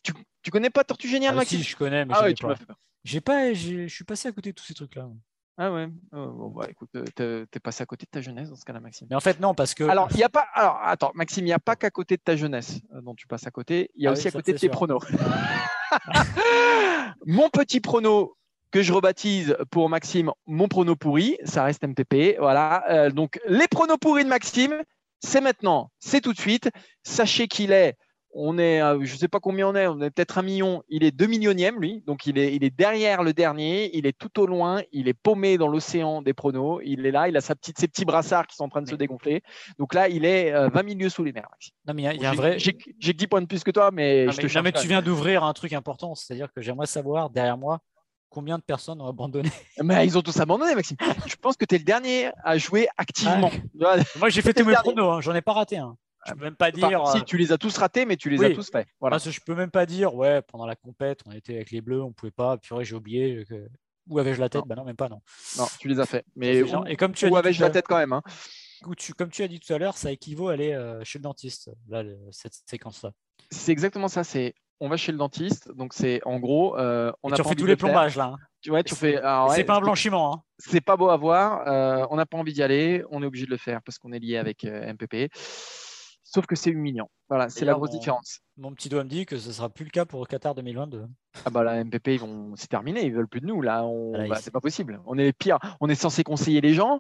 Tu, 0.03 0.13
tu 0.41 0.51
connais 0.51 0.69
pas 0.69 0.83
Tortue 0.83 1.07
Géniale, 1.07 1.33
ah, 1.33 1.37
Maxime? 1.37 1.59
Si, 1.59 1.69
je 1.69 1.75
connais, 1.77 2.03
mais 2.05 2.13
ah, 2.15 2.23
ouais, 2.23 2.33
tu 2.33 2.45
m'as 2.45 2.55
fait 2.55 2.65
peur. 2.65 2.77
J'ai 3.03 3.21
pas, 3.21 3.53
je 3.53 3.87
suis 3.87 4.03
passé 4.03 4.27
à 4.27 4.33
côté 4.33 4.51
de 4.51 4.55
tous 4.55 4.65
ces 4.65 4.73
trucs-là. 4.73 5.09
Ah 5.59 5.71
ouais, 5.71 5.87
oh, 6.11 6.27
bon, 6.27 6.49
bah, 6.49 6.67
écoute, 6.69 6.89
euh, 6.95 7.45
t'es 7.49 7.59
passé 7.59 7.81
à 7.81 7.87
côté 7.87 8.05
de 8.05 8.11
ta 8.11 8.21
jeunesse 8.21 8.49
dans 8.49 8.55
ce 8.55 8.63
cas-là, 8.63 8.79
Maxime. 8.79 9.07
Mais 9.09 9.15
en 9.15 9.19
fait, 9.19 9.39
non, 9.39 9.55
parce 9.55 9.73
que. 9.73 9.85
Alors, 9.85 10.07
il 10.11 10.19
y 10.19 10.23
a 10.23 10.29
pas. 10.29 10.45
Alors, 10.53 10.79
attends, 10.83 11.11
Maxime, 11.15 11.45
il 11.45 11.47
n'y 11.47 11.53
a 11.53 11.59
pas 11.59 11.75
qu'à 11.75 11.89
côté 11.89 12.15
de 12.15 12.21
ta 12.21 12.35
jeunesse 12.35 12.79
euh, 12.93 13.01
dont 13.01 13.15
tu 13.15 13.25
passes 13.25 13.47
à 13.47 13.51
côté, 13.51 13.89
il 13.95 14.03
y 14.03 14.07
a 14.07 14.11
ah 14.11 14.13
aussi 14.13 14.27
à 14.27 14.31
côté 14.31 14.53
de 14.53 14.59
tes 14.59 14.69
pronos. 14.69 15.01
mon 17.25 17.49
petit 17.49 17.79
prono 17.79 18.37
que 18.69 18.83
je 18.83 18.93
rebaptise 18.93 19.57
pour 19.71 19.89
Maxime, 19.89 20.31
mon 20.45 20.67
prono 20.67 20.95
pourri, 20.95 21.37
ça 21.43 21.63
reste 21.63 21.83
MPP. 21.83 22.37
Voilà. 22.37 22.83
Euh, 22.91 23.09
donc, 23.09 23.39
les 23.47 23.67
pronos 23.67 23.97
pourris 23.97 24.25
de 24.25 24.29
Maxime, 24.29 24.75
c'est 25.21 25.41
maintenant, 25.41 25.89
c'est 25.99 26.21
tout 26.21 26.33
de 26.33 26.39
suite. 26.39 26.69
Sachez 27.01 27.47
qu'il 27.47 27.71
est 27.71 27.95
on 28.39 28.59
est, 28.59 28.79
je 28.79 29.13
ne 29.13 29.17
sais 29.17 29.27
pas 29.27 29.39
combien 29.39 29.67
on 29.67 29.75
est, 29.75 29.87
on 29.87 29.99
est 29.99 30.11
peut-être 30.11 30.37
un 30.37 30.43
million. 30.43 30.83
Il 30.89 31.03
est 31.03 31.11
deux 31.11 31.25
millionième, 31.25 31.79
lui. 31.81 32.03
Donc, 32.05 32.27
il 32.27 32.37
est, 32.37 32.55
il 32.55 32.63
est 32.63 32.69
derrière 32.69 33.23
le 33.23 33.33
dernier. 33.33 33.89
Il 33.97 34.05
est 34.05 34.15
tout 34.17 34.39
au 34.39 34.45
loin. 34.45 34.81
Il 34.91 35.07
est 35.07 35.15
paumé 35.15 35.57
dans 35.57 35.67
l'océan 35.67 36.21
des 36.21 36.33
pronos. 36.33 36.79
Il 36.85 37.05
est 37.07 37.11
là. 37.11 37.27
Il 37.27 37.35
a 37.35 37.41
sa 37.41 37.55
petite, 37.55 37.79
ses 37.79 37.87
petits 37.87 38.05
brassards 38.05 38.45
qui 38.45 38.55
sont 38.55 38.65
en 38.65 38.69
train 38.69 38.83
de 38.83 38.89
se 38.89 38.95
dégonfler. 38.95 39.41
Donc 39.79 39.95
là, 39.95 40.07
il 40.07 40.23
est 40.23 40.51
20 40.51 40.75
euh, 40.75 40.83
milieux 40.83 41.09
sous 41.09 41.23
les 41.23 41.33
mers. 41.33 41.49
Non, 41.87 41.95
mais 41.95 42.03
il 42.03 42.21
y 42.21 42.25
a, 42.25 42.29
un 42.29 42.35
vrai. 42.35 42.59
J'ai 42.59 42.73
que 42.73 43.11
10 43.11 43.27
points 43.27 43.41
de 43.41 43.47
plus 43.47 43.63
que 43.63 43.71
toi, 43.71 43.89
mais 43.91 44.29
je 44.29 44.37
te 44.37 44.55
Non, 44.55 44.61
mais 44.61 44.71
tu 44.71 44.87
viens 44.87 45.01
d'ouvrir 45.01 45.43
un 45.43 45.53
truc 45.53 45.73
important. 45.73 46.13
C'est-à-dire 46.13 46.53
que 46.53 46.61
j'aimerais 46.61 46.85
savoir, 46.85 47.31
derrière 47.31 47.57
moi, 47.57 47.79
combien 48.29 48.59
de 48.59 48.63
personnes 48.63 49.01
ont 49.01 49.07
abandonné 49.07 49.49
Mais 49.83 50.05
ils 50.05 50.15
ont 50.15 50.21
tous 50.21 50.39
abandonné, 50.39 50.75
Maxime. 50.75 50.97
je 51.25 51.35
pense 51.37 51.57
que 51.57 51.65
tu 51.65 51.73
es 51.73 51.77
le 51.79 51.83
dernier 51.83 52.29
à 52.43 52.59
jouer 52.59 52.87
activement. 52.97 53.49
Moi, 53.73 54.29
j'ai 54.29 54.43
fait 54.43 54.53
tous 54.53 54.65
mes 54.65 54.75
pronos. 54.75 55.17
Hein. 55.17 55.21
J'en 55.21 55.33
ai 55.33 55.41
pas 55.41 55.53
raté 55.53 55.77
un. 55.77 55.97
Je 56.27 56.33
peux 56.33 56.43
même 56.43 56.55
pas 56.55 56.71
dire. 56.71 57.07
si, 57.07 57.17
euh, 57.17 57.21
tu 57.21 57.37
les 57.37 57.51
as 57.51 57.57
tous 57.57 57.77
ratés, 57.77 58.05
mais 58.05 58.17
tu 58.17 58.29
les 58.29 58.43
as 58.43 58.51
tous 58.51 58.69
faits. 58.71 58.87
Voilà. 58.99 59.15
Parce 59.15 59.29
je 59.29 59.39
peux 59.41 59.55
même 59.55 59.71
pas 59.71 59.85
dire, 59.85 60.13
ouais, 60.15 60.41
pendant 60.41 60.65
la 60.65 60.75
compète, 60.75 61.21
on 61.25 61.31
était 61.31 61.55
avec 61.55 61.71
les 61.71 61.81
Bleus, 61.81 62.01
on 62.03 62.11
pouvait 62.11 62.31
pas. 62.31 62.57
Puis 62.57 62.75
j'ai 62.81 62.95
oublié. 62.95 63.45
Où 64.09 64.19
avais-je 64.19 64.39
la 64.39 64.47
tête? 64.47 64.61
Non. 64.61 64.67
Bah 64.67 64.75
non, 64.75 64.85
même 64.85 64.95
pas, 64.95 65.09
non. 65.09 65.21
Non, 65.57 65.65
tu 65.79 65.87
les 65.89 65.99
as 65.99 66.05
faits. 66.05 66.25
Mais 66.35 66.61
où, 66.63 66.85
et 66.85 66.95
comme 66.95 67.11
tu 67.13 67.25
as 67.25 67.29
où 67.29 67.35
avais-je 67.35 67.61
la 67.61 67.69
tête 67.69 67.85
quand 67.87 67.97
même 67.97 68.13
hein? 68.13 68.21
tu, 68.95 69.13
Comme 69.13 69.29
tu 69.29 69.43
as 69.43 69.47
dit 69.49 69.59
tout 69.59 69.73
à 69.73 69.77
l'heure, 69.77 69.97
ça 69.97 70.11
équivaut 70.11 70.47
à 70.49 70.53
aller 70.53 70.71
euh, 70.71 71.03
chez 71.03 71.19
le 71.19 71.23
dentiste, 71.23 71.71
là, 71.89 72.03
cette 72.31 72.53
séquence-là. 72.65 73.11
C'est 73.51 73.71
exactement 73.73 74.07
ça. 74.07 74.23
C'est 74.23 74.53
on 74.79 74.89
va 74.89 74.95
chez 74.95 75.11
le 75.11 75.17
dentiste. 75.17 75.71
Donc, 75.75 75.93
c'est 75.93 76.21
en 76.23 76.39
gros, 76.39 76.77
euh, 76.77 77.11
on 77.23 77.29
Et 77.29 77.33
a 77.33 77.35
tu 77.35 77.41
pas 77.41 77.49
refais 77.49 77.55
envie 77.55 77.61
tous 77.63 77.65
les 77.67 77.75
plombages 77.75 78.15
là. 78.15 78.25
hein. 78.25 78.37
Tu 78.61 78.69
vois, 78.69 78.83
tu 78.83 78.95
fais. 78.95 79.19
C'est 79.55 79.63
pas 79.63 79.75
un 79.75 79.81
blanchiment. 79.81 80.35
hein. 80.35 80.43
c'est 80.59 80.81
pas 80.81 80.95
beau 80.95 81.09
à 81.09 81.17
voir. 81.17 81.67
euh, 81.67 82.05
on 82.11 82.15
n'a 82.15 82.25
pas 82.25 82.37
envie 82.37 82.53
d'y 82.53 82.61
aller. 82.63 83.03
On 83.11 83.23
est 83.23 83.25
obligé 83.25 83.45
de 83.45 83.51
le 83.51 83.57
faire 83.57 83.81
parce 83.83 83.97
qu'on 83.97 84.11
est 84.13 84.19
lié 84.19 84.37
avec 84.37 84.63
euh, 84.65 84.93
MPP. 84.93 85.31
Sauf 86.37 86.45
que 86.45 86.55
c'est 86.55 86.69
humiliant. 86.69 87.09
Voilà, 87.29 87.49
c'est 87.49 87.65
la 87.65 87.73
grosse 87.73 87.89
mon- 87.91 87.97
différence. 87.97 88.41
Mon 88.57 88.71
petit 88.71 88.89
doigt 88.89 89.03
me 89.03 89.09
dit 89.09 89.25
que 89.25 89.39
ce 89.39 89.51
sera 89.51 89.69
plus 89.69 89.85
le 89.85 89.89
cas 89.89 90.05
pour 90.05 90.27
Qatar 90.27 90.53
2022. 90.53 91.07
Ah 91.45 91.49
bah 91.49 91.63
la 91.63 91.83
MPP, 91.83 92.09
ils 92.09 92.19
vont, 92.19 92.55
c'est 92.55 92.67
terminé, 92.67 93.03
ils 93.03 93.11
veulent 93.11 93.27
plus 93.27 93.41
de 93.41 93.47
nous 93.47 93.59
là. 93.63 93.83
On, 93.85 94.11
Voilà, 94.11 94.27
bah, 94.29 94.35
c'est 94.39 94.51
pas 94.51 94.61
possible. 94.61 95.01
On 95.07 95.17
est 95.17 95.23
les 95.23 95.33
pires. 95.33 95.57
On 95.81 95.89
est 95.89 95.95
censé 95.95 96.23
conseiller 96.23 96.61
les 96.61 96.75
gens. 96.75 96.99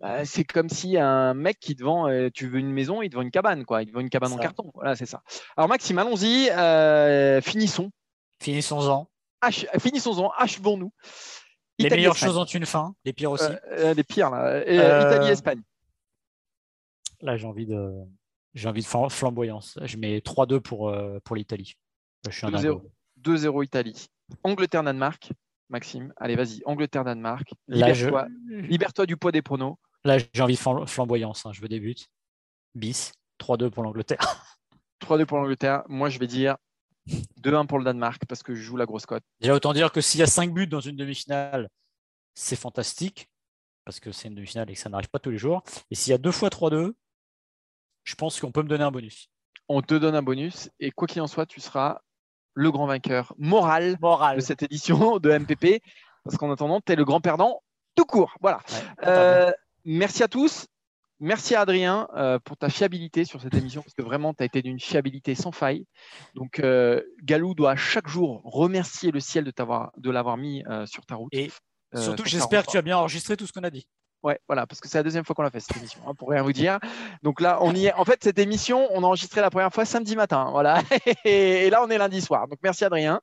Bah, 0.00 0.26
c'est 0.26 0.44
comme 0.44 0.68
si 0.68 0.98
un 0.98 1.32
mec 1.32 1.58
qui 1.60 1.74
te 1.76 1.82
vend, 1.82 2.08
euh, 2.10 2.28
tu 2.28 2.46
veux 2.46 2.58
une 2.58 2.72
maison, 2.72 3.00
il 3.00 3.08
te 3.08 3.16
vend 3.16 3.22
une 3.22 3.30
cabane, 3.30 3.64
quoi. 3.64 3.80
Il 3.82 3.86
te 3.86 3.92
vend 3.94 4.00
une 4.00 4.10
cabane 4.10 4.32
en 4.34 4.36
carton. 4.36 4.70
Voilà, 4.74 4.96
c'est 4.96 5.06
ça. 5.06 5.22
Alors 5.56 5.66
Maxime, 5.70 5.96
allons-y. 5.98 6.50
euh, 6.50 7.40
finissons. 7.40 7.90
Finissons-en. 8.42 9.08
Finissons-en. 9.78 10.30
Achevons-nous. 10.36 10.92
Les 11.78 11.86
Italie, 11.86 12.00
meilleures 12.02 12.16
Espagne. 12.16 12.28
choses 12.28 12.36
ont 12.38 12.44
une 12.44 12.66
fin, 12.66 12.94
les 13.06 13.14
pires 13.14 13.30
aussi. 13.30 13.44
Euh, 13.72 13.94
les 13.94 14.04
pires 14.04 14.28
là. 14.30 14.62
Et, 14.66 14.78
Euh, 14.78 15.00
Italie, 15.10 15.30
Espagne. 15.30 15.62
Là, 17.22 17.36
j'ai 17.38 17.46
envie 17.46 17.64
de, 17.66 17.90
j'ai 18.54 18.68
envie 18.68 18.80
de 18.82 18.86
flam- 18.86 19.10
flamboyance. 19.10 19.78
Je 19.82 19.96
mets 19.96 20.20
3-2 20.20 20.60
pour, 20.60 20.88
euh, 20.88 21.18
pour 21.24 21.36
l'Italie. 21.36 21.74
Je 22.26 22.30
suis 22.34 22.46
un 22.46 22.50
2-0 22.50 22.62
dingo. 22.62 22.90
2-0 23.20 23.62
Italie. 23.64 24.06
Angleterre, 24.42 24.82
Danemark. 24.82 25.32
Maxime, 25.70 26.12
allez, 26.16 26.36
vas-y. 26.36 26.62
Angleterre, 26.66 27.04
Danemark. 27.04 27.52
Là, 27.68 27.92
je- 27.94 28.08
Libère-toi 28.48 29.06
du 29.06 29.16
poids 29.16 29.32
des 29.32 29.42
pronos. 29.42 29.76
Là, 30.04 30.18
j'ai 30.32 30.42
envie 30.42 30.54
de 30.54 30.58
flam- 30.60 30.86
flamboyance. 30.86 31.46
hein. 31.46 31.52
Je 31.52 31.60
veux 31.60 31.68
des 31.68 31.80
buts. 31.80 31.94
Bis. 32.74 33.12
3-2 33.38 33.70
pour 33.70 33.82
l'Angleterre. 33.82 34.18
3-2 35.00 35.26
pour 35.26 35.38
l'Angleterre. 35.38 35.82
Moi, 35.88 36.08
je 36.10 36.18
vais 36.18 36.26
dire 36.26 36.56
2-1 37.42 37.66
pour 37.66 37.78
le 37.78 37.84
Danemark 37.84 38.24
parce 38.26 38.42
que 38.42 38.54
je 38.54 38.62
joue 38.62 38.76
la 38.76 38.86
grosse 38.86 39.06
cote. 39.06 39.22
Déjà, 39.40 39.54
autant 39.54 39.72
dire 39.72 39.90
que 39.92 40.00
s'il 40.00 40.20
y 40.20 40.22
a 40.22 40.26
5 40.26 40.52
buts 40.52 40.66
dans 40.66 40.80
une 40.80 40.96
demi-finale, 40.96 41.68
c'est 42.34 42.56
fantastique. 42.56 43.28
Parce 43.84 44.00
que 44.00 44.12
c'est 44.12 44.28
une 44.28 44.34
demi-finale 44.34 44.70
et 44.70 44.74
que 44.74 44.78
ça 44.78 44.88
n'arrive 44.88 45.10
pas 45.10 45.18
tous 45.18 45.30
les 45.30 45.36
jours. 45.38 45.62
Et 45.90 45.94
s'il 45.94 46.10
y 46.10 46.14
a 46.14 46.18
2 46.18 46.30
fois 46.32 46.48
3-2, 46.48 46.94
je 48.04 48.14
pense 48.14 48.40
qu'on 48.40 48.52
peut 48.52 48.62
me 48.62 48.68
donner 48.68 48.84
un 48.84 48.90
bonus. 48.90 49.28
On 49.68 49.82
te 49.82 49.94
donne 49.94 50.14
un 50.14 50.22
bonus 50.22 50.70
et 50.80 50.90
quoi 50.90 51.08
qu'il 51.08 51.22
en 51.22 51.26
soit, 51.26 51.46
tu 51.46 51.60
seras 51.60 52.00
le 52.54 52.70
grand 52.70 52.86
vainqueur 52.86 53.34
moral 53.38 53.96
Moral. 54.00 54.36
de 54.36 54.40
cette 54.42 54.62
édition 54.62 55.18
de 55.18 55.30
MPP 55.36 55.82
parce 56.24 56.36
qu'en 56.36 56.50
attendant, 56.52 56.80
tu 56.80 56.92
es 56.92 56.96
le 56.96 57.04
grand 57.04 57.20
perdant 57.20 57.62
tout 57.96 58.04
court. 58.04 58.34
Voilà. 58.40 58.58
Ouais, 58.72 59.06
Euh, 59.08 59.52
merci 59.84 60.22
à 60.22 60.28
tous. 60.28 60.66
Merci 61.20 61.54
à 61.54 61.60
Adrien 61.62 62.08
euh, 62.16 62.38
pour 62.40 62.56
ta 62.56 62.68
fiabilité 62.68 63.24
sur 63.24 63.40
cette 63.40 63.54
émission 63.54 63.82
parce 63.82 63.94
que 63.94 64.02
vraiment, 64.02 64.34
tu 64.34 64.42
as 64.42 64.46
été 64.46 64.62
d'une 64.62 64.80
fiabilité 64.80 65.34
sans 65.34 65.52
faille. 65.52 65.86
Donc, 66.34 66.58
euh, 66.58 67.00
Galou 67.22 67.54
doit 67.54 67.76
chaque 67.76 68.08
jour 68.08 68.42
remercier 68.44 69.10
le 69.12 69.20
ciel 69.20 69.44
de, 69.44 69.50
t'avoir- 69.50 69.92
de 69.96 70.10
l'avoir 70.10 70.36
mis 70.36 70.62
sur 70.86 71.06
ta 71.06 71.14
route. 71.14 71.28
Et 71.32 71.50
Surtout, 71.96 72.24
j'espère 72.24 72.66
que 72.66 72.72
tu 72.72 72.76
as 72.76 72.82
bien 72.82 72.98
enregistré 72.98 73.36
tout 73.36 73.46
ce 73.46 73.52
qu'on 73.52 73.62
a 73.62 73.70
dit. 73.70 73.86
Ouais, 74.24 74.40
voilà, 74.48 74.66
parce 74.66 74.80
que 74.80 74.88
c'est 74.88 74.96
la 74.98 75.02
deuxième 75.02 75.22
fois 75.22 75.34
qu'on 75.34 75.42
l'a 75.42 75.50
fait 75.50 75.60
cette 75.60 75.76
émission, 75.76 76.00
hein, 76.06 76.14
pour 76.14 76.30
rien 76.30 76.42
vous 76.42 76.54
dire. 76.54 76.78
Donc 77.22 77.42
là, 77.42 77.58
on 77.60 77.74
y 77.74 77.86
est. 77.86 77.92
En 77.92 78.06
fait, 78.06 78.24
cette 78.24 78.38
émission, 78.38 78.88
on 78.90 79.02
a 79.04 79.06
enregistré 79.06 79.42
la 79.42 79.50
première 79.50 79.70
fois 79.70 79.84
samedi 79.84 80.16
matin, 80.16 80.48
voilà. 80.50 80.80
Et 81.26 81.68
là, 81.68 81.82
on 81.84 81.90
est 81.90 81.98
lundi 81.98 82.22
soir. 82.22 82.48
Donc 82.48 82.58
merci 82.62 82.86
Adrien. 82.86 83.20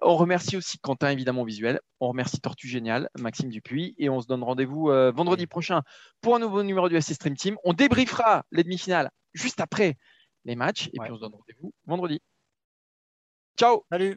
On 0.00 0.16
remercie 0.16 0.56
aussi 0.56 0.78
Quentin, 0.78 1.10
évidemment, 1.10 1.42
au 1.42 1.44
visuel. 1.44 1.80
On 1.98 2.06
remercie 2.06 2.40
Tortue 2.40 2.68
Génial, 2.68 3.08
Maxime 3.18 3.48
Dupuis, 3.50 3.96
et 3.98 4.08
on 4.08 4.20
se 4.20 4.28
donne 4.28 4.44
rendez-vous 4.44 4.90
euh, 4.90 5.10
vendredi 5.10 5.48
prochain 5.48 5.82
pour 6.20 6.36
un 6.36 6.38
nouveau 6.38 6.62
numéro 6.62 6.88
du 6.88 7.00
SC 7.00 7.14
Stream 7.14 7.36
Team. 7.36 7.56
On 7.64 7.72
débriefera 7.72 8.44
les 8.52 8.62
demi-finales 8.62 9.10
juste 9.34 9.60
après 9.60 9.96
les 10.44 10.54
matchs, 10.54 10.86
et 10.94 11.00
Ouais. 11.00 11.06
puis 11.06 11.12
on 11.12 11.16
se 11.16 11.20
donne 11.20 11.32
rendez-vous 11.32 11.72
vendredi. 11.84 12.20
Ciao. 13.58 13.84
Salut 13.90 14.16